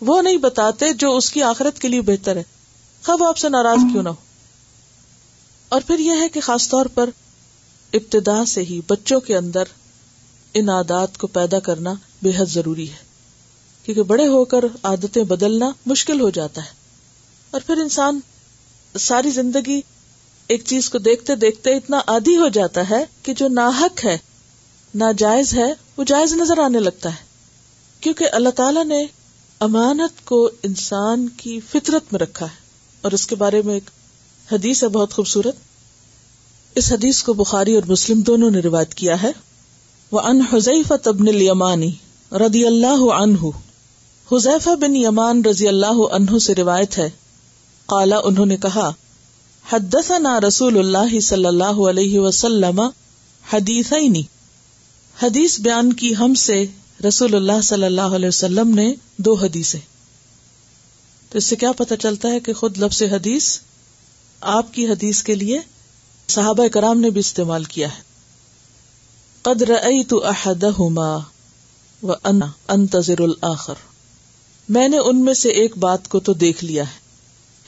وہ 0.00 0.22
نہیں 0.22 0.36
بتاتے 0.36 0.92
جو 0.92 1.16
اس 1.16 1.30
کی 1.30 1.42
آخرت 1.42 1.78
کے 1.78 1.88
لیے 1.88 2.00
بہتر 2.00 2.36
ہے۔ 2.36 2.42
خب 3.02 3.22
آپ 3.22 3.38
سے 3.38 3.48
ناراض 3.48 3.78
کیوں 3.92 4.02
نہ 4.02 4.08
ہو۔ 4.08 4.14
اور 5.68 5.80
پھر 5.86 5.98
یہ 5.98 6.12
ہے 6.20 6.28
کہ 6.28 6.40
خاص 6.40 6.68
طور 6.68 6.86
پر 6.86 7.10
ابتدا 7.92 8.44
سے 8.44 8.62
ہی 8.62 8.80
بچوں 8.88 9.20
کے 9.20 9.36
اندر 9.36 9.62
ان 10.54 10.68
عادات 10.68 11.18
کو 11.18 11.26
پیدا 11.26 11.58
کرنا 11.58 11.94
بے 12.22 12.30
حد 12.36 12.46
ضروری 12.46 12.90
ہے، 12.90 12.96
کیونکہ 13.84 14.02
بڑے 14.02 14.26
ہو 14.26 14.44
کر 14.44 14.64
عادتیں 14.82 15.24
بدلنا 15.24 15.70
مشکل 15.86 16.20
ہو 16.20 16.30
جاتا 16.30 16.64
ہے۔ 16.64 16.70
اور 17.50 17.60
پھر 17.66 17.76
انسان 17.76 18.20
ساری 18.98 19.30
زندگی 19.30 19.80
ایک 20.46 20.62
چیز 20.66 20.90
کو 20.90 20.98
دیکھتے 20.98 21.34
دیکھتے 21.34 21.76
اتنا 21.76 22.00
عادی 22.06 22.36
ہو 22.36 22.48
جاتا 22.48 22.90
ہے 22.90 23.04
کہ 23.22 23.34
جو 23.34 23.48
ناحق 23.48 24.04
ہے، 24.04 24.18
ناجائز 24.94 25.54
ہے، 25.54 25.74
وہ 25.96 26.04
جائز 26.04 26.32
نظر 26.32 26.58
آنے 26.58 26.78
لگتا 26.78 27.08
ہے۔ 27.08 27.24
کیونکہ 28.00 28.26
اللہ 28.32 28.48
تعالی 28.48 28.84
نے 28.84 29.06
امانت 29.60 30.24
کو 30.24 30.50
انسان 30.62 31.28
کی 31.28 31.60
فطرت 31.70 32.12
میں 32.12 32.20
رکھا 32.20 32.46
ہے۔ 32.46 32.69
اور 33.00 33.12
اس 33.12 33.26
کے 33.26 33.36
بارے 33.36 33.62
میں 33.62 33.74
ایک 33.74 33.90
حدیث 34.52 34.82
ہے 34.82 34.88
بہت 34.88 35.12
خوبصورت۔ 35.12 35.56
اس 36.74 36.92
حدیث 36.92 37.22
کو 37.22 37.32
بخاری 37.32 37.74
اور 37.74 37.82
مسلم 37.88 38.20
دونوں 38.20 38.50
نے 38.50 38.58
روایت 38.58 38.94
کیا 38.94 39.22
ہے۔ 39.22 39.32
وہ 40.10 40.20
ان 40.20 40.40
حذیفہ 40.52 40.94
تبن 41.02 41.28
الیمانی 41.28 41.92
رضی 42.32 42.66
اللہ 42.66 43.12
عنہ۔ 43.12 43.46
حذیفہ 44.32 44.76
بن 44.76 44.96
یمان 44.96 45.44
رضی 45.44 45.68
اللہ 45.68 46.06
عنہ 46.12 46.38
سے 46.38 46.54
روایت 46.54 46.98
ہے۔ 46.98 47.10
قالا 47.86 48.16
انہوں 48.24 48.46
نے 48.46 48.56
کہا، 48.56 48.92
حدثنا 49.72 50.40
رسول 50.40 50.78
اللہ 50.78 51.20
صلی 51.20 51.46
اللہ 51.46 51.64
علیہ 51.64 52.18
وسلم 52.18 52.80
حدیثینی 53.52 54.22
حدیث 55.22 55.60
بیان 55.60 55.92
کی 55.92 56.16
ہم 56.16 56.34
سے 56.34 56.64
رسول 57.08 57.34
اللہ 57.34 57.60
صلی 57.62 57.84
اللہ 57.84 58.00
علیہ 58.00 58.28
وسلم 58.28 58.74
نے 58.74 58.94
دو 59.16 59.34
حدیث 59.34 59.74
تو 61.30 61.38
اس 61.38 61.44
سے 61.44 61.56
کیا 61.56 61.72
پتہ 61.72 61.94
چلتا 61.94 62.28
ہے 62.28 62.40
کہ 62.40 62.52
خود 62.52 62.78
لفظ 62.78 63.02
حدیث 63.02 63.58
آپ 64.40 64.74
کی 64.74 64.88
حدیث 64.88 65.22
کے 65.22 65.34
لیے 65.34 65.60
صحابہ 66.28 66.68
کرام 66.68 67.00
نے 67.00 67.10
بھی 67.10 67.20
استعمال 67.20 67.64
کیا 67.64 67.88
ہے۔ 67.88 68.02
قدر 69.42 69.74
انتظر 72.68 73.20
الآخر 73.20 73.74
میں 74.68 74.88
نے 74.88 74.98
ان 74.98 75.24
میں 75.24 75.34
سے 75.34 75.48
ایک 75.48 75.78
بات 75.78 76.08
کو 76.08 76.20
تو 76.20 76.32
دیکھ 76.32 76.64
لیا 76.64 76.84
ہے۔ 76.84 77.00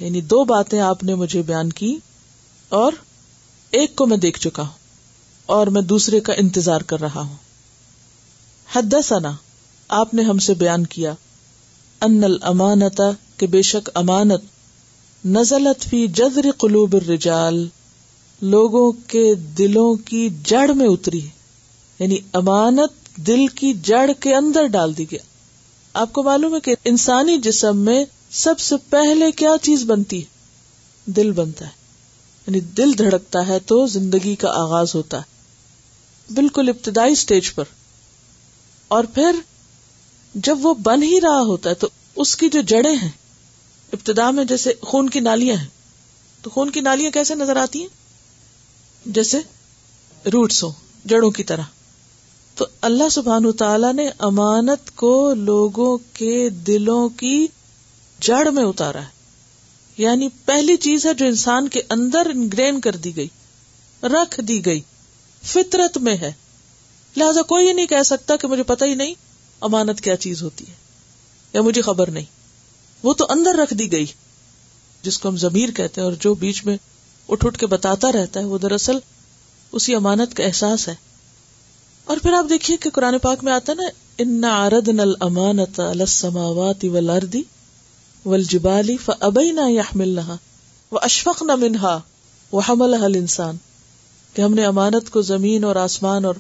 یعنی 0.05 0.21
دو 0.21 0.45
باتیں 0.45 0.81
آپ 0.81 1.05
نے 1.05 1.15
مجھے 1.15 1.43
بیان 1.43 1.71
کی 1.71 1.99
اور 2.69 2.93
ایک 3.71 3.97
کو 3.97 4.07
میں 4.07 4.17
دیکھ 4.17 4.41
چکا 4.41 4.63
ہوں 4.63 4.79
اور 5.47 5.67
میں 5.67 5.83
دوسرے 5.83 6.21
کا 6.21 6.33
انتظار 6.33 6.81
کر 6.81 7.01
رہا 7.01 7.21
ہوں۔ 7.21 7.37
حد 8.73 8.95
آپ 9.89 10.15
نے 10.15 10.23
ہم 10.23 10.39
سے 10.39 10.55
بیان 10.55 10.87
کیا، 10.87 11.15
ان 12.01 12.25
الامانتا 12.25 13.11
کہ 13.43 13.47
بے 13.47 13.63
شک 13.63 13.91
امانت 13.95 14.43
نزلت 15.27 15.85
فی 15.85 16.07
جذر 16.07 16.51
قلوب 16.59 16.97
الرجال 16.97 17.69
لوگوں 18.43 18.93
کے 18.93 19.35
دلوں 19.35 19.95
کی 19.95 20.29
جڑ 20.45 20.73
میں 20.73 20.87
اتری 20.87 21.21
یعنی 21.99 22.17
امانت 22.33 23.17
دل 23.17 23.47
کی 23.47 23.73
جڑ 23.73 24.11
کے 24.21 24.35
اندر 24.35 24.67
ڈال 24.67 24.99
دی 24.99 25.11
گیا۔ 25.11 25.19
آپ 25.93 26.13
کو 26.13 26.23
معلوم 26.23 26.55
ہے 26.55 26.61
کہ 26.61 26.75
انسانی 26.85 27.39
جسم 27.39 27.79
میں 27.79 28.05
سب 28.31 28.59
سے 28.59 28.77
پہلے 28.91 29.33
کیا 29.33 29.51
چیز 29.63 29.85
بنتی 29.85 30.21
ہے؟ 30.21 30.27
دل 31.07 31.33
بنتا 31.33 31.65
ہے۔ 31.65 31.71
یعنی 32.47 32.61
دل 32.61 32.99
دھڑکتا 32.99 33.47
ہے 33.47 33.59
تو 33.59 33.87
زندگی 33.87 34.35
کا 34.35 34.49
آغاز 34.51 34.95
ہوتا 34.95 35.19
ہے۔ 35.19 35.23
بالکل 36.35 36.69
ابتدائی 36.69 37.13
اسٹیج 37.13 37.55
پر۔ 37.55 37.65
اور 38.89 39.05
پھر 39.05 39.37
جب 40.35 40.59
وہ 40.63 40.75
بن 40.75 41.03
ہی 41.03 41.21
رہا 41.21 41.41
ہوتا 41.41 41.71
ہے 41.71 41.75
تو 41.75 41.89
اس 42.17 42.37
کی 42.37 42.49
جو 42.49 42.61
جڑیں 42.61 42.97
ہیں 42.97 43.22
ابتدا 43.93 44.31
میں 44.31 44.45
جیسے 44.45 44.73
خون 44.83 45.09
کی 45.09 45.21
نالیاں 45.21 45.57
ہیں، 45.57 45.69
تو 46.43 46.51
خون 46.51 46.71
کی 46.71 46.81
نالیاں 46.81 47.11
کیسے 47.11 47.35
نظر 47.35 47.57
آتی 47.57 47.81
ہیں؟ 47.81 47.89
جیسے 49.07 49.39
روٹس 50.33 50.65
ہو 50.65 50.73
جڑوں 51.05 51.31
کی 51.31 51.45
طرح۔ 51.45 51.63
تو 52.55 52.67
اللہ 52.81 53.09
سبحان 53.09 53.53
تعالی 53.53 53.93
نے 53.93 54.11
امانت 54.19 54.97
کو 54.97 55.35
لوگوں 55.35 55.99
کے 56.13 56.51
دلوں 56.51 57.09
کی 57.09 57.47
جڑ 58.21 58.51
میں 58.51 58.65
اتارا 58.65 59.01
ہے۔ 59.01 59.23
یعنی 59.97 60.29
پہلی 60.45 60.77
چیز 60.77 61.07
ہے 61.07 61.15
جو 61.15 61.27
انسان 61.27 61.69
کے 61.69 61.83
اندر 61.91 62.27
انگرین 62.35 62.81
کر 62.81 62.97
دی 62.97 63.17
گئی، 63.17 63.29
رکھ 64.03 64.41
دی 64.41 64.67
گئی، 64.67 64.81
فطرت 65.43 65.99
میں 65.99 66.17
ہے۔ 66.17 66.33
لہذا 67.17 67.43
کوئی 67.43 67.67
یہ 67.67 67.73
نہیں 67.73 67.87
کہہ 67.87 68.03
سکتا 68.05 68.37
کہ 68.37 68.49
مجھے 68.49 68.63
پتا 68.63 68.87
ہی 68.87 68.95
نہیں 68.95 69.15
امانت 69.61 70.01
کیا 70.01 70.17
چیز 70.17 70.43
ہوتی 70.43 70.65
ہے، 70.69 70.75
یا 71.53 71.63
مجھے 71.63 71.83
خبر 71.83 72.11
نہیں۔ 72.11 72.42
وہ 73.03 73.15
تو 73.15 73.27
اندر 73.29 73.55
رکھ 73.55 73.75
دی 73.75 73.93
گئی، 73.93 74.07
جس 75.03 75.19
کو 75.19 75.29
ہم 75.29 75.37
ضمیر 75.37 75.71
کہتے 75.71 76.01
ہیں 76.01 76.09
اور 76.09 76.17
جو 76.21 76.35
بیچ 76.35 76.65
میں 76.65 76.77
اٹھ 77.29 77.47
اٹھ 77.47 77.59
کے 77.59 77.67
بتاتا 77.67 78.13
رہتا 78.13 78.41
ہے، 78.41 78.45
وہ 78.45 78.59
دراصل 78.59 78.99
اسی 79.73 79.95
امانت 79.95 80.37
کا 80.37 80.45
احساس 80.45 80.89
ہے۔ 80.89 80.95
اور 82.05 82.17
پھر 82.17 82.33
آپ 82.33 82.45
دیکھیے 82.49 82.77
کہ 82.77 82.91
قرآن 82.91 83.19
پاک 83.19 83.45
میں 83.45 83.53
آتا 83.53 83.75
نا 83.75 83.83
ان 84.19 84.45
آرد 84.45 84.89
نل 84.89 85.13
امانت 85.21 85.81
السماوات 85.81 86.85
ولردی 86.85 87.43
ول 88.25 88.43
جبالی 88.43 88.97
فبئی 88.97 89.51
نہ 89.51 89.61
مل 89.95 90.19
رہا 90.19 90.37
وہ 90.91 90.99
اشفق 91.03 91.43
نہ 91.43 91.55
منہا 91.55 92.01
وہ 92.53 92.61
حمل 92.69 92.95
حل 92.95 93.15
انسان 93.15 93.57
کہ 94.35 94.43
ہم 94.43 94.55
نے 94.55 94.65
امانت 94.65 95.11
کو 95.11 95.23
زمین 95.23 95.65
اور 95.65 95.77
آسمان 95.77 96.25
اور 96.25 96.35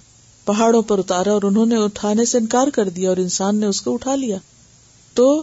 پہاڑوں 0.44 0.82
پر 0.82 0.98
اتارا 0.98 1.32
اور 1.32 1.42
انہوں 1.42 1.66
نے 1.66 1.76
اٹھانے 1.76 2.24
سے 2.24 2.38
انکار 2.38 2.68
کر 2.68 2.88
دیا 2.88 3.08
اور 3.08 3.16
انسان 3.16 3.56
نے 3.56 3.66
اس 3.66 3.80
کو 3.80 3.94
اٹھا 3.94 4.16
لیا۔ 4.16 4.36
تو 5.14 5.42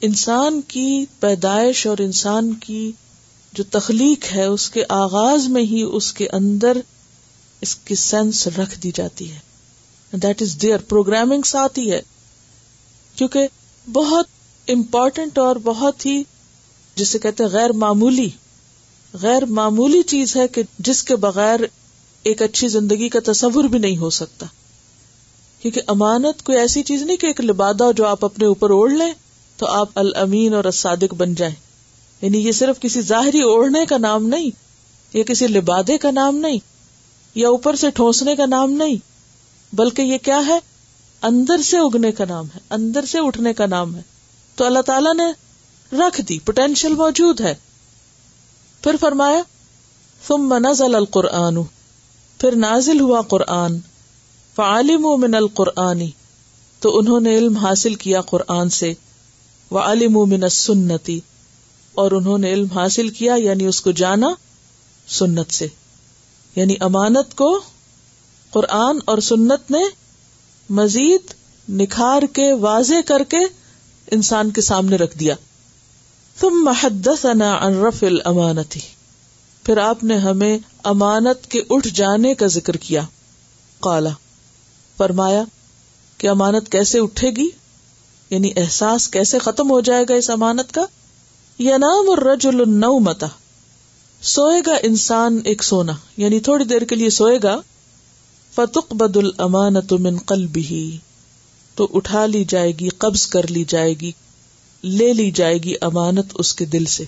انسان 0.00 0.60
کی 0.60 1.04
پیدائش 1.20 1.86
اور 1.86 1.98
انسان 1.98 2.54
کی 2.54 2.92
جو 3.52 3.64
تخلیق 3.64 4.32
ہے، 4.32 4.44
اس 4.44 4.70
کے 4.70 4.84
آغاز 4.88 5.48
میں 5.48 5.62
ہی 5.62 5.82
اس 5.92 6.12
کے 6.12 6.28
اندر 6.28 6.78
اس 7.60 7.76
کی 7.76 7.94
سینس 7.94 8.46
رکھ 8.46 8.78
دی 8.78 8.90
جاتی 8.94 9.32
ہے۔ 9.32 9.38
دیٹ 10.12 10.42
از 10.42 10.62
دیئر 10.62 10.78
پروگرامنگ 10.78 11.42
ساتھ 11.42 11.78
ہی 11.78 11.92
ہے۔ 11.92 12.02
کیونکہ 13.16 13.48
بہت 13.92 14.26
امپورٹنٹ 14.68 15.38
اور 15.38 15.56
بہت 15.64 16.06
ہی 16.06 16.22
جسے 16.96 17.18
کہتے 17.18 17.44
ہیں 17.44 17.50
غیر 17.50 17.72
معمولی 17.72 18.30
غیر 19.22 19.44
معمولی 19.44 20.02
چیز 20.02 20.36
ہے 20.36 20.48
کہ 20.48 20.62
جس 20.78 21.02
کے 21.02 21.16
بغیر 21.16 21.60
ایک 22.22 22.42
اچھی 22.42 22.68
زندگی 22.68 23.08
کا 23.08 23.32
تصور 23.32 23.64
بھی 23.64 23.78
نہیں 23.78 23.96
ہو 23.96 24.10
سکتا۔ 24.10 24.46
کیونکہ 25.60 25.80
امانت 25.86 26.42
کوئی 26.42 26.58
ایسی 26.58 26.82
چیز 26.82 27.02
نہیں 27.02 27.16
کہ 27.16 27.26
ایک 27.26 27.40
لبادہ 27.40 27.90
جو 27.96 28.06
آپ 28.06 28.24
اپنے 28.24 28.46
اوپر 28.46 28.70
اوڑھ 28.70 28.92
لیں 28.92 29.12
تو 29.56 29.66
آپ 29.66 29.88
الامین 29.94 30.54
اور 30.54 30.64
الصادق 30.64 31.14
بن 31.14 31.34
جائیں۔ 31.34 31.54
یعنی 32.22 32.38
یہ 32.38 32.52
صرف 32.52 32.80
کسی 32.80 33.00
ظاہری 33.00 33.42
اوڑھنے 33.42 33.86
کا 33.86 33.98
نام 33.98 34.28
نہیں 34.28 34.50
یا 35.12 35.24
کسی 35.24 35.46
لبادے 35.46 35.98
کا 35.98 36.10
نام 36.10 36.36
نہیں، 36.36 36.58
یا 37.34 37.48
اوپر 37.48 37.76
سے 37.76 37.90
ٹھونسنے 37.90 38.36
کا 38.36 38.46
نام 38.46 38.70
نہیں، 38.70 38.96
بلکہ 39.74 40.02
یہ 40.02 40.18
کیا 40.18 40.46
ہے؟ 40.46 40.58
اندر 41.22 41.62
سے 41.62 41.78
اگنے 41.78 42.12
کا 42.12 42.24
نام 42.28 42.46
ہے، 42.54 42.60
اندر 42.70 43.04
سے 43.04 43.18
اٹھنے 43.18 43.52
کا 43.52 43.66
نام 43.66 43.96
ہے۔ 43.96 44.02
تو 44.54 44.64
اللہ 44.64 44.78
تعالی 44.78 45.16
نے 45.16 45.24
رکھ 45.96 46.20
دی 46.20 46.38
پوٹینشیل 46.38 46.94
موجود 46.94 47.40
ہے۔ 47.40 47.54
پھر 48.82 48.96
فرمایا، 49.00 49.42
ثم 50.26 50.54
نزل 50.54 50.94
القرآن، 50.94 51.62
پھر 52.38 52.56
نازل 52.56 53.00
ہوا 53.00 53.20
قرآن 53.20 53.78
فعالم 54.56 55.06
من 55.20 55.34
القرآنی 55.34 56.10
تو 56.80 56.98
انہوں 56.98 57.20
نے 57.20 57.38
علم 57.38 57.56
حاصل 57.56 57.94
کیا 57.94 58.20
قرآن 58.20 58.70
سے۔ 58.70 58.94
وہ 59.74 59.80
عالم 59.80 60.12
من 60.12 60.48
سنتی 60.48 61.20
اور 61.94 62.10
انہوں 62.10 62.38
نے 62.38 62.52
علم 62.52 62.66
حاصل 62.74 63.08
کیا 63.08 63.34
یعنی 63.34 63.64
اس 63.64 63.80
کو 63.80 63.90
جانا 63.90 64.28
سنت 65.08 65.52
سے۔ 65.52 65.66
یعنی 66.56 66.74
امانت 66.80 67.34
کو 67.34 67.60
قرآن 68.50 68.98
اور 69.04 69.18
سنت 69.18 69.70
نے 69.70 69.82
مزید 70.70 71.20
نکھار 71.68 72.22
کے، 72.32 72.52
واضح 72.52 72.94
کر 73.06 73.22
کے 73.28 73.36
انسان 74.10 74.50
کے 74.50 74.60
سامنے 74.60 74.96
رکھ 74.96 75.18
دیا۔ 75.18 75.34
تم 76.40 76.64
محدث 76.64 77.24
عن 77.24 77.82
رفع 77.84 78.06
الامانتی 78.06 78.80
پھر 79.62 79.76
آپ 79.76 80.04
نے 80.04 80.16
ہمیں 80.16 80.58
امانت 80.84 81.50
کے 81.50 81.62
اٹھ 81.70 81.88
جانے 81.88 82.34
کا 82.34 82.46
ذکر 82.46 82.76
کیا۔ 82.76 83.02
کالا 83.80 84.10
فرمایا، 84.96 85.44
کہ 86.18 86.28
امانت 86.28 86.72
کیسے 86.72 86.98
اٹھے 86.98 87.30
گی؟ 87.30 87.48
یعنی 88.34 88.50
احساس 88.56 89.08
کیسے 89.08 89.38
ختم 89.38 89.70
ہو 89.70 89.80
جائے 89.80 90.04
گا 90.08 90.14
اس 90.14 90.30
امانت 90.30 90.74
کا؟ 90.74 90.86
یا 91.58 91.76
نام 91.76 92.08
اور 92.08 92.18
رج 92.18 92.46
سوئے 94.22 94.62
گا 94.66 94.72
انسان 94.82 95.40
ایک 95.44 95.62
سونا 95.62 95.92
یعنی 96.16 96.40
تھوڑی 96.40 96.64
دیر 96.64 96.82
کے 96.82 96.94
لیے 96.94 97.10
سوئے 97.10 97.38
گا 97.42 97.60
فتق 98.54 98.92
بد 98.92 99.16
المانت 99.16 99.92
من 99.92 100.18
قلبه 100.18 100.96
تو 101.74 101.88
اٹھا 101.94 102.26
لی 102.26 102.44
جائے 102.44 102.72
گی، 102.72 102.88
قبض 102.88 103.26
کر 103.26 103.46
لی 103.46 103.64
جائے 103.64 103.94
گی، 103.94 104.12
لے 104.84 105.12
لی 105.12 105.30
جائے 105.30 105.58
گی 105.58 105.74
امانت 105.80 106.26
اس 106.34 106.54
کے 106.54 106.64
دل 106.64 106.84
سے. 106.84 107.04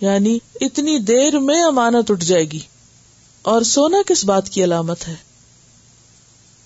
یعنی 0.00 0.38
اتنی 0.60 0.98
دیر 0.98 1.38
میں 1.38 1.62
امانت 1.62 2.10
اٹھ 2.10 2.24
جائے 2.24 2.44
گی. 2.44 2.58
اور 3.42 3.62
سونا 3.62 3.98
کس 4.06 4.24
بات 4.24 4.48
کی 4.48 4.64
علامت 4.64 5.08
ہے؟ 5.08 5.14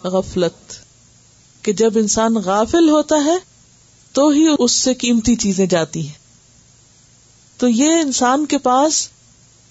غفلت. 0.05 0.84
کہ 1.65 1.73
جب 1.73 1.93
انسان 1.97 2.35
غافل 2.35 2.89
ہوتا 2.89 3.17
ہے 3.25 3.37
تو 4.13 4.29
ہی 4.29 4.47
اس 4.59 4.73
سے 4.73 4.95
قیمتی 4.95 5.37
چیزیں 5.37 5.67
جاتی 5.67 6.07
ہیں۔ 6.07 6.15
تو 7.57 7.69
یہ 7.69 7.93
انسان 7.93 8.47
کے 8.47 8.59
پاس 8.59 9.09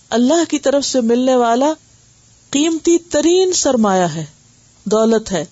اللہ 0.10 0.50
کی 0.50 0.60
طرف 0.60 0.86
سے 0.86 1.02
ملنے 1.02 1.36
والا 1.36 1.74
قیمتی 2.50 2.98
ترین 2.98 3.54
سرمایہ 3.54 4.04
ہے، 4.04 4.26
دولت 4.84 5.32
ہے، 5.32 5.46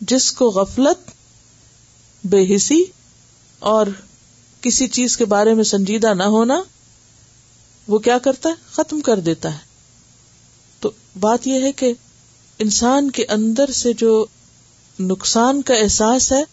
جس 0.00 0.32
کو 0.32 0.50
غفلت، 0.50 1.10
بے 2.24 2.56
حسی 2.56 2.84
اور 3.58 3.86
کسی 4.60 4.88
چیز 4.88 5.16
کے 5.16 5.24
بارے 5.24 5.54
میں 5.54 5.64
سنجیدہ 5.64 6.14
نہ 6.14 6.22
ہونا، 6.22 6.62
وہ 7.88 7.98
کیا 7.98 8.18
کرتا 8.18 8.48
ہے؟ 8.48 8.54
ختم 8.72 9.00
کر 9.00 9.20
دیتا 9.20 9.52
ہے۔ 9.52 9.58
تو 10.80 10.90
بات 11.20 11.46
یہ 11.46 11.62
ہے 11.62 11.72
کہ 11.72 11.92
انسان 12.58 13.10
کے 13.10 13.24
اندر 13.28 13.70
سے 13.70 13.92
جو 13.92 14.26
نقصان 15.00 15.62
کا 15.62 15.74
احساس 15.74 16.32
ہے، 16.32 16.44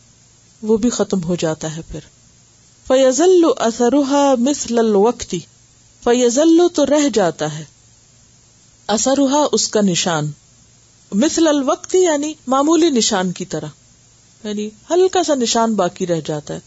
وہ 0.61 0.77
بھی 0.77 0.89
ختم 0.89 1.23
ہو 1.23 1.35
جاتا 1.35 1.75
ہے 1.75 1.81
پھر۔ 1.87 1.99
فیضل 2.87 3.41
اثرا 3.57 4.35
مثل 4.39 4.79
الوقتی 4.79 5.39
فیضل 6.03 6.61
تو 6.73 6.85
رہ 6.85 7.09
جاتا 7.13 7.59
ہے۔ 7.59 7.65
اثرا 8.87 9.45
اس 9.51 9.67
کا 9.67 9.81
نشان۔ 9.81 10.31
مثل 11.11 11.47
الوقتی 11.47 11.97
یعنی 11.97 12.33
معمولی 12.47 12.89
نشان 12.89 13.31
کی 13.31 13.45
طرح۔ 13.45 13.67
یعنی 14.43 14.69
ہلکا 14.89 15.23
سا 15.23 15.35
نشان 15.35 15.75
باقی 15.75 16.07
رہ 16.07 16.21
جاتا 16.25 16.53
ہے۔ 16.53 16.59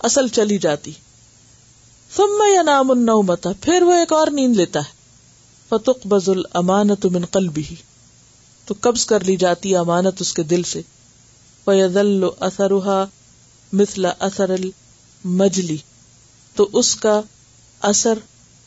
اصل 0.00 0.28
چلی 0.28 0.58
جاتی۔ 0.58 0.92
ثم 2.16 2.42
یا 2.54 2.62
نام 2.62 2.86
متا 3.26 3.50
پھر 3.60 3.82
وہ 3.82 3.92
ایک 3.92 4.12
اور 4.12 4.26
نیند 4.26 4.56
لیتا 4.56 4.80
ہے۔ 4.80 4.98
فتق 5.68 6.06
بز 6.06 6.28
المانت 6.28 7.06
من 7.06 7.24
قلبی 7.24 7.62
تو 8.64 8.74
قبض 8.80 9.06
کر 9.06 9.20
لی 9.20 9.36
جاتی 9.36 9.76
امانت 9.76 10.20
اس 10.20 10.34
کے 10.34 10.42
دل 10.42 10.62
سے۔ 10.62 10.82
فیضل 11.68 12.24
اثرها 12.40 13.04
مثل 13.72 14.06
اثر 14.18 14.50
المجلی۔ 14.50 15.76
تو 16.54 16.68
اس 16.72 16.96
کا 16.96 17.20
اثر 17.80 18.18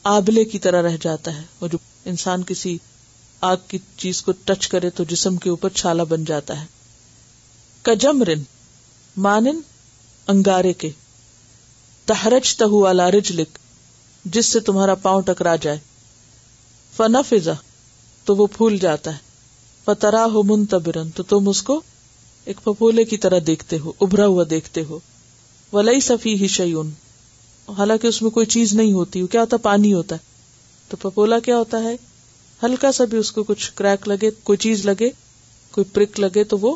آبلے 0.03 0.45
کی 0.45 0.59
طرح 0.59 0.81
رہ 0.81 0.97
جاتا 1.01 1.35
ہے 1.35 1.41
وہ 1.61 1.67
جو 1.67 1.77
انسان 2.05 2.43
کسی 2.43 2.77
آگ 3.41 3.57
کی 3.67 3.77
چیز 3.97 4.21
کو 4.21 4.31
ٹچ 4.45 4.67
کرے 4.67 4.89
تو 4.89 5.03
جسم 5.03 5.35
کے 5.35 5.49
اوپر 5.49 5.69
چھالا 5.69 6.03
بن 6.03 6.25
جاتا 6.25 6.61
ہے۔ 6.61 6.65
کجمرن، 7.81 8.41
مانن 9.17 9.59
انگارے 10.27 10.73
کے۔ 10.73 10.89
تحرج 12.05 12.55
تہو 12.55 12.87
الارج 12.87 13.31
لکھ 13.31 13.59
جس 14.25 14.45
سے 14.45 14.59
تمہارا 14.59 14.95
پاؤں 14.95 15.21
ٹکرا 15.21 15.55
جائے۔ 15.55 15.79
فنا 16.97 17.21
فضا 17.21 17.53
تو 18.25 18.35
وہ 18.35 18.47
پھول 18.47 18.77
جاتا 18.77 19.13
ہے۔ 19.13 19.17
فترا 19.85 20.25
ہو 20.25 20.43
منتبرن، 20.43 21.09
تو 21.09 21.23
تم 21.23 21.49
اس 21.49 21.61
کو 21.61 21.81
ایک 22.45 22.57
پپولے 22.63 23.05
کی 23.05 23.17
طرح 23.17 23.39
دیکھتے 23.47 23.79
ہو، 23.79 23.91
ابھرا 24.01 24.27
ہوا 24.27 24.43
دیکھتے 24.49 24.83
ہو۔ 24.89 24.99
ولی 25.73 25.99
سفی 25.99 26.41
ہی 26.41 26.47
شیون 26.47 26.91
حالانکہ 27.77 28.07
اس 28.07 28.21
میں 28.21 28.31
کوئی 28.31 28.45
چیز 28.45 28.73
نہیں 28.73 28.93
ہوتی 28.93 29.27
کیا 29.27 29.41
ہوتا؟ 29.41 29.57
پانی 29.57 29.93
ہوتا 29.93 30.15
ہے۔ 30.15 30.19
تو 30.89 30.97
پپولا 30.97 31.39
کیا 31.39 31.57
ہوتا 31.57 31.83
ہے؟ 31.83 31.95
ہلکا 32.63 32.91
سا 32.91 33.05
بھی 33.05 33.17
اس 33.17 33.31
کو 33.31 33.43
کچھ 33.43 33.71
کریک 33.75 34.07
لگے، 34.07 34.29
کوئی 34.43 34.57
چیز 34.57 34.85
لگے، 34.85 35.09
کوئی 35.71 35.85
پرک 35.93 36.19
لگے 36.19 36.43
تو 36.43 36.57
وہ 36.57 36.75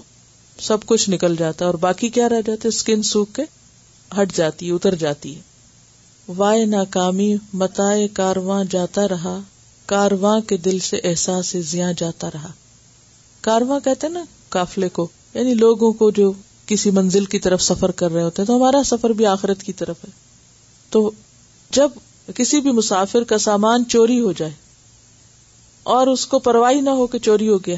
سب 0.59 0.77
کچھ 0.85 1.09
نکل 1.09 1.35
جاتا 1.35 1.65
ہے۔ 1.65 1.67
اور 1.67 1.73
باقی 1.73 2.09
کیا 2.09 2.29
رہ 2.29 2.41
جاتا 2.45 2.51
ہے 2.51 2.67
اسکن 2.67 3.03
سوکھ 3.03 3.33
کے 3.33 3.43
ہٹ 4.21 4.35
جاتی 4.35 4.67
ہے، 4.67 4.71
اتر 4.71 4.95
جاتی 4.95 5.35
ہے۔ 5.35 5.41
وائے 6.27 6.65
ناکامی، 6.65 7.35
متائے 7.53 8.07
کارواں 8.07 8.63
جاتا 8.63 9.07
رہا۔ 9.07 9.39
کارواں 9.85 10.39
کے 10.39 10.57
دل 10.57 10.79
سے 10.79 10.97
احساس 11.03 11.55
زیاں 11.59 11.93
جاتا 11.97 12.29
رہا۔ 12.33 12.51
کارواں 13.41 13.79
کہتے 13.79 14.09
نا 14.09 14.23
کافلے 14.49 14.89
کو۔ 14.89 15.07
یعنی 15.35 15.53
لوگوں 15.53 15.91
کو 15.91 16.11
جو 16.11 16.31
کسی 16.65 16.91
منزل 16.91 17.25
کی 17.25 17.39
طرف 17.39 17.61
سفر 17.61 17.91
کر 17.91 18.11
رہے 18.11 18.23
ہوتے 18.23 18.45
تو 18.45 18.55
ہمارا 18.55 18.83
سفر 18.85 19.09
بھی 19.09 19.25
آخرت 19.25 19.63
کی 19.63 19.73
طرف 19.73 19.95
ہے۔ 20.05 20.09
تو 20.89 21.11
جب 21.71 21.89
کسی 22.35 22.61
بھی 22.61 22.71
مسافر 22.71 23.23
کا 23.23 23.37
سامان 23.37 23.85
چوری 23.85 24.19
ہو 24.19 24.31
جائے 24.31 24.51
اور 25.83 26.07
اس 26.07 26.27
کو 26.27 26.39
پرواہی 26.39 26.81
نہ 26.81 26.89
ہو 26.89 27.07
کہ 27.07 27.19
چوری 27.19 27.49
ہو 27.49 27.57
گیا، 27.57 27.75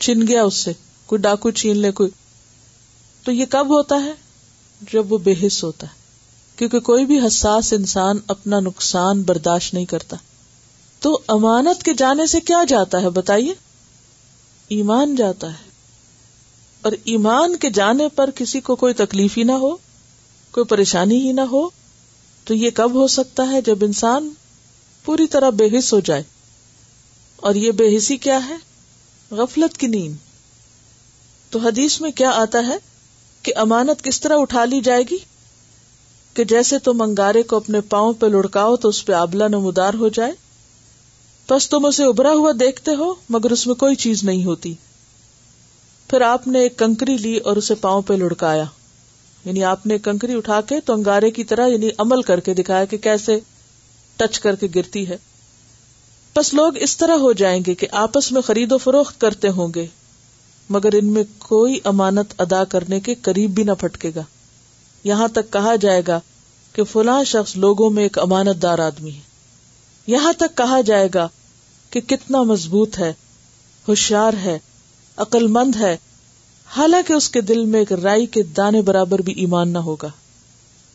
چھن 0.00 0.26
گیا 0.28 0.44
اس 0.44 0.54
سے، 0.54 0.72
کوئی 1.06 1.20
ڈاکو 1.20 1.50
چھین 1.50 1.76
لے، 1.76 1.90
کوئی۔ 1.92 2.10
تو 3.24 3.32
یہ 3.32 3.44
کب 3.50 3.66
ہوتا 3.68 4.04
ہے؟ 4.04 4.12
جب 4.92 5.12
وہ 5.12 5.18
بے 5.18 5.34
حص 5.46 5.64
ہوتا 5.64 5.86
ہے۔ 5.86 5.92
کیونکہ 6.56 6.80
کوئی 6.80 7.06
بھی 7.06 7.26
حساس 7.26 7.72
انسان 7.72 8.18
اپنا 8.26 8.60
نقصان 8.60 9.22
برداشت 9.22 9.74
نہیں 9.74 9.84
کرتا۔ 9.84 10.16
تو 11.00 11.20
امانت 11.28 11.82
کے 11.82 11.94
جانے 11.94 12.26
سے 12.26 12.40
کیا 12.40 12.64
جاتا 12.68 13.02
ہے؟ 13.02 13.10
بتائیے۔ 13.10 13.54
ایمان 14.68 15.16
جاتا 15.16 15.50
ہے۔ 15.50 15.65
اور 16.86 16.94
ایمان 17.04 17.56
کے 17.56 17.70
جانے 17.70 18.08
پر 18.08 18.30
کسی 18.30 18.60
کو 18.60 18.76
کوئی 18.76 18.94
تکلیف 18.94 19.38
ہی 19.38 19.42
نہ 19.42 19.52
ہو، 19.52 19.76
کوئی 20.50 20.64
پریشانی 20.64 21.20
ہی 21.20 21.32
نہ 21.32 21.40
ہو، 21.40 21.68
تو 22.44 22.54
یہ 22.54 22.70
کب 22.74 22.94
ہو 22.94 23.06
سکتا 23.06 23.48
ہے 23.52 23.60
جب 23.60 23.78
انسان 23.80 24.30
پوری 25.04 25.26
طرح 25.26 25.50
بے 25.50 25.78
حص 25.78 25.94
ہو 25.94 26.00
جائے؟ 26.00 26.22
اور 27.36 27.54
یہ 27.54 27.70
بے 27.72 27.96
حسی 27.96 28.16
کیا 28.16 28.48
ہے؟ 28.48 28.54
غفلت 29.30 29.78
کی 29.78 29.86
نیند۔ 29.86 30.14
تو 31.50 31.58
حدیث 31.58 32.00
میں 32.00 32.10
کیا 32.10 32.30
آتا 32.30 32.66
ہے 32.66 32.76
کہ 33.42 33.52
امانت 33.56 34.04
کس 34.04 34.20
طرح 34.20 34.38
اٹھا 34.38 34.64
لی 34.64 34.80
جائے 34.80 35.02
گی؟ 35.10 35.18
کہ 36.34 36.44
جیسے 36.44 36.78
تم 36.78 37.02
انگارے 37.02 37.42
کو 37.42 37.56
اپنے 37.56 37.80
پاؤں 37.80 38.12
پہ 38.12 38.26
لڑکاؤ 38.26 38.76
تو 38.76 38.88
اس 38.88 39.04
پہ 39.04 39.12
آبلا 39.12 39.48
نمودار 39.48 39.94
ہو 39.94 40.08
جائے۔ 40.08 40.32
بس 41.50 41.68
تم 41.68 41.84
اسے 41.84 42.04
ابھرا 42.04 42.32
ہوا 42.32 42.52
دیکھتے 42.60 42.94
ہو، 42.94 43.14
مگر 43.28 43.50
اس 43.50 43.66
میں 43.66 43.74
کوئی 43.74 43.94
چیز 43.94 44.24
نہیں 44.24 44.44
ہوتی۔ 44.44 44.74
پھر 46.08 46.20
آپ 46.20 46.48
نے 46.48 46.58
ایک 46.58 46.78
کنکری 46.78 47.16
لی 47.16 47.36
اور 47.36 47.56
اسے 47.56 47.74
پاؤں 47.74 48.02
پہ 48.02 48.14
لڑکایا۔ 48.14 48.64
یعنی 49.44 49.64
آپ 49.64 49.86
نے 49.86 49.98
کنکری 49.98 50.34
اٹھا 50.34 50.60
کے 50.60 50.80
تو 50.80 50.92
انگارے 50.92 51.30
کی 51.30 51.44
طرح 51.44 51.66
یعنی 51.66 51.88
عمل 51.98 52.22
کر 52.22 52.40
کے 52.40 52.54
دکھایا 52.54 52.84
کہ 52.84 52.96
کیسے 52.96 53.40
ٹچ 54.16 54.40
کر 54.40 54.56
کے 54.56 54.68
گرتی 54.74 55.08
ہے۔ 55.08 55.16
بس 56.36 56.54
لوگ 56.54 56.72
اس 56.76 56.96
طرح 56.96 57.12
ہو 57.12 57.32
جائیں 57.32 57.62
گے 57.66 57.74
کہ 57.74 57.86
آپس 57.90 58.32
میں 58.32 58.42
خرید 58.42 58.72
و 58.72 58.78
فروخت 58.78 59.20
کرتے 59.20 59.48
ہوں 59.48 59.68
گے، 59.74 59.86
مگر 60.70 60.92
ان 60.92 61.06
میں 61.06 61.24
کوئی 61.38 61.78
امانت 61.84 62.40
ادا 62.40 62.64
کرنے 62.64 63.00
کے 63.00 63.14
قریب 63.14 63.50
بھی 63.50 63.62
نہ 63.62 63.72
پھٹکے 63.80 64.10
گا۔ 64.16 64.22
یہاں 65.04 65.28
تک 65.28 65.52
کہا 65.52 65.76
جائے 65.76 66.02
گا 66.08 66.20
کہ 66.72 66.84
فلاں 66.84 67.24
شخص 67.24 67.56
لوگوں 67.56 67.90
میں 67.90 68.02
ایک 68.02 68.18
امانت 68.18 68.62
دار 68.62 68.78
آدمی 68.78 69.10
ہے۔ 69.10 69.20
یہاں 70.06 70.32
تک 70.32 70.56
کہا 70.56 70.80
جائے 70.80 71.08
گا 71.14 71.28
کہ 71.90 72.00
کتنا 72.00 72.42
مضبوط 72.42 72.98
ہے، 72.98 73.12
ہوشیار 73.88 74.32
ہے 74.32 74.58
عقل 75.16 75.46
مند 75.46 75.76
ہے، 75.76 75.96
حالانکہ 76.76 77.12
اس 77.12 77.30
کے 77.30 77.40
دل 77.40 77.64
میں 77.64 77.80
ایک 77.80 77.92
رائی 77.92 78.26
کے 78.26 78.42
دانے 78.42 78.82
برابر 78.82 79.18
بھی 79.18 79.32
ایمان 79.32 79.68
نہ 79.68 79.78
ہوگا۔ 79.78 80.08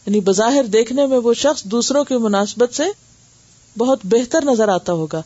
یعنی 0.05 0.19
بظاہر 0.19 0.63
دیکھنے 0.63 1.05
میں 1.05 1.17
وہ 1.17 1.33
شخص 1.33 1.63
دوسروں 1.63 2.03
کی 2.03 2.17
مناسبت 2.17 2.75
سے 2.75 2.83
بہت 3.77 3.99
بہتر 4.03 4.45
نظر 4.45 4.69
آتا 4.69 4.93
ہوگا، 4.93 5.21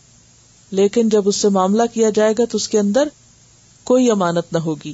لیکن 0.71 1.09
جب 1.09 1.27
اس 1.27 1.35
سے 1.35 1.49
معاملہ 1.49 1.83
کیا 1.93 2.09
جائے 2.09 2.33
گا 2.37 2.45
تو 2.45 2.55
اس 2.55 2.67
کے 2.67 2.79
اندر 2.79 3.07
کوئی 3.83 4.11
امانت 4.11 4.53
نہ 4.53 4.57
ہوگی۔ 4.57 4.93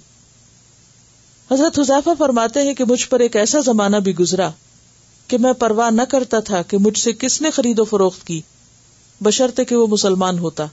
حضرت 1.52 1.80
حذیفہ 1.80 2.10
فرماتے 2.20 2.62
ہیں 2.62 2.74
کہ 2.74 2.84
مجھ 2.84 3.10
پر 3.10 3.20
ایک 3.20 3.36
ایسا 3.36 3.60
زمانہ 3.60 3.98
بھی 3.98 4.16
گزرا 4.16 4.50
کہ 5.28 5.38
میں 5.38 5.54
پرواہ 5.54 5.90
نہ 5.90 6.02
کرتا 6.02 6.40
تھا 6.40 6.62
کہ 6.62 6.78
مجھ 6.78 7.00
سے 7.00 7.12
کس 7.12 7.42
نے 7.42 7.52
خرید 7.52 7.80
و 7.80 7.84
فروخت 7.84 8.28
کی 8.28 8.42
بشرتے 9.24 9.66
کہ 9.66 9.76
وہ 9.76 9.88
مسلمان 9.88 10.40
ہوتا۔ 10.40 10.66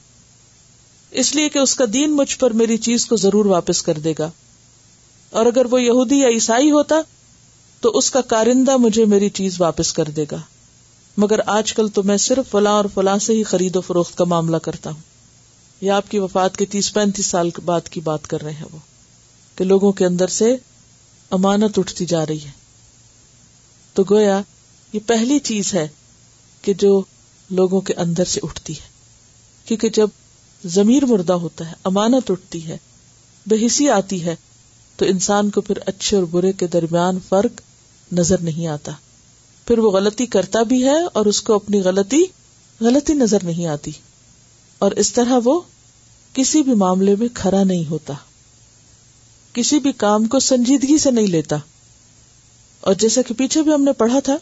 اس 1.10 1.34
لیے 1.34 1.48
کہ 1.48 1.58
اس 1.58 1.74
کا 1.74 1.84
دین 1.92 2.16
مجھ 2.16 2.38
پر 2.38 2.50
میری 2.50 2.76
چیز 2.76 3.06
کو 3.06 3.16
ضرور 3.16 3.44
واپس 3.44 3.82
کر 3.82 3.98
دے 3.98 4.14
گا۔ 4.18 4.30
اور 5.30 5.46
اگر 5.46 5.64
وہ 5.64 5.82
یہودی 5.82 6.18
یا 6.18 6.28
عیسائی 6.28 6.70
ہوتا، 6.70 6.94
تو 7.80 7.90
اس 7.90 8.10
کا 8.10 8.20
کارندہ 8.20 8.76
مجھے 8.76 9.04
میری 9.04 9.28
چیز 9.30 9.60
واپس 9.60 9.92
کر 9.92 10.04
دے 10.04 10.24
گا۔ 10.30 10.36
مگر 11.16 11.40
آج 11.46 11.72
کل 11.72 11.88
تو 11.88 12.02
میں 12.02 12.16
صرف 12.16 12.50
فلاں 12.50 12.72
اور 12.72 12.84
فلاں 12.94 13.18
سے 13.18 13.32
ہی 13.32 13.42
خرید 13.42 13.76
و 13.76 13.80
فروخت 13.80 14.18
کا 14.18 14.24
معاملہ 14.24 14.56
کرتا 14.56 14.90
ہوں۔ 14.90 15.00
یا 15.80 15.96
آپ 15.96 16.10
کی 16.10 16.18
وفات 16.18 16.56
کے 16.56 16.64
تیس 16.64 16.94
پینتیس 16.94 17.26
سال 17.26 17.50
بعد 17.64 17.88
کی 17.88 18.00
بات 18.00 18.26
کر 18.26 18.42
رہے 18.42 18.52
ہیں 18.52 18.66
وہ، 18.72 18.78
کہ 19.56 19.64
لوگوں 19.64 19.92
کے 19.92 20.06
اندر 20.06 20.26
سے 20.26 20.56
امانت 21.30 21.78
اٹھتی 21.78 22.06
جا 22.06 22.26
رہی 22.26 22.44
ہے۔ 22.44 22.50
تو 23.94 24.04
گویا، 24.10 24.40
یہ 24.92 25.00
پہلی 25.06 25.38
چیز 25.38 25.74
ہے 25.74 25.88
کہ 26.62 26.74
جو 26.74 27.02
لوگوں 27.50 27.80
کے 27.80 27.94
اندر 27.94 28.24
سے 28.24 28.40
اٹھتی 28.42 28.72
ہے۔ 28.72 28.88
کیونکہ 29.64 29.88
جب 29.88 30.08
ضمیر 30.64 31.06
مردہ 31.06 31.32
ہوتا 31.32 31.68
ہے، 31.68 31.74
امانت 31.84 32.30
اٹھتی 32.30 32.66
ہے 32.66 32.78
بے 33.46 33.66
حسی 33.66 33.90
آتی 33.90 34.24
ہے، 34.24 34.36
تو 34.96 35.04
انسان 35.04 35.50
کو 35.50 35.60
پھر 35.60 35.78
اچھے 35.86 36.16
اور 36.16 36.24
برے 36.24 36.52
کے 36.52 36.66
درمیان 36.66 37.18
فرق 37.28 37.60
نظر 38.12 38.40
نہیں 38.40 38.66
آتا۔ 38.66 38.92
پھر 39.66 39.78
وہ 39.78 39.90
غلطی 39.90 40.26
کرتا 40.26 40.62
بھی 40.62 40.84
ہے 40.84 41.02
اور 41.12 41.26
اس 41.26 41.42
کو 41.42 41.54
اپنی 41.54 41.80
غلطی 41.80 42.24
غلطی 42.80 43.14
نظر 43.14 43.38
نہیں 43.42 43.66
آتی۔ 43.66 43.90
اور 44.78 44.90
اس 44.90 45.12
طرح 45.12 45.38
وہ 45.44 45.60
کسی 46.32 46.62
بھی 46.62 46.74
معاملے 46.74 47.14
میں 47.18 47.28
کھڑا 47.34 47.64
نہیں 47.64 47.90
ہوتا۔ 47.90 48.14
کسی 49.52 49.78
بھی 49.78 49.92
کام 49.92 50.24
کو 50.24 50.38
سنجیدگی 50.38 50.98
سے 50.98 51.10
نہیں 51.10 51.26
لیتا۔ 51.26 51.56
اور 52.80 52.94
جیسا 52.94 53.22
کہ 53.22 53.34
پیچھے 53.34 53.62
بھی 53.62 53.72
ہم 53.72 53.82
نے 53.82 53.92
پڑھا 53.92 54.20
تھا 54.20 54.36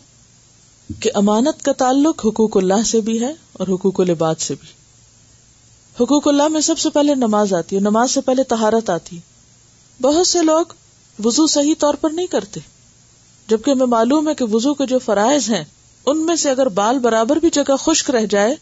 کہ 1.01 1.11
امانت 1.14 1.62
کا 1.62 1.73
تعلق 1.73 2.27
حقوق 2.27 2.57
اللہ 2.57 2.83
سے 2.87 3.01
بھی 3.01 3.21
ہے 3.21 3.33
اور 3.53 3.69
حقوق 3.69 4.01
العباد 4.01 4.35
سے 4.39 4.55
بھی۔ 4.61 4.76
حقوق 6.01 6.29
اللہ 6.29 6.49
میں 6.49 6.61
سب 6.61 6.79
سے 6.79 6.91
پہلے 6.91 7.15
نماز 7.15 7.55
آتی 7.55 7.77
ہے، 7.77 7.81
نماز 7.81 8.11
سے 8.11 8.21
پہلے 8.21 8.43
تہارت 8.43 8.91
آتی 8.91 9.19
بہت 10.01 10.27
سے 10.27 10.43
لوگ 10.43 10.65
وضو 11.25 11.47
صحیح 11.47 11.75
طور 11.79 11.95
پر 11.95 12.11
نہیں 12.11 12.27
کرتے، 12.27 12.61
جبکہ 13.49 13.71
ہمیں 13.71 13.87
معلوم 13.87 14.29
ہے 14.29 14.35
کہ 14.35 14.45
وضو 14.45 14.75
کے 14.75 14.87
جو 14.87 14.99
فرائض 14.99 15.51
ہیں، 15.51 15.65
ان 16.07 16.27
میں 16.27 16.37
سے 16.37 16.51
اگر 16.51 16.69
بال 16.69 16.99
برابر 16.99 17.37
بھی 17.37 17.51
جگہ 17.51 17.77
خشک 17.77 18.11
رہ 18.11 18.27
جائے، 18.27 18.57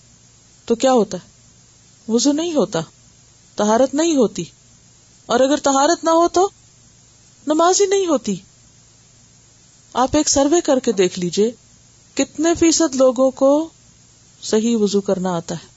تو 0.65 0.75
کیا 0.75 0.93
ہوتا 0.93 1.19
ہے؟ 1.19 1.35
وضو 2.13 2.33
نہیں 2.33 2.55
ہوتا 2.55 2.81
تہارت 3.57 3.95
نہیں 3.95 4.17
ہوتی۔ 4.17 4.45
اور 5.27 5.41
اگر 5.41 5.57
تہارت 5.57 6.05
نہ 6.05 6.11
ہو 6.11 6.29
تو 6.29 6.49
نماز 7.47 7.81
ہی 7.81 7.87
نہیں 7.87 8.07
ہوتی۔ 8.07 8.37
آپ 9.93 10.09
ایک 10.13 10.29
سروے 10.29 10.61
کر 10.61 10.79
کے 10.79 10.93
دیکھ 10.93 11.19
لیجیے، 11.19 11.51
کتنے 12.15 12.55
فیصد 12.55 12.95
لوگوں 12.95 13.31
کو 13.31 13.69
صحیح 14.43 14.77
وضو 14.77 15.01
کرنا 15.01 15.37
آتا 15.37 15.55
ہے۔ 15.55 15.74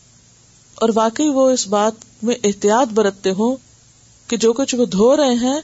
اور 0.78 0.90
واقعی 0.96 1.30
وہ 1.30 1.50
اس 1.50 1.68
بات 1.68 2.24
میں 2.24 2.36
احتیاط 2.44 2.94
برتتے 2.94 3.32
ہوں 3.32 3.56
کہ 4.28 4.38
جو 4.38 4.54
کچھ 4.54 4.76
وہ 4.76 4.86
دھو 4.86 5.18
رہے 5.18 5.34
ہیں، 5.34 5.62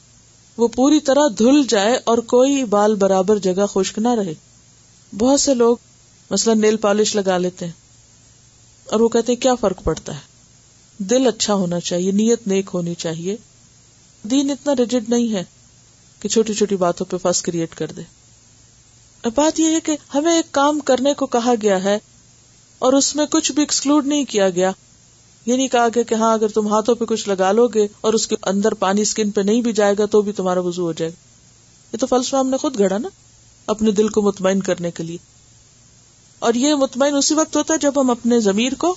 وہ 0.56 0.68
پوری 0.68 1.00
طرح 1.00 1.20
دھل 1.38 1.62
جائے 1.68 1.98
اور 2.04 2.18
کوئی 2.18 2.64
بال 2.64 2.94
برابر 2.94 3.38
جگہ 3.38 3.66
خشک 3.66 3.98
نہ 3.98 4.08
رہے۔ 4.08 4.34
بہت 5.18 5.40
سے 5.40 5.54
لوگ 5.54 5.76
مثلا 6.30 6.54
نیل 6.54 6.76
پالش 6.76 7.14
لگا 7.14 7.38
لیتے 7.38 7.64
ہیں 7.64 7.72
اور 8.84 9.00
وہ 9.00 9.08
کہتے 9.08 9.32
ہیں، 9.32 9.40
کیا 9.40 9.54
فرق 9.54 9.82
پڑتا 9.84 10.14
ہے؟ 10.14 10.20
دل 10.98 11.26
اچھا 11.26 11.54
ہونا 11.54 11.80
چاہیے، 11.80 12.10
نیت 12.10 12.46
نیک 12.46 12.70
ہونی 12.74 12.94
چاہیے۔ 12.94 13.36
دین 14.22 14.50
اتنا 14.50 14.72
ریجڈ 14.78 15.08
نہیں 15.08 15.32
ہے 15.32 15.44
کہ 16.20 16.28
چھوٹی 16.28 16.54
چھوٹی 16.54 16.76
باتوں 16.76 17.06
پہ 17.06 17.16
فس 17.22 17.42
کریٹ 17.42 17.74
کر 17.74 17.92
دے۔ 17.92 18.02
بات 19.34 19.60
یہ 19.60 19.66
ہے 19.66 19.80
کہ 19.80 19.96
ہمیں 20.14 20.36
ایک 20.36 20.52
کام 20.52 20.80
کرنے 20.80 21.14
کو 21.14 21.26
کہا 21.26 21.54
گیا 21.62 21.84
ہے 21.84 21.98
اور 22.78 22.92
اس 22.92 23.16
میں 23.16 23.26
کچھ 23.26 23.52
بھی 23.52 23.62
ایکسکلوڈ 23.62 24.06
نہیں 24.06 24.24
کیا 24.24 24.50
گیا۔ 24.50 24.70
یہ 25.46 25.56
نہیں 25.56 25.68
کہا 25.68 25.88
گیا 25.94 26.02
کہ 26.02 26.14
ہاں 26.14 26.34
اگر 26.34 26.48
تم 26.48 26.68
ہاتھوں 26.68 26.94
پہ 26.94 27.04
کچھ 27.04 27.28
لگا 27.28 27.52
لو 27.52 27.68
گے 27.68 27.88
اور 28.00 28.12
اس 28.12 28.26
کے 28.26 28.36
اندر 28.42 28.74
پانی 28.74 29.00
اسکن 29.00 29.30
پہ 29.30 29.40
نہیں 29.40 29.60
بھی 29.60 29.72
جائے 29.72 29.94
گا 29.98 30.06
تو 30.06 30.22
بھی 30.22 30.32
تمہارا 30.32 30.60
وضو 30.60 30.82
ہو 30.82 30.92
جائے 30.92 31.10
گا۔ 31.10 31.16
یہ 31.92 31.98
تو 31.98 32.06
فلسفہ 32.06 32.36
ہم 32.36 32.48
نے 32.48 32.56
خود 32.56 32.78
گھڑا 32.78 32.98
نا، 32.98 33.08
اپنے 33.66 33.90
دل 33.90 34.08
کو 34.08 34.22
مطمئن 34.22 34.60
کرنے 34.60 34.90
کے 34.90 35.02
لیے۔ 35.02 35.16
اور 36.38 36.54
یہ 36.54 36.74
مطمئن 36.74 37.14
اسی 37.14 37.34
وقت 37.34 37.56
ہوتا 37.56 37.74
ہے 37.74 37.78
جب 37.78 38.00
ہم 38.00 38.10
اپنے 38.10 38.40
ضمیر 38.40 38.74
کو 38.78 38.94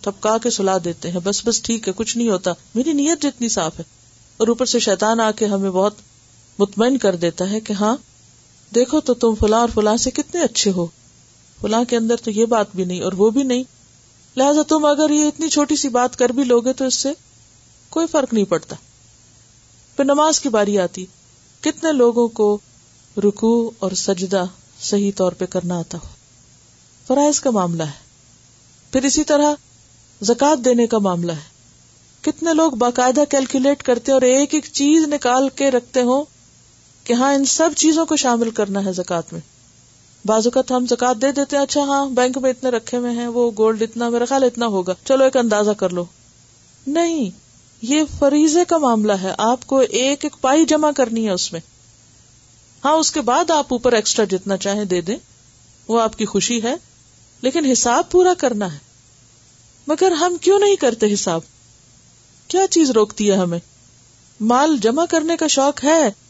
تھپکا 0.00 0.38
کے 0.38 0.50
سلا 0.50 0.78
دیتے 0.84 1.10
ہیں۔ 1.10 1.20
بس 1.24 1.42
بس 1.46 1.62
ٹھیک 1.62 1.88
ہے، 1.88 1.92
کچھ 1.96 2.16
نہیں 2.16 2.28
ہوتا۔ 2.28 2.52
میری 2.74 2.92
نیت 2.92 3.22
جتنی 3.22 3.48
صاف 3.48 3.78
ہے۔ 3.78 3.84
اور 4.36 4.48
اوپر 4.48 4.66
سے 4.66 4.78
شیطان 4.78 5.20
آ 5.20 5.30
کے 5.30 5.46
ہمیں 5.46 5.70
بہت 5.70 5.94
مطمئن 6.58 6.98
کر 6.98 7.16
دیتا 7.16 7.50
ہے 7.50 7.60
کہ 7.60 7.72
ہاں 7.72 7.96
دیکھو 8.74 9.00
تو 9.00 9.14
تم 9.14 9.34
فلاں 9.34 9.60
اور 9.60 9.68
فلاں 9.74 9.96
سے 9.96 10.10
کتنے 10.10 10.40
اچھے 10.40 10.70
ہو۔ 10.70 10.86
فلاں 11.60 11.84
کے 11.84 11.96
اندر 11.96 12.16
تو 12.16 12.30
یہ 12.30 12.46
بات 12.46 12.66
بھی 12.74 12.84
نہیں 12.84 13.02
اور 13.02 13.12
وہ 13.12 13.30
بھی 13.30 13.42
نہیں۔ 13.42 13.62
لہٰذا 14.36 14.62
تم 14.68 14.84
اگر 14.84 15.10
یہ 15.10 15.26
اتنی 15.26 15.48
چھوٹی 15.48 15.76
سی 15.76 15.88
بات 15.88 16.16
کر 16.16 16.28
بھی 16.28 16.44
لوگے 16.44 16.72
تو 16.72 16.84
اس 16.84 16.94
سے 16.94 17.12
کوئی 17.88 18.06
فرق 18.06 18.34
نہیں 18.34 18.44
پڑتا۔ 18.44 18.76
پھر 19.96 20.04
نماز 20.04 20.40
کی 20.40 20.48
باری 20.48 20.78
آتی، 20.78 21.06
کتنے 21.60 21.92
لوگوں 21.92 22.28
کو 22.28 22.58
رکو 23.16 23.70
اور 23.78 23.90
سجدہ 23.90 24.44
صحیح 24.80 25.10
طور 25.16 25.32
پہ 25.32 25.46
کرنا 25.46 25.78
آتا 25.78 25.98
ہو۔ 25.98 26.08
فرائض 27.06 27.40
کا 27.40 27.50
معاملہ 27.50 27.82
ہے۔ 27.82 28.02
پھر 28.92 29.02
اسی 29.02 29.24
طرح 29.24 29.54
زکات 30.22 30.64
دینے 30.64 30.86
کا 30.86 30.98
معاملہ 30.98 31.32
ہے۔ 31.32 31.52
کتنے 32.20 32.54
لوگ 32.54 32.72
باقاعدہ 32.72 33.24
کیلکولیٹ 33.30 33.82
کرتے 33.82 34.12
اور 34.12 34.22
ایک 34.22 34.54
ایک 34.54 34.66
چیز 34.72 35.04
نکال 35.08 35.48
کے 35.48 35.70
رکھتے 35.70 36.02
ہوں 36.02 36.24
کہ 37.04 37.12
ہاں 37.12 37.34
ان 37.34 37.44
سب 37.44 37.70
چیزوں 37.76 38.06
کو 38.06 38.16
شامل 38.16 38.50
کرنا 38.50 38.84
ہے 38.84 38.92
زکات 38.92 39.32
میں۔ 39.32 39.40
بعض 40.24 40.46
اوقات 40.46 40.70
ہم 40.70 40.86
زکات 40.86 41.22
دے 41.22 41.32
دیتے 41.32 41.56
ہیں 41.56 41.62
اچھا 41.62 41.80
ہاں 41.80 42.06
بینک 42.06 42.38
میں 42.38 42.50
اتنے 42.50 42.70
رکھے 42.70 42.98
ہوئے 42.98 43.12
ہیں، 43.12 43.26
وہ 43.26 43.50
گولڈ 43.58 43.82
اتنا، 43.82 44.08
میرا 44.08 44.24
خیال 44.24 44.44
اتنا 44.44 44.66
ہوگا۔ 44.66 44.94
چلو 45.04 45.24
ایک 45.24 45.36
اندازہ 45.36 45.70
کر 45.70 45.90
لو۔ 45.90 46.04
نہیں، 46.86 47.30
یہ 47.82 48.02
فریضے 48.18 48.64
کا 48.64 48.78
معاملہ 48.78 49.12
ہے۔ 49.12 49.34
آپ 49.38 49.66
کو 49.66 49.78
ایک 49.78 50.24
ایک 50.24 50.36
پائی 50.40 50.64
جمع 50.64 50.90
کرنی 50.96 51.26
ہے 51.26 51.30
اس 51.30 51.52
میں۔ 51.52 51.60
ہاں 52.84 52.92
اس 52.92 53.12
کے 53.12 53.20
بعد 53.20 53.50
آپ 53.50 53.66
اوپر 53.68 53.92
ایکسٹرا 53.92 54.24
جتنا 54.24 54.56
چاہیں 54.56 54.84
دے 54.84 55.00
دیں۔ 55.00 55.16
وہ 55.88 56.00
آپ 56.00 56.18
کی 56.18 56.24
خوشی 56.24 56.62
ہے، 56.62 56.74
لیکن 57.42 57.64
حساب 57.64 58.10
پورا 58.10 58.34
کرنا 58.38 58.72
ہے۔ 58.72 58.78
مگر 59.86 60.12
ہم 60.12 60.36
کیوں 60.40 60.58
نہیں 60.58 60.76
کرتے 60.76 61.12
حساب؟ 61.12 61.40
کیا 62.48 62.66
چیز 62.66 62.90
روکتی 62.90 63.30
ہے 63.30 63.36
ہمیں؟ 63.36 63.58
مال 64.40 64.76
جمع 64.76 65.04
کرنے 65.10 65.36
کا 65.36 65.46
شوق 65.46 65.84
ہے۔ 65.84 66.21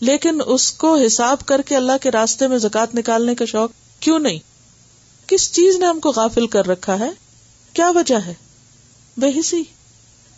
لیکن 0.00 0.40
اس 0.46 0.72
کو 0.72 0.96
حساب 1.06 1.46
کر 1.46 1.62
کے 1.62 1.76
اللہ 1.76 1.92
کے 2.00 2.10
راستے 2.10 2.48
میں 2.48 2.58
زکات 2.58 2.94
نکالنے 2.94 3.34
کا 3.34 3.44
شوق 3.44 3.70
کیوں 4.00 4.18
نہیں؟ 4.18 4.38
کس 5.26 5.52
چیز 5.52 5.76
نے 5.76 5.86
ہم 5.86 6.00
کو 6.00 6.12
غافل 6.16 6.46
کر 6.46 6.66
رکھا 6.66 6.98
ہے؟ 6.98 7.10
کیا 7.72 7.90
وجہ 7.90 8.14
ہے؟ 8.14 8.34
بے 9.16 9.40
حسی۔ 9.40 9.62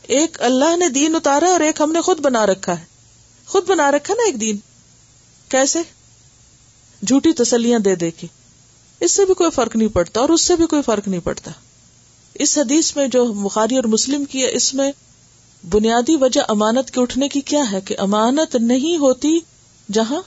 ایک 0.02 0.42
اللہ 0.42 0.76
نے 0.76 0.88
دین 0.88 1.14
اتارا 1.14 1.46
اور 1.46 1.60
ایک 1.60 1.80
ہم 1.80 1.92
نے 1.92 2.00
خود 2.00 2.20
بنا 2.20 2.46
رکھا 2.46 2.80
ہے۔ 2.80 2.84
خود 3.46 3.66
بنا 3.66 3.90
رکھا 3.90 4.14
نا 4.14 4.22
ایک 4.26 4.40
دین۔ 4.40 4.56
کیسے؟ 5.48 5.78
جھوٹی 7.06 7.32
تسلیاں 7.32 7.78
دے 7.78 7.94
دے 7.94 8.10
کے۔ 8.10 8.26
اس 9.00 9.12
سے 9.12 9.24
بھی 9.24 9.34
کوئی 9.34 9.50
فرق 9.50 9.76
نہیں 9.76 9.88
پڑتا 9.88 10.20
اور 10.20 10.28
اس 10.28 10.42
سے 10.42 10.56
بھی 10.56 10.66
کوئی 10.66 10.82
فرق 10.82 11.08
نہیں 11.08 11.20
پڑتا۔ 11.20 11.50
اس 12.34 12.58
حدیث 12.58 12.96
میں 12.96 13.08
جو 13.08 13.24
بخاری 13.24 13.76
اور 13.76 13.84
مسلم 13.84 14.24
کی 14.24 14.42
ہے، 14.42 14.52
اس 14.52 14.74
میں 14.74 14.92
بنیادی 15.70 16.16
وجہ 16.16 16.40
امانت 16.48 16.90
کے 16.90 17.00
اٹھنے 17.00 17.28
کی 17.28 17.40
کیا 17.40 17.72
ہے؟ 17.72 17.80
کہ 17.80 17.94
امانت 17.98 18.56
نہیں 18.56 18.96
ہوتی 18.96 19.38
جہاں 19.92 20.22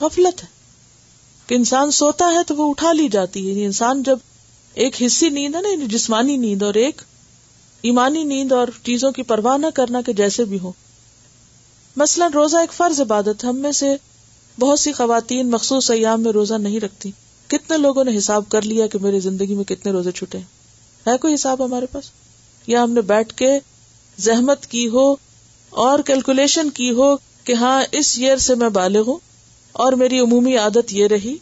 غفلت 0.00 0.42
ہے 0.42 0.48
کہ 1.46 1.54
انسان 1.54 1.90
سوتا 1.90 2.26
ہے 2.26 2.44
تو 2.46 2.56
وہ 2.56 2.70
اٹھا 2.70 2.92
لی 2.92 3.08
جاتی 3.08 3.46
ہے۔ 3.46 3.50
یعنی 3.50 3.64
انسان 3.64 4.02
جب 4.02 4.18
ایک 4.74 5.02
حصی 5.02 5.28
نیند 5.28 5.54
ہے 5.54 5.60
نا 5.60 5.68
یعنی 5.68 5.86
جسمانی 5.86 6.36
نیند 6.36 6.62
اور 6.62 6.74
ایک 6.74 7.02
ایمانی 7.82 8.24
نیند 8.24 8.52
اور 8.52 8.68
چیزوں 8.82 9.12
کی 9.12 9.22
پرواہ 9.22 9.58
نہ 9.58 9.66
کرنا 9.74 10.00
کہ 10.06 10.12
جیسے 10.12 10.44
بھی 10.44 10.58
ہو۔ 10.62 10.72
مثلاً 11.96 12.32
روزہ 12.32 12.56
ایک 12.56 12.72
فرض 12.72 13.00
عبادت 13.00 13.44
ہم 13.44 13.56
میں 13.56 13.72
سے 13.72 13.96
بہت 14.60 14.78
سی 14.78 14.92
خواتین 14.92 15.50
مخصوص 15.50 15.90
ایام 15.90 16.22
میں 16.22 16.32
روزہ 16.32 16.54
نہیں 16.54 16.80
رکھتی۔ 16.80 17.10
کتنے 17.46 17.76
لوگوں 17.76 18.04
نے 18.04 18.18
حساب 18.18 18.44
کر 18.48 18.62
لیا 18.62 18.86
کہ 18.86 18.98
میری 18.98 19.20
زندگی 19.20 19.54
میں 19.54 19.64
کتنے 19.64 19.92
روزے 19.92 20.10
چھٹے 20.12 20.38
ہے 21.06 21.18
کوئی 21.20 21.34
حساب 21.34 21.64
ہمارے 21.64 21.86
پاس؟ 21.86 22.04
یا 22.66 22.82
ہم 22.82 22.90
نے 22.90 23.00
بیٹھ 23.00 23.34
کے 23.34 23.58
زحمت 24.18 24.66
کی 24.66 24.88
ہو 24.88 25.14
اور 25.70 25.98
کیلکولیشن 25.98 26.70
کی 26.70 26.90
ہو 26.90 27.16
کہ 27.44 27.52
ہاں 27.52 27.84
اس 27.92 28.14
ایئر 28.18 28.36
سے 28.36 28.54
میں 28.54 28.68
بالغ 28.68 29.02
ہوں 29.06 29.18
اور 29.72 29.92
میری 29.92 30.20
عمومی 30.20 30.56
عادت 30.56 30.92
یہ 30.92 31.06
رہی، 31.06 31.36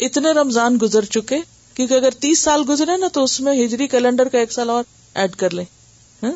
اتنے 0.00 0.32
رمضان 0.32 0.78
گزر 0.82 1.04
چکے، 1.04 1.38
کیونکہ 1.74 1.94
اگر 1.94 2.10
تیس 2.10 2.38
سال 2.38 2.62
گزرے 2.68 2.96
نا 2.96 3.08
تو 3.12 3.24
اس 3.24 3.40
میں 3.40 3.64
ہجری 3.64 3.88
کیلنڈر 3.88 4.28
کا 4.28 4.38
ایک 4.38 4.52
سال 4.52 4.70
اور 4.70 4.84
ایڈ 5.14 5.36
کر 5.36 5.50
لیں 5.50 5.64
ہاں؟ 6.22 6.32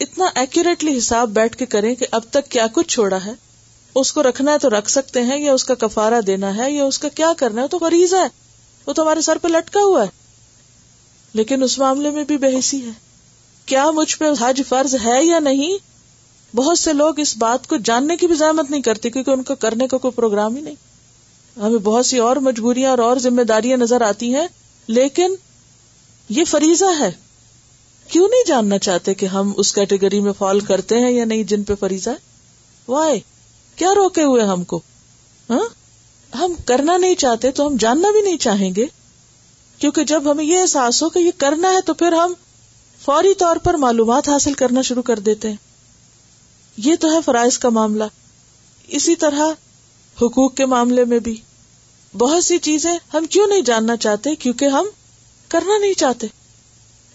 اتنا 0.00 0.24
ایکوریٹلی 0.34 0.98
حساب 0.98 1.28
بیٹھ 1.28 1.56
کے 1.56 1.66
کریں 1.66 1.94
کہ 1.94 2.06
اب 2.10 2.22
تک 2.30 2.50
کیا 2.50 2.66
کچھ 2.72 2.88
چھوڑا 2.88 3.24
ہے۔ 3.24 3.32
اس 3.94 4.12
کو 4.12 4.22
رکھنا 4.22 4.52
ہے 4.52 4.58
تو 4.58 4.70
رکھ 4.70 4.90
سکتے 4.90 5.22
ہیں، 5.22 5.38
یا 5.38 5.52
اس 5.52 5.64
کا 5.64 5.74
کفارہ 5.74 6.20
دینا 6.20 6.56
ہے، 6.56 6.72
یا 6.72 6.84
اس 6.84 6.98
کا 6.98 7.08
کیا 7.08 7.32
کرنا 7.36 7.62
ہے 7.62 7.68
تو 7.68 7.78
فریض 7.78 8.14
ہے۔ 8.14 8.28
وہ 8.86 8.92
تو 8.92 9.02
ہمارے 9.02 9.20
سر 9.20 9.38
پہ 9.38 9.48
لٹکا 9.48 9.80
ہوا 9.80 10.02
ہے۔ 10.02 10.08
لیکن 11.34 11.62
اس 11.62 11.78
معاملے 11.78 12.10
میں 12.10 12.24
بھی 12.24 12.36
بحثی 12.36 12.84
ہے۔ 12.84 12.90
کیا 13.66 13.90
مجھ 13.90 14.16
پہ 14.16 14.24
حج 14.40 14.62
فرض 14.68 14.94
ہے 14.94 15.24
یا 15.24 15.38
نہیں؟ 15.38 15.93
بہت 16.54 16.78
سے 16.78 16.92
لوگ 16.92 17.20
اس 17.20 17.36
بات 17.36 17.66
کو 17.66 17.76
جاننے 17.76 18.16
کی 18.16 18.26
بھی 18.26 18.34
زحمت 18.34 18.70
نہیں 18.70 18.82
کرتے 18.82 19.10
کیونکہ 19.10 19.30
ان 19.30 19.42
کو 19.42 19.54
کرنے 19.54 19.88
کا 19.88 19.98
کوئی 19.98 20.12
پروگرام 20.12 20.56
ہی 20.56 20.60
نہیں۔ 20.60 20.74
ہمیں 21.56 21.78
بہت 21.78 22.06
سی 22.06 22.18
اور 22.18 22.36
مجبوریاں 22.36 22.90
اور 22.90 22.98
اور 22.98 23.16
ذمہ 23.16 23.42
داریاں 23.42 23.76
نظر 23.76 24.00
آتی 24.00 24.34
ہیں، 24.34 24.48
لیکن 24.86 25.34
یہ 26.28 26.44
فریضہ 26.44 26.84
ہے۔ 27.00 27.12
کیوں 28.08 28.28
نہیں 28.28 28.42
جاننا 28.46 28.78
چاہتے 28.78 29.14
کہ 29.14 29.26
ہم 29.26 29.52
اس 29.56 29.72
کیٹیگری 29.72 30.20
میں 30.20 30.32
فال 30.38 30.60
کرتے 30.60 30.98
ہیں 30.98 31.10
یا 31.10 31.24
نہیں 31.24 31.44
جن 31.44 31.62
پہ 31.62 31.74
فریضہ 31.74 32.10
ہے؟ 32.10 32.14
وائے 32.88 33.20
کیا 33.76 33.94
روکے 33.94 34.22
ہوئے 34.22 34.42
ہم 34.42 34.64
کو؟ 34.64 34.80
ہاں؟ 35.50 35.68
ہم 36.36 36.52
کرنا 36.66 36.96
نہیں 36.96 37.14
چاہتے 37.14 37.50
تو 37.50 37.66
ہم 37.66 37.76
جاننا 37.76 38.10
بھی 38.10 38.22
نہیں 38.22 38.36
چاہیں 38.36 38.70
گے۔ 38.76 38.86
کیونکہ 39.78 40.04
جب 40.04 40.30
ہمیں 40.30 40.44
یہ 40.44 40.60
احساس 40.60 41.02
ہو 41.02 41.08
کہ 41.08 41.18
یہ 41.18 41.30
کرنا 41.36 41.72
ہے 41.72 41.80
تو 41.80 41.94
پھر 41.94 42.12
ہم 42.12 42.32
فوری 43.04 43.34
طور 43.34 43.56
پر 43.56 43.74
معلومات 43.74 44.28
حاصل 44.28 44.52
کرنا 44.52 44.82
شروع 44.82 45.02
کر 45.02 45.18
دیتے 45.18 45.48
ہیں۔ 45.48 45.56
یہ 46.76 46.94
تو 47.00 47.14
ہے 47.14 47.18
فرائض 47.24 47.58
کا 47.58 47.68
معاملہ۔ 47.68 48.04
اسی 48.86 49.16
طرح 49.16 49.46
حقوق 50.22 50.54
کے 50.54 50.66
معاملے 50.66 51.04
میں 51.04 51.18
بھی۔ 51.18 51.40
بہت 52.18 52.44
سی 52.44 52.58
چیزیں 52.58 52.98
ہم 53.14 53.26
کیوں 53.26 53.46
نہیں 53.46 53.60
جاننا 53.60 53.96
چاہتے؟ 53.96 54.34
کیونکہ 54.34 54.64
ہم 54.64 54.86
کرنا 55.48 55.78
نہیں 55.78 55.92
چاہتے۔ 55.92 56.26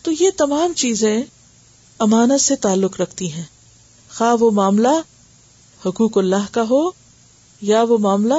تو 0.02 0.12
یہ 0.20 0.30
تمام 0.38 0.74
چیزیں 0.74 1.24
امانت 2.00 2.42
سے 2.42 2.56
تعلق 2.56 3.02
رکھتی 3.02 3.34
ہیں۔ 3.34 3.44
خواہ 4.18 4.36
وہ 4.40 4.52
معاملہ 4.52 5.02
حقوق 5.86 6.18
اللہ 6.18 6.54
کا 6.54 6.64
ہو 6.70 6.90
یا 7.62 7.84
وہ 7.84 7.98
معاملہ 7.98 8.34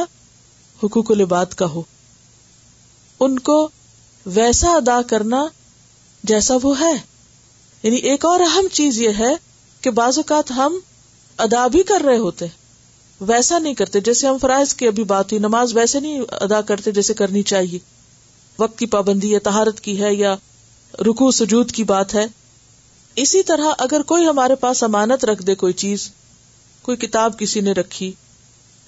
حقوق 0.85 1.11
العباد 1.11 1.47
کا 1.47 1.67
ہو۔ 1.67 1.83
ان 3.21 3.39
کو 3.39 3.69
ویسا 4.27 4.71
ادا 4.71 5.03
کرنا 5.03 5.47
جیسا 6.25 6.55
وہ 6.63 6.81
ہے۔ 6.81 6.93
یعنی 7.83 7.97
ایک 7.97 8.25
اور 8.25 8.41
اہم 8.41 8.69
چیز 8.73 8.99
یہ 8.99 9.09
ہے 9.19 9.37
کہ 9.81 9.91
بعض 9.91 10.19
اوقات 10.19 10.51
ہم 10.51 10.79
ادا 11.41 11.67
بھی 11.67 11.83
کر 11.83 12.03
رہے 12.05 12.17
ہوتے، 12.17 12.47
ویسا 13.21 13.59
نہیں 13.59 13.75
کرتے۔ 13.75 14.01
جیسے 14.01 14.27
ہم 14.27 14.39
فرائض 14.39 14.75
کی 14.75 14.87
ابھی 14.87 15.05
بات 15.05 15.33
ہوئی، 15.33 15.41
نماز 15.41 15.77
ویسے 15.77 16.01
نہیں 16.01 16.21
ادا 16.31 16.61
کرتے 16.61 16.91
جیسے 16.91 17.15
کرنی 17.15 17.43
چاہیے۔ 17.43 17.79
وقت 18.59 18.79
کی 18.79 18.87
پابندی 18.87 19.35
ہے 19.35 19.39
تہارت 19.39 19.81
کی 19.81 20.03
ہے 20.03 20.15
یا 20.15 20.37
رکو 21.01 21.31
سجود 21.31 21.71
کی 21.71 21.85
بات 21.85 22.15
ہے۔ 22.15 22.27
اسی 23.17 23.43
طرح 23.43 23.73
اگر 23.79 24.03
کوئی 24.03 24.27
ہمارے 24.27 24.55
پاس 24.55 24.83
امانت 24.83 25.25
رکھ 25.25 25.43
دے 25.43 25.55
کوئی 25.55 25.73
چیز، 25.73 26.11
کوئی 26.83 26.97
کتاب 26.97 27.39
کسی 27.39 27.61
نے 27.61 27.73
رکھی، 27.73 28.13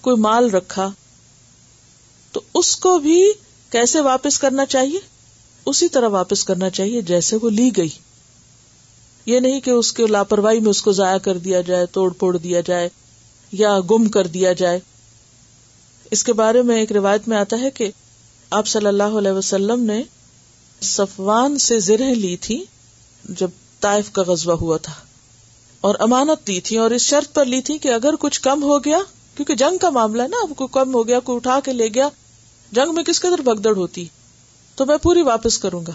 کوئی 0.00 0.16
مال 0.16 0.50
رکھا، 0.50 0.90
تو 2.32 2.40
اس 2.54 2.76
کو 2.76 2.98
بھی 2.98 3.32
کیسے 3.70 4.00
واپس 4.00 4.38
کرنا 4.38 4.66
چاہیے؟ 4.66 4.98
اسی 5.66 5.88
طرح 5.88 6.08
واپس 6.08 6.44
کرنا 6.44 6.70
چاہیے 6.70 7.00
جیسے 7.00 7.36
وہ 7.42 7.50
لی 7.50 7.70
گئی۔ 7.76 7.88
یہ 9.26 9.40
نہیں 9.40 9.60
کہ 9.60 9.70
اس 9.70 9.92
کے 9.92 10.06
لاپرواہی 10.06 10.60
میں 10.60 10.70
اس 10.70 10.82
کو 10.82 10.92
ضائع 10.92 11.18
کر 11.18 11.38
دیا 11.38 11.60
جائے، 11.60 11.86
توڑ 11.86 12.12
پھوڑ 12.12 12.36
دیا 12.36 12.60
جائے 12.60 12.88
یا 13.52 13.80
گم 13.90 14.08
کر 14.08 14.26
دیا 14.26 14.52
جائے۔ 14.52 14.80
اس 16.10 16.24
کے 16.24 16.32
بارے 16.32 16.62
میں 16.62 16.76
ایک 16.76 16.92
روایت 16.92 17.28
میں 17.28 17.36
آتا 17.36 17.60
ہے 17.60 17.70
کہ 17.70 17.90
آپ 18.50 18.66
صلی 18.66 18.86
اللہ 18.86 19.18
علیہ 19.18 19.30
وسلم 19.30 19.82
نے 19.82 20.02
صفوان 20.82 21.58
سے 21.58 21.78
زرہ 21.80 22.14
لی 22.14 22.36
تھی 22.36 22.64
جب 23.24 23.50
طائف 23.80 24.12
کا 24.12 24.22
غزوہ 24.22 24.54
ہوا 24.54 24.76
تھا 24.76 24.92
اور 25.80 25.94
امانت 25.98 26.46
دی 26.46 26.60
تھی 26.60 26.78
اور 26.78 26.90
اس 26.90 27.02
شرط 27.02 27.34
پر 27.34 27.44
لی 27.44 27.60
تھی 27.60 27.78
کہ 27.78 27.88
اگر 27.88 28.14
کچھ 28.20 28.40
کم 28.40 28.62
ہو 28.62 28.78
گیا، 28.84 28.98
کیونکہ 29.36 29.54
جنگ 29.54 29.78
کا 29.78 29.90
معاملہ 29.90 30.22
ہے 30.22 30.28
نا 30.28 30.54
کو 30.54 30.66
کم 30.66 30.94
ہو 30.94 31.08
گیا 31.08 31.20
کوئی 31.20 31.36
اٹھا 31.36 31.58
کے 31.64 31.72
لے 31.72 31.88
گیا، 31.88 32.08
جنگ 32.72 32.94
میں 32.94 33.04
کس 33.04 33.20
قدر 33.20 33.40
بگدڑ 33.40 33.76
ہوتی، 33.76 34.04
تو 34.74 34.86
میں 34.86 34.96
پوری 34.96 35.22
واپس 35.22 35.58
کروں 35.58 35.86
گا۔ 35.86 35.92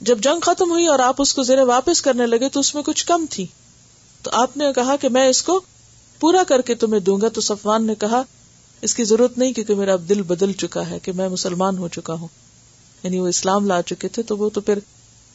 جب 0.00 0.18
جنگ 0.18 0.40
ختم 0.40 0.70
ہوئی 0.70 0.86
اور 0.86 0.98
آپ 0.98 1.14
اس 1.18 1.34
کو 1.34 1.42
زیر 1.42 1.58
واپس 1.58 2.02
کرنے 2.02 2.26
لگے 2.26 2.48
تو 2.48 2.60
اس 2.60 2.74
میں 2.74 2.82
کچھ 2.82 3.06
کم 3.06 3.26
تھی۔ 3.30 3.46
تو 4.22 4.30
آپ 4.32 4.56
نے 4.56 4.64
کہا 4.74 4.96
کہ 4.96 5.08
میں 5.08 5.28
اس 5.28 5.42
کو 5.42 5.60
پورا 6.20 6.42
کر 6.48 6.60
کے 6.62 6.74
تمہیں 6.74 7.00
دوں 7.00 7.20
گا۔ 7.20 7.28
تو 7.28 7.40
صفوان 7.40 7.86
نے 7.86 7.94
کہا، 7.94 8.22
اس 8.82 8.94
کی 8.94 9.04
ضرورت 9.04 9.38
نہیں 9.38 9.52
کیونکہ 9.52 9.74
میرا 9.74 9.92
اب 9.92 10.08
دل 10.08 10.22
بدل 10.22 10.52
چکا 10.52 10.90
ہے 10.90 10.98
کہ 10.98 11.12
میں 11.12 11.28
مسلمان 11.28 11.78
ہو 11.78 11.88
چکا 11.88 12.12
ہوں۔ 12.12 12.28
یعنی 13.02 13.18
وہ 13.18 13.28
اسلام 13.28 13.66
لا 13.66 13.82
چکے 13.82 14.08
تھے 14.08 14.22
تو 14.22 14.36
وہ 14.36 14.48
تو 14.48 14.60
پھر 14.60 14.78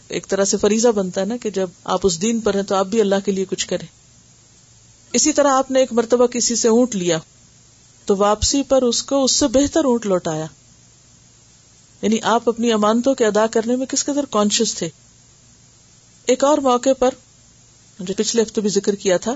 ایک 0.08 0.28
طرح 0.28 0.46
سے 0.46 0.58
فریضہ 0.58 0.88
بنتا 0.88 1.22
ہے 1.22 1.26
نا 1.26 1.38
کہ 1.38 1.50
جب 1.50 1.70
آپ 1.84 2.00
اس 2.04 2.22
دین 2.22 2.40
پر 2.40 2.56
ہیں 2.56 2.64
تو 2.64 2.76
آپ 2.76 2.86
بھی 2.86 3.02
اللہ 3.02 3.16
کے 3.26 3.32
لیے 3.32 3.46
کچھ 3.46 3.68
کریں۔ 3.68 3.88
اسی 5.14 5.34
طرح 5.34 5.48
آپ 5.48 5.72
نے 5.72 5.80
ایک 5.80 5.94
مرتبہ 5.94 6.28
کسی 6.28 6.56
سے 6.56 6.68
اونٹ 6.68 6.96
لیا۔ 6.96 7.18
تو 8.06 8.18
واپسی 8.18 8.64
پر 8.64 8.82
اس 8.82 9.04
کو 9.04 9.24
اس 9.24 9.32
سے 9.32 9.48
بہتر 9.48 9.86
اونٹ 9.86 10.06
لوٹایا۔ 10.06 10.46
یعنی 12.02 12.22
آپ 12.22 12.50
اپنی 12.50 12.72
امانتوں 12.72 13.16
کے 13.16 13.26
ادا 13.26 13.48
کرنے 13.48 13.76
میں 13.76 13.86
کس 13.86 14.06
قدر 14.06 14.26
کانشیس 14.30 14.76
تھے۔ 14.76 14.90
ایک 16.26 16.44
اور 16.44 16.58
موقع 16.58 16.90
پر 17.00 17.10
جو 18.00 18.14
پچھلے 18.18 18.42
ہفتے 18.42 18.62
بھی 18.62 18.70
ذکر 18.70 18.96
کیا 18.96 19.18
تھا 19.18 19.36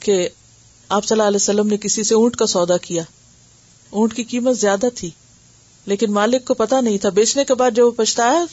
کہ 0.00 0.28
آپ 0.88 1.04
صلی 1.04 1.14
اللہ 1.14 1.28
علیہ 1.28 1.36
وسلم 1.36 1.66
نے 1.66 1.76
کسی 1.76 2.04
سے 2.04 2.14
اونٹ 2.14 2.36
کا 2.36 2.46
سودا 2.46 2.76
کیا۔ 2.76 3.02
اونٹ 3.90 4.14
کی 4.14 4.24
قیمت 4.24 4.58
زیادہ 4.58 4.86
تھی، 4.94 5.10
لیکن 5.86 6.12
مالک 6.12 6.44
کو 6.44 6.54
پتا 6.54 6.80
نہیں 6.80 6.98
تھا۔ 6.98 7.08
بیچنے 7.08 7.44
کے 7.44 7.54
بعد 7.54 7.70
جب 7.70 7.86
وہ 7.86 7.90
پچھتایا 7.90 8.44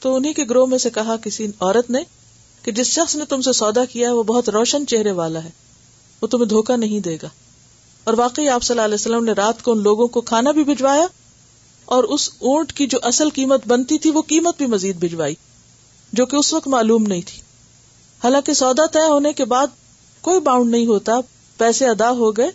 تو 0.00 0.14
انہیں 0.14 0.32
کے 0.32 0.44
گروہ 0.44 0.66
میں 0.66 0.78
سے 0.78 0.90
کہا، 0.90 1.16
کسی 1.16 1.46
عورت 1.60 1.90
نے 1.90 2.02
کہ 2.62 2.72
جس 2.72 2.86
شخص 2.86 3.16
نے 3.16 3.24
تم 3.24 3.40
سے 3.40 3.52
سودا 3.52 3.84
کیا 3.84 4.08
ہے، 4.08 4.12
وہ 4.12 4.22
بہت 4.22 4.48
روشن 4.48 4.86
چہرے 4.86 5.10
والا 5.10 5.44
ہے، 5.44 5.50
وہ 6.22 6.26
تمہیں 6.26 6.46
دھوکا 6.46 6.76
نہیں 6.76 7.00
دے 7.00 7.16
گا۔ 7.22 7.28
اور 8.04 8.14
واقعی 8.14 8.48
آپ 8.48 8.62
صلی 8.62 8.74
اللہ 8.74 8.84
علیہ 8.84 8.94
وسلم 8.94 9.24
نے 9.24 9.32
رات 9.32 9.62
کو 9.62 9.72
ان 9.72 9.82
لوگوں 9.82 10.08
کو 10.08 10.20
کھانا 10.20 10.50
بھی 10.50 10.64
بھجوایا 10.64 11.06
اور 11.84 12.04
اس 12.04 12.30
اونٹ 12.38 12.72
کی 12.72 12.86
جو 12.86 12.98
اصل 13.02 13.30
قیمت 13.30 13.66
بنتی 13.66 13.98
تھی 13.98 14.10
وہ 14.10 14.22
قیمت 14.22 14.56
بھی 14.56 14.66
مزید 14.66 14.96
بھجوائی 14.96 15.34
جو 16.12 16.26
کہ 16.26 16.36
اس 16.36 16.52
وقت 16.52 16.68
معلوم 16.68 17.02
نہیں 17.02 17.22
تھی۔ 17.26 17.42
حالانکہ 18.24 18.54
سودا 18.54 18.86
طے 18.86 19.08
ہونے 19.08 19.32
کے 19.32 19.44
بعد 19.44 19.66
کوئی 20.20 20.40
باؤنڈ 20.40 20.70
نہیں 20.70 20.86
ہوتا، 20.86 21.12
پیسے 21.56 21.88
ادا 21.88 22.10
ہو 22.10 22.36
گئے۔ 22.36 22.50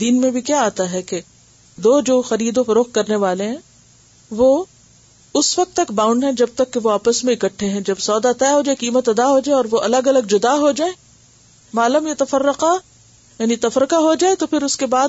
دین 0.00 0.20
میں 0.20 0.30
بھی 0.30 0.40
کیا 0.40 0.60
آتا 0.60 0.92
ہے 0.92 1.02
کہ 1.02 1.20
دو 1.76 2.00
جو 2.00 2.22
خرید 2.22 2.58
و 2.58 2.64
فروخت 2.64 2.94
کرنے 2.94 3.16
والے 3.16 3.46
ہیں، 3.46 3.56
وہ 4.30 4.64
اس 5.34 5.58
وقت 5.58 5.76
تک 5.76 5.92
باؤنڈ 5.92 6.24
ہیں 6.24 6.32
جب 6.32 6.46
تک 6.54 6.72
کہ 6.72 6.80
وہ 6.82 6.90
آپس 6.90 7.24
میں 7.24 7.34
اکٹھے 7.34 7.70
ہیں۔ 7.70 7.80
جب 7.80 7.98
سودا 7.98 8.32
طے 8.32 8.52
ہو 8.52 8.62
جائے، 8.62 8.76
قیمت 8.76 9.08
ادا 9.08 9.30
ہو 9.30 9.40
جائے 9.40 9.56
اور 9.56 9.64
وہ 9.70 9.80
الگ 9.80 10.06
الگ 10.06 10.26
جدا 10.28 10.54
ہو 10.54 10.72
جائے 10.72 10.92
معلوم 11.74 12.06
یا 12.06 12.14
تفرقہ 12.18 12.76
یعنی 13.38 13.56
تفرقہ 13.56 13.94
ہو 13.94 14.14
جائے 14.14 14.34
تو 14.34 14.46
پھر 14.46 14.62
اس 14.62 14.76
کے 14.76 14.86
بعد 14.86 15.08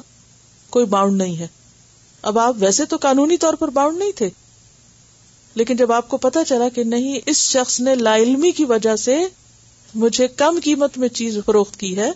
کوئی 0.69 0.85
باؤنڈ 0.85 1.17
نہیں 1.17 1.37
ہے۔ 1.37 1.47
اب 2.21 2.39
آپ 2.39 2.55
ویسے 2.59 2.85
تو 2.85 2.97
قانونی 2.97 3.37
طور 3.37 3.53
پر 3.53 3.67
باؤنڈ 3.67 3.97
نہیں 3.97 4.11
تھے۔ 4.11 4.29
لیکن 5.55 5.75
جب 5.75 5.91
آپ 5.91 6.09
کو 6.09 6.17
پتا 6.17 6.43
چلا 6.43 6.69
کہ 6.69 6.83
نہیں، 6.83 7.19
اس 7.25 7.37
شخص 7.37 7.79
نے 7.79 7.95
لا 7.95 8.15
علمی 8.15 8.51
کی 8.51 8.65
وجہ 8.65 8.95
سے 8.95 9.25
مجھے 9.95 10.27
کم 10.27 10.59
قیمت 10.63 10.97
میں 10.97 11.09
چیز 11.09 11.37
فروخت 11.45 11.79
کی 11.79 11.97
ہے، 11.97 12.11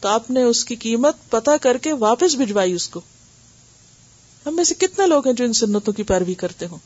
تو 0.00 0.08
آپ 0.08 0.30
نے 0.30 0.42
اس 0.42 0.64
کی 0.64 0.76
قیمت 0.76 1.16
پتا 1.30 1.56
کر 1.56 1.78
کے 1.78 1.92
واپس 1.92 2.34
بھجوائی 2.34 2.72
اس 2.72 2.88
کو۔ 2.88 3.00
ہم 4.46 4.56
میں 4.56 4.64
سے 4.64 4.74
کتنے 4.74 5.06
لوگ 5.06 5.26
ہیں 5.26 5.34
جو 5.34 5.44
ان 5.44 5.52
سنتوں 5.52 5.92
کی 5.92 6.02
پیروی 6.02 6.34
کرتے 6.34 6.66
ہوں؟ 6.66 6.78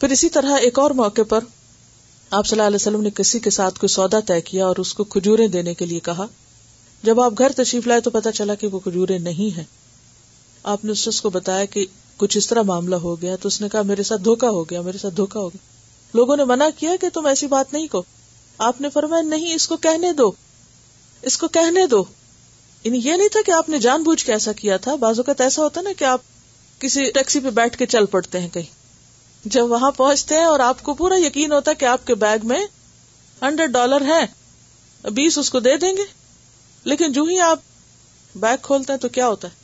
پھر 0.00 0.08
اسی 0.08 0.28
طرح 0.28 0.56
ایک 0.56 0.78
اور 0.78 0.90
موقع 0.90 1.22
پر 1.28 1.40
آپ 2.30 2.46
صلی 2.46 2.56
اللہ 2.56 2.66
علیہ 2.66 2.76
وسلم 2.76 3.00
نے 3.00 3.10
کسی 3.14 3.38
کے 3.38 3.50
ساتھ 3.50 3.80
کوئی 3.80 3.88
سودا 3.88 4.20
طے 4.20 4.40
کیا 4.40 4.66
اور 4.66 4.76
اس 4.76 4.94
کو 4.94 5.04
کھجورے 5.04 5.48
دینے 5.48 5.74
کے 5.74 5.86
لیے 5.86 6.00
کہا۔ 6.00 6.26
جب 7.02 7.20
آپ 7.20 7.32
گھر 7.38 7.52
تشریف 7.56 7.86
لائے 7.86 8.00
تو 8.00 8.10
پتا 8.10 8.32
چلا 8.32 8.54
کہ 8.54 8.66
وہ 8.66 8.78
کھجورے 8.78 9.18
نہیں 9.18 9.56
ہیں۔ 9.56 9.83
آپ 10.64 10.84
نے 10.84 10.92
اس 10.92 10.98
شخص 10.98 11.20
کو 11.20 11.30
بتایا 11.30 11.64
کہ 11.64 11.86
کچھ 12.16 12.38
اس 12.38 12.46
طرح 12.46 12.62
معاملہ 12.62 12.94
ہو 12.94 13.22
گیا 13.22 13.36
تو 13.36 13.48
اس 13.48 13.60
نے 13.60 13.68
کہا 13.68 13.82
میرے 13.82 14.02
ساتھ 14.02 14.22
دھوکا 14.22 14.48
ہو 14.48 14.64
گیا، 14.64 14.80
میرے 14.80 14.98
ساتھ 14.98 15.14
دھوکا 15.14 15.40
ہو 15.40 15.48
گیا۔ 15.48 15.64
لوگوں 16.14 16.36
نے 16.36 16.44
منع 16.44 16.68
کیا 16.78 16.90
کہ 17.00 17.08
تم 17.08 17.26
ایسی 17.26 17.46
بات 17.46 17.72
نہیں 17.72 17.88
کو 17.88 18.02
آپ 18.58 18.80
نے 18.80 18.88
فرمایا، 18.90 19.22
نہیں، 19.22 19.54
اس 19.54 19.68
کو 19.68 19.76
کہنے 19.76 20.12
دو۔ 20.12 20.32
اس 21.22 21.38
کو 21.38 21.48
کہنے 21.48 21.86
دو۔ 21.86 22.04
یعنی 22.84 23.00
یہ 23.04 23.12
نہیں 23.12 23.28
تھا 23.28 23.40
کہ 23.46 23.50
آپ 23.50 23.68
نے 23.68 23.78
جان 23.78 24.02
بوجھ 24.02 24.24
کے 24.24 24.32
ایسا 24.32 24.52
کیا 24.52 24.76
تھا۔ 24.76 24.94
بازو 24.94 25.22
کا 25.22 25.32
ایسا 25.38 25.62
ہوتا 25.62 25.80
نا 25.80 25.90
کہ 25.98 26.04
آپ 26.04 26.20
کسی 26.78 27.10
ٹیکسی 27.10 27.40
پہ 27.40 27.50
بیٹھ 27.50 27.78
کے 27.78 27.86
چل 27.86 28.06
پڑتے 28.06 28.40
ہیں 28.40 28.48
کہیں۔ 28.48 28.84
جب 29.44 29.70
وہاں 29.70 29.90
پہنچتے 29.90 30.34
ہیں 30.34 30.44
اور 30.44 30.60
آپ 30.60 30.82
کو 30.82 30.94
پورا 30.94 31.14
یقین 31.18 31.52
ہوتا 31.52 31.70
ہے 31.70 31.76
کہ 31.76 31.84
آپ 31.84 32.06
کے 32.06 32.14
بیگ 32.14 32.38
میں 32.42 32.66
ہنڈریڈ 33.42 33.70
ڈالر 33.70 34.00
ہے، 34.00 34.26
بیس 35.10 35.38
اس 35.38 35.50
کو 35.50 35.60
دے 35.60 35.76
دیں 35.76 35.96
گے۔ 35.96 36.02
لیکن 36.84 37.12
جو 37.12 37.22
ہی 37.24 37.38
آپ 37.38 37.58
بیگ 38.34 38.56
کھولتے 38.62 38.92
ہیں 38.92 39.00
تو 39.00 39.08
کیا 39.08 39.28
ہوتا 39.28 39.48
ہے؟ 39.48 39.63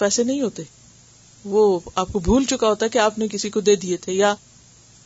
پیسے 0.00 0.24
نہیں 0.24 0.40
ہوتے۔ 0.40 0.62
وہ 1.44 1.80
آپ 1.94 2.08
کو 2.12 2.18
بھول 2.18 2.44
چکا 2.44 2.68
ہوتا 2.68 2.84
ہے 2.84 2.90
کہ 2.90 2.98
آپ 2.98 3.18
نے 3.18 3.28
کسی 3.28 3.50
کو 3.50 3.60
دے 3.60 3.76
دیے 3.76 3.96
تھے 3.96 4.12
یا 4.12 4.34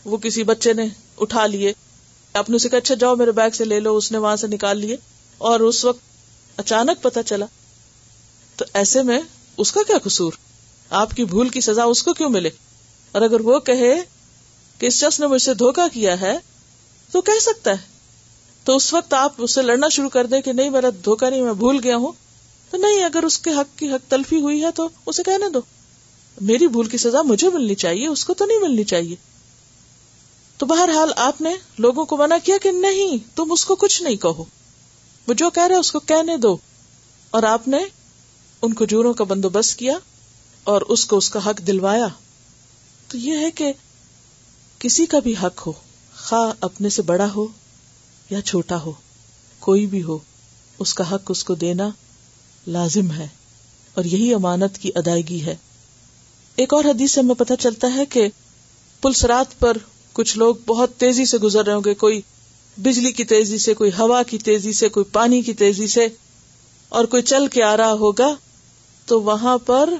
وہ 0.05 0.17
کسی 0.17 0.43
بچے 0.43 0.73
نے 0.73 0.89
اٹھا 1.17 1.47
لیے۔ 1.47 1.73
آپ 2.33 2.51
نے 2.51 2.57
اسے 2.57 2.69
کہا 2.69 2.79
اچھا 2.79 2.95
جاؤ 2.95 3.17
میرے 3.17 3.33
بیگ 3.33 3.51
سے 3.51 3.65
لے 3.65 3.81
لو، 3.81 3.97
اس 3.97 4.13
نے 4.13 4.19
وہاں 4.19 4.37
سے 4.37 4.47
نکال 4.47 4.79
لیے۔ 4.79 4.97
اور 5.39 5.61
اس 5.61 5.85
وقت 5.85 6.01
اچانک 6.57 7.03
پتا 7.03 7.23
چلا۔ 7.23 7.47
تو 8.57 8.65
ایسے 8.75 9.03
میں 9.03 9.21
اس 9.57 9.73
کا 9.73 9.81
کیا 9.87 9.99
قصور؟ 9.99 10.33
آپ 10.91 11.11
کی 11.11 11.25
بھول 11.25 11.49
کی 11.49 11.61
سزا 11.61 11.85
اس 11.85 12.03
کو 12.03 12.13
کیوں 12.13 12.29
ملے؟ 12.29 12.51
اور 13.13 13.23
اگر 13.23 13.41
وہ 13.41 13.59
کہے 13.59 14.03
کہ 14.79 14.87
اس 14.87 14.95
شخص 14.95 15.21
نے 15.21 15.27
مجھ 15.27 15.43
سے 15.43 15.55
دھوکا 15.55 15.89
کیا 15.93 16.21
ہے، 16.21 16.39
تو 17.11 17.21
کہہ 17.21 17.41
سکتا 17.41 17.71
ہے۔ 17.71 17.95
تو 18.65 18.77
اس 18.77 18.95
وقت 18.95 19.15
آپ 19.15 19.33
اس 19.39 19.55
سے 19.55 19.63
لڑنا 19.63 19.89
شروع 19.89 20.09
کر 20.09 20.27
دیں 20.27 20.41
کہ 20.41 20.53
نہیں، 20.53 20.71
میرا 20.71 20.89
دھوکا 21.05 21.31
نہیں، 21.31 21.43
میں 21.43 21.53
بھول 21.53 21.81
گیا 21.85 21.97
ہوں۔ 21.97 22.13
تو 22.71 22.77
نہیں، 22.77 23.05
اگر 23.05 23.23
اس 23.23 23.39
کے 23.39 23.51
حق 23.51 23.79
کی 23.79 23.91
حق 23.91 24.11
تلفی 24.11 24.41
ہوئی 24.41 24.65
ہے 24.65 24.71
تو 24.71 24.89
اسے 25.07 25.23
کہنے 25.23 25.49
دو۔ 25.49 25.61
میری 26.41 26.69
بھول 26.69 26.89
کی 26.89 26.99
سزا 26.99 27.23
مجھے 27.23 27.51
ملنی 27.51 27.75
چاہیے، 27.75 28.09
اس 28.09 28.25
کو 28.25 28.35
تو 28.35 28.45
نہیں 28.45 28.59
ملنی 28.59 28.85
چاہیے۔ 28.85 29.17
تو 30.57 30.67
بہرحال 30.67 31.09
آپ 31.17 31.41
نے 31.41 31.55
لوگوں 31.79 32.05
کو 32.05 32.17
منع 32.17 32.37
کیا 32.45 32.57
کہ 32.63 32.73
نہیں، 32.73 33.37
تم 33.37 33.53
اس 33.53 33.65
کو 33.65 33.75
کچھ 33.75 34.03
نہیں 34.03 34.17
کہو۔ 34.17 34.45
وہ 35.29 35.35
جو 35.35 35.51
کہہ 35.51 35.67
رہے 35.67 35.77
اس 35.77 35.93
کو 35.93 36.01
کہنے 36.01 36.37
دو۔ 36.37 36.57
اور 37.31 37.43
آپ 37.43 37.69
نے 37.69 37.79
ان 38.63 38.75
کھجوروں 38.75 39.15
کا 39.15 39.25
بندوبست 39.25 39.77
کیا 39.77 39.99
اور 40.65 40.83
اس 40.83 41.05
کو 41.05 41.17
اس 41.17 41.31
کا 41.31 41.51
حق 41.51 41.67
دلوایا۔ 41.67 42.07
تو 43.09 43.19
یہ 43.19 43.39
ہے 43.39 43.51
کہ 43.51 43.73
کسی 44.79 45.07
کا 45.07 45.19
بھی 45.19 45.35
حق 45.43 45.67
ہو، 45.67 45.73
خواہ 46.17 46.53
اپنے 46.61 46.89
سے 46.89 47.03
بڑا 47.03 47.33
ہو 47.37 47.47
یا 48.31 48.43
چھوٹا 48.43 48.81
ہو، 48.81 48.93
کوئی 49.59 49.87
بھی 49.87 50.03
ہو، 50.03 50.19
اس 50.79 50.95
کا 50.95 51.15
حق 51.15 51.23
اس 51.29 51.45
کو 51.45 51.55
دینا 51.55 51.89
لازم 52.67 53.11
ہے 53.11 53.29
اور 53.95 54.05
یہی 54.05 54.35
امانت 54.35 54.79
کی 54.79 54.91
ادائیگی 54.95 55.43
ہے۔ 55.43 55.57
ایک 56.57 56.75
اور 56.75 56.85
حدیث 56.85 57.13
سے 57.13 57.21
ہمیں 57.21 57.35
پتہ 57.35 57.53
چلتا 57.61 57.95
ہے 57.95 58.07
کہ 58.07 58.29
پلسرات 59.03 59.61
پر 59.61 59.77
کچھ 60.13 60.39
لوگ 60.39 60.55
بہت 60.67 60.91
تیزی 60.97 61.25
سے 61.25 61.39
گزر 61.39 61.65
رہے 61.65 61.73
ہوں 61.73 61.83
گے۔ 61.85 61.95
کوئی 61.95 62.21
بجلی 62.77 63.13
کی 63.13 63.25
تیزی 63.25 63.59
سے، 63.59 63.75
کوئی 63.75 63.91
ہوا 63.99 64.23
کی 64.23 64.39
تیزی 64.39 64.73
سے، 64.73 64.89
کوئی 64.89 65.05
پانی 65.05 65.43
کی 65.43 65.55
تیزی 65.55 65.87
سے۔ 65.87 66.09
اور 66.89 67.05
کوئی 67.05 67.23
چل 67.23 67.47
کے 67.47 67.63
آ 67.63 67.77
رہا 67.77 67.93
ہوگا 67.93 68.35
تو 69.07 69.23
وہاں 69.23 69.59
پر 69.59 69.91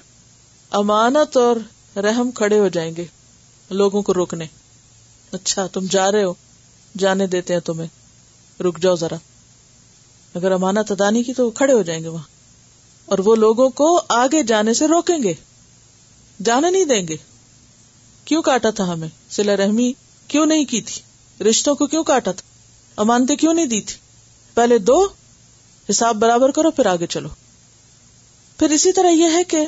امانت 0.71 1.37
اور 1.37 1.57
رحم 1.99 2.31
کھڑے 2.31 2.59
ہو 2.59 2.69
جائیں 2.69 2.97
گے 2.97 3.05
لوگوں 3.71 4.03
کو 4.03 4.15
روکنے۔ 4.15 4.47
اچھا 5.33 5.67
تم 5.67 5.87
جا 5.91 6.13
رہے 6.13 6.25
ہو، 6.25 6.35
جانے 6.99 7.27
دیتے 7.27 7.53
ہیں 7.53 7.61
تمہیں۔ 7.61 7.89
رک 8.63 8.79
جاؤ 8.81 8.97
ذرا۔ 8.97 9.17
اگر 10.35 10.53
امانت 10.53 10.91
ادا 10.91 11.11
نہیں 11.11 11.23
کی 11.23 11.35
تو 11.35 11.51
کھڑے 11.51 11.73
ہو 11.73 11.83
جائیں 11.83 12.03
گے 12.03 12.09
وہاں۔ 12.09 12.34
اور 13.07 13.19
وہ 13.19 13.37
لوگوں 13.37 13.69
کو 13.69 14.01
آگے 14.09 14.43
جانے 14.43 14.75
سے 14.75 14.89
روکیں 14.89 15.23
گے۔ 15.23 15.35
جانے 16.45 16.71
نہیں 16.71 16.85
دیں 16.85 17.09
گے۔ 17.09 17.17
کیوں 18.25 18.43
کاٹا 18.43 18.71
تھا 18.71 18.93
ہمیں؟ 18.93 19.09
سلا 19.31 19.57
رحمی 19.57 19.93
کیوں 20.29 20.47
نہیں 20.47 20.65
کی 20.65 20.81
تھی؟ 20.81 21.03
رشتوں 21.45 21.75
کو 21.75 21.87
کیوں 21.87 22.05
کاٹا 22.05 22.33
تھا؟ 22.33 22.49
امانتے 23.01 23.37
کیوں 23.37 23.55
نہیں 23.55 23.67
دی 23.67 23.81
تھی؟ 23.81 23.97
پہلے 24.55 24.79
دو، 24.79 25.09
حساب 25.91 26.17
برابر 26.17 26.51
کرو، 26.51 26.71
پھر 26.71 26.87
آگے 26.87 27.07
چلو۔ 27.07 27.29
پھر 28.59 28.71
اسی 28.71 28.93
طرح 28.93 29.09
یہ 29.09 29.27
ہے 29.33 29.45
کہ 29.45 29.67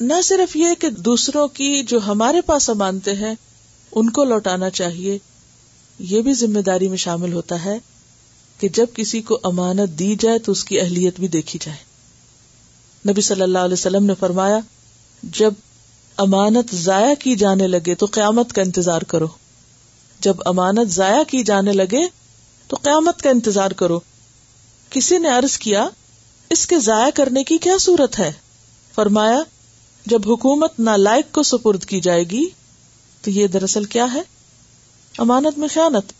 نہ 0.00 0.12
صرف 0.24 0.56
یہ 0.56 0.66
کہ 0.78 0.90
دوسروں 0.90 1.48
کی 1.48 1.82
جو 1.82 1.98
ہمارے 2.06 2.40
پاس 2.40 2.70
امانتے 2.70 3.14
ہیں، 3.14 3.34
ان 3.92 4.10
کو 4.10 4.24
لوٹانا 4.24 4.70
چاہیے، 4.70 5.18
یہ 5.98 6.22
بھی 6.22 6.34
ذمہ 6.34 6.60
داری 6.60 6.88
میں 6.88 6.96
شامل 6.96 7.32
ہوتا 7.32 7.64
ہے 7.64 7.78
کہ 8.58 8.68
جب 8.68 8.86
کسی 8.94 9.22
کو 9.22 9.40
امانت 9.44 9.98
دی 9.98 10.16
جائے 10.20 10.38
تو 10.38 10.52
اس 10.52 10.64
کی 10.64 10.80
اہلیت 10.80 11.20
بھی 11.20 11.28
دیکھی 11.28 11.58
جائے۔ 11.62 11.91
نبی 13.08 13.20
صلی 13.20 13.42
اللہ 13.42 13.58
علیہ 13.58 13.72
وسلم 13.72 14.04
نے 14.04 14.12
فرمایا، 14.20 14.58
جب 15.22 15.54
امانت 16.16 16.74
ضائع 16.74 17.14
کی 17.18 17.36
جانے 17.36 17.66
لگے 17.66 17.94
تو 17.94 18.06
قیامت 18.06 18.52
کا 18.52 18.62
انتظار 18.62 19.02
کرو۔ 19.02 19.26
جب 20.20 20.36
امانت 20.46 20.90
ضائع 20.90 21.22
کی 21.28 21.44
جانے 21.44 21.72
لگے 21.72 22.08
تو 22.68 22.76
قیامت 22.82 23.22
کا 23.22 23.30
انتظار 23.30 23.70
کرو۔ 23.70 24.00
کسی 24.90 25.18
نے 25.18 25.28
عرض 25.28 25.58
کیا، 25.58 25.88
اس 26.50 26.66
کے 26.66 26.78
ضائع 26.78 27.10
کرنے 27.14 27.44
کی 27.44 27.58
کیا 27.58 27.78
صورت 27.80 28.18
ہے؟ 28.18 28.32
فرمایا، 28.94 29.42
جب 30.06 30.20
حکومت 30.26 30.80
نالائق 30.80 31.34
کو 31.34 31.42
سپرد 31.42 31.84
کی 31.84 32.00
جائے 32.00 32.24
گی 32.24 32.48
تو 33.20 33.30
یہ 33.30 33.46
دراصل 33.46 33.84
کیا 33.84 34.06
ہے؟ 34.14 34.22
امانت 35.18 35.58
میں 35.58 35.68
خیانت، 35.74 36.12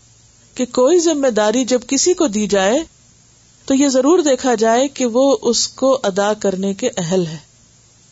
کہ 0.57 0.67
کوئی 0.67 0.99
ذمہ 0.99 1.29
داری 1.29 1.65
جب 1.65 1.81
کسی 1.89 2.15
کو 2.15 2.27
دی 2.27 2.47
جائے 2.47 2.81
تو 3.65 3.75
یہ 3.75 3.89
ضرور 3.89 4.19
دیکھا 4.19 4.55
جائے 4.55 4.89
کہ 4.89 5.07
وہ 5.07 5.37
اس 5.43 5.69
کو 5.69 6.01
ادا 6.03 6.35
کرنے 6.35 6.75
کے 6.75 6.91
اہل 6.97 7.27
ہے۔ 7.27 7.39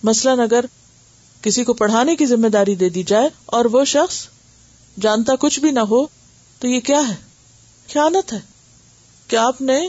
مثلاً 0.02 0.40
اگر 0.40 0.64
کسی 1.42 1.64
کو 1.64 1.72
پڑھانے 1.72 2.16
کی 2.16 2.26
ذمہ 2.26 2.48
داری 2.48 2.74
دے 2.74 2.88
دی 2.88 3.02
جائے 3.02 3.28
اور 3.46 3.64
وہ 3.64 3.84
شخص 3.84 4.26
جانتا 5.00 5.32
کچھ 5.40 5.60
بھی 5.60 5.70
نہ 5.70 5.80
ہو، 5.80 6.06
تو 6.58 6.68
یہ 6.68 6.80
کیا 6.80 7.08
ہے؟ 7.08 7.14
خیانت 7.92 8.32
ہے۔ 8.32 8.40
کہ 9.28 9.36
آپ 9.36 9.62
نے 9.62 9.88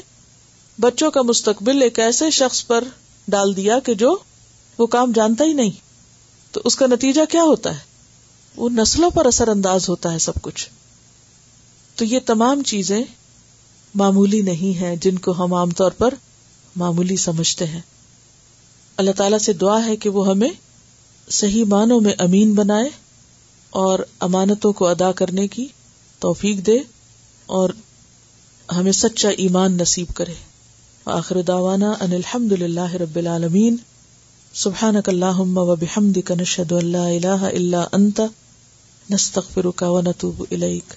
بچوں 0.80 1.12
کا 1.12 1.22
مستقبل 1.22 1.82
ایک 1.82 2.00
ایسے 2.00 2.30
شخص 2.30 2.68
پر 2.68 2.84
ڈال 3.28 3.56
دیا 3.56 3.80
کہ 3.80 3.94
جو 3.94 4.18
وہ 4.78 4.86
کام 4.86 5.12
جانتا 5.12 5.44
ہی 5.44 5.54
نہیں۔ 5.54 5.72
تو 6.52 6.62
اس 6.64 6.76
کا 6.76 6.88
نتیجہ 6.88 7.22
کیا 7.30 7.44
ہوتا 7.44 7.74
ہے؟ 7.74 7.80
وہ 8.56 8.70
نسلوں 8.70 9.10
پر 9.10 9.26
اثر 9.26 9.48
انداز 9.48 9.90
ہوتا 9.90 10.14
ہے 10.14 10.20
سب 10.20 10.34
کچھ۔ 10.42 10.70
تو 11.96 12.06
یہ 12.06 12.20
تمام 12.26 12.64
چیزیں 12.64 13.04
معمولی 13.96 14.42
نہیں 14.42 14.78
ہیں 14.78 14.96
جن 14.96 15.18
کو 15.18 15.32
ہم 15.32 15.54
عام 15.54 15.70
طور 15.70 15.92
پر 15.92 16.14
معمولی 16.76 17.18
سمجھتے 17.18 17.68
ہیں۔ 17.68 17.82
اللہ 18.98 19.12
تعالی 19.12 19.40
سے 19.40 19.54
دعا 19.54 19.86
ہے 19.86 19.96
کہ 19.96 20.10
وہ 20.10 20.28
ہمیں 20.28 20.50
صحیح 21.30 21.64
معنوں 21.68 22.02
میں 22.02 22.14
امین 22.18 22.54
بنائے 22.54 22.90
اور 23.70 24.00
امانتوں 24.20 24.74
کو 24.74 24.88
ادا 24.88 25.12
کرنے 25.12 25.48
کی 25.48 25.68
توفیق 26.20 26.58
دے 26.58 26.78
اور 27.46 27.70
ہمیں 28.76 28.92
سچا 28.92 29.30
ایمان 29.30 29.74
نصیب 29.74 30.08
کرے۔ 30.16 30.34
آخر 31.06 31.42
داوانا 31.42 31.94
ان 32.02 32.12
الحمد 32.12 32.52
للہ 32.52 32.94
رب 32.94 33.16
العالمین۔ 33.16 33.76
سبحان 34.54 34.96
اللہ 35.06 35.40
و 35.40 35.76
بحمد 35.76 36.18
کا 36.26 36.36
اللہ 36.70 36.98
اللہ 36.98 37.44
اللہ 37.44 37.88
انت۔ 37.92 38.22
نستغفرک 39.10 39.84
و 39.88 40.02
نتوب 40.02 40.46
الیک۔ 40.52 40.94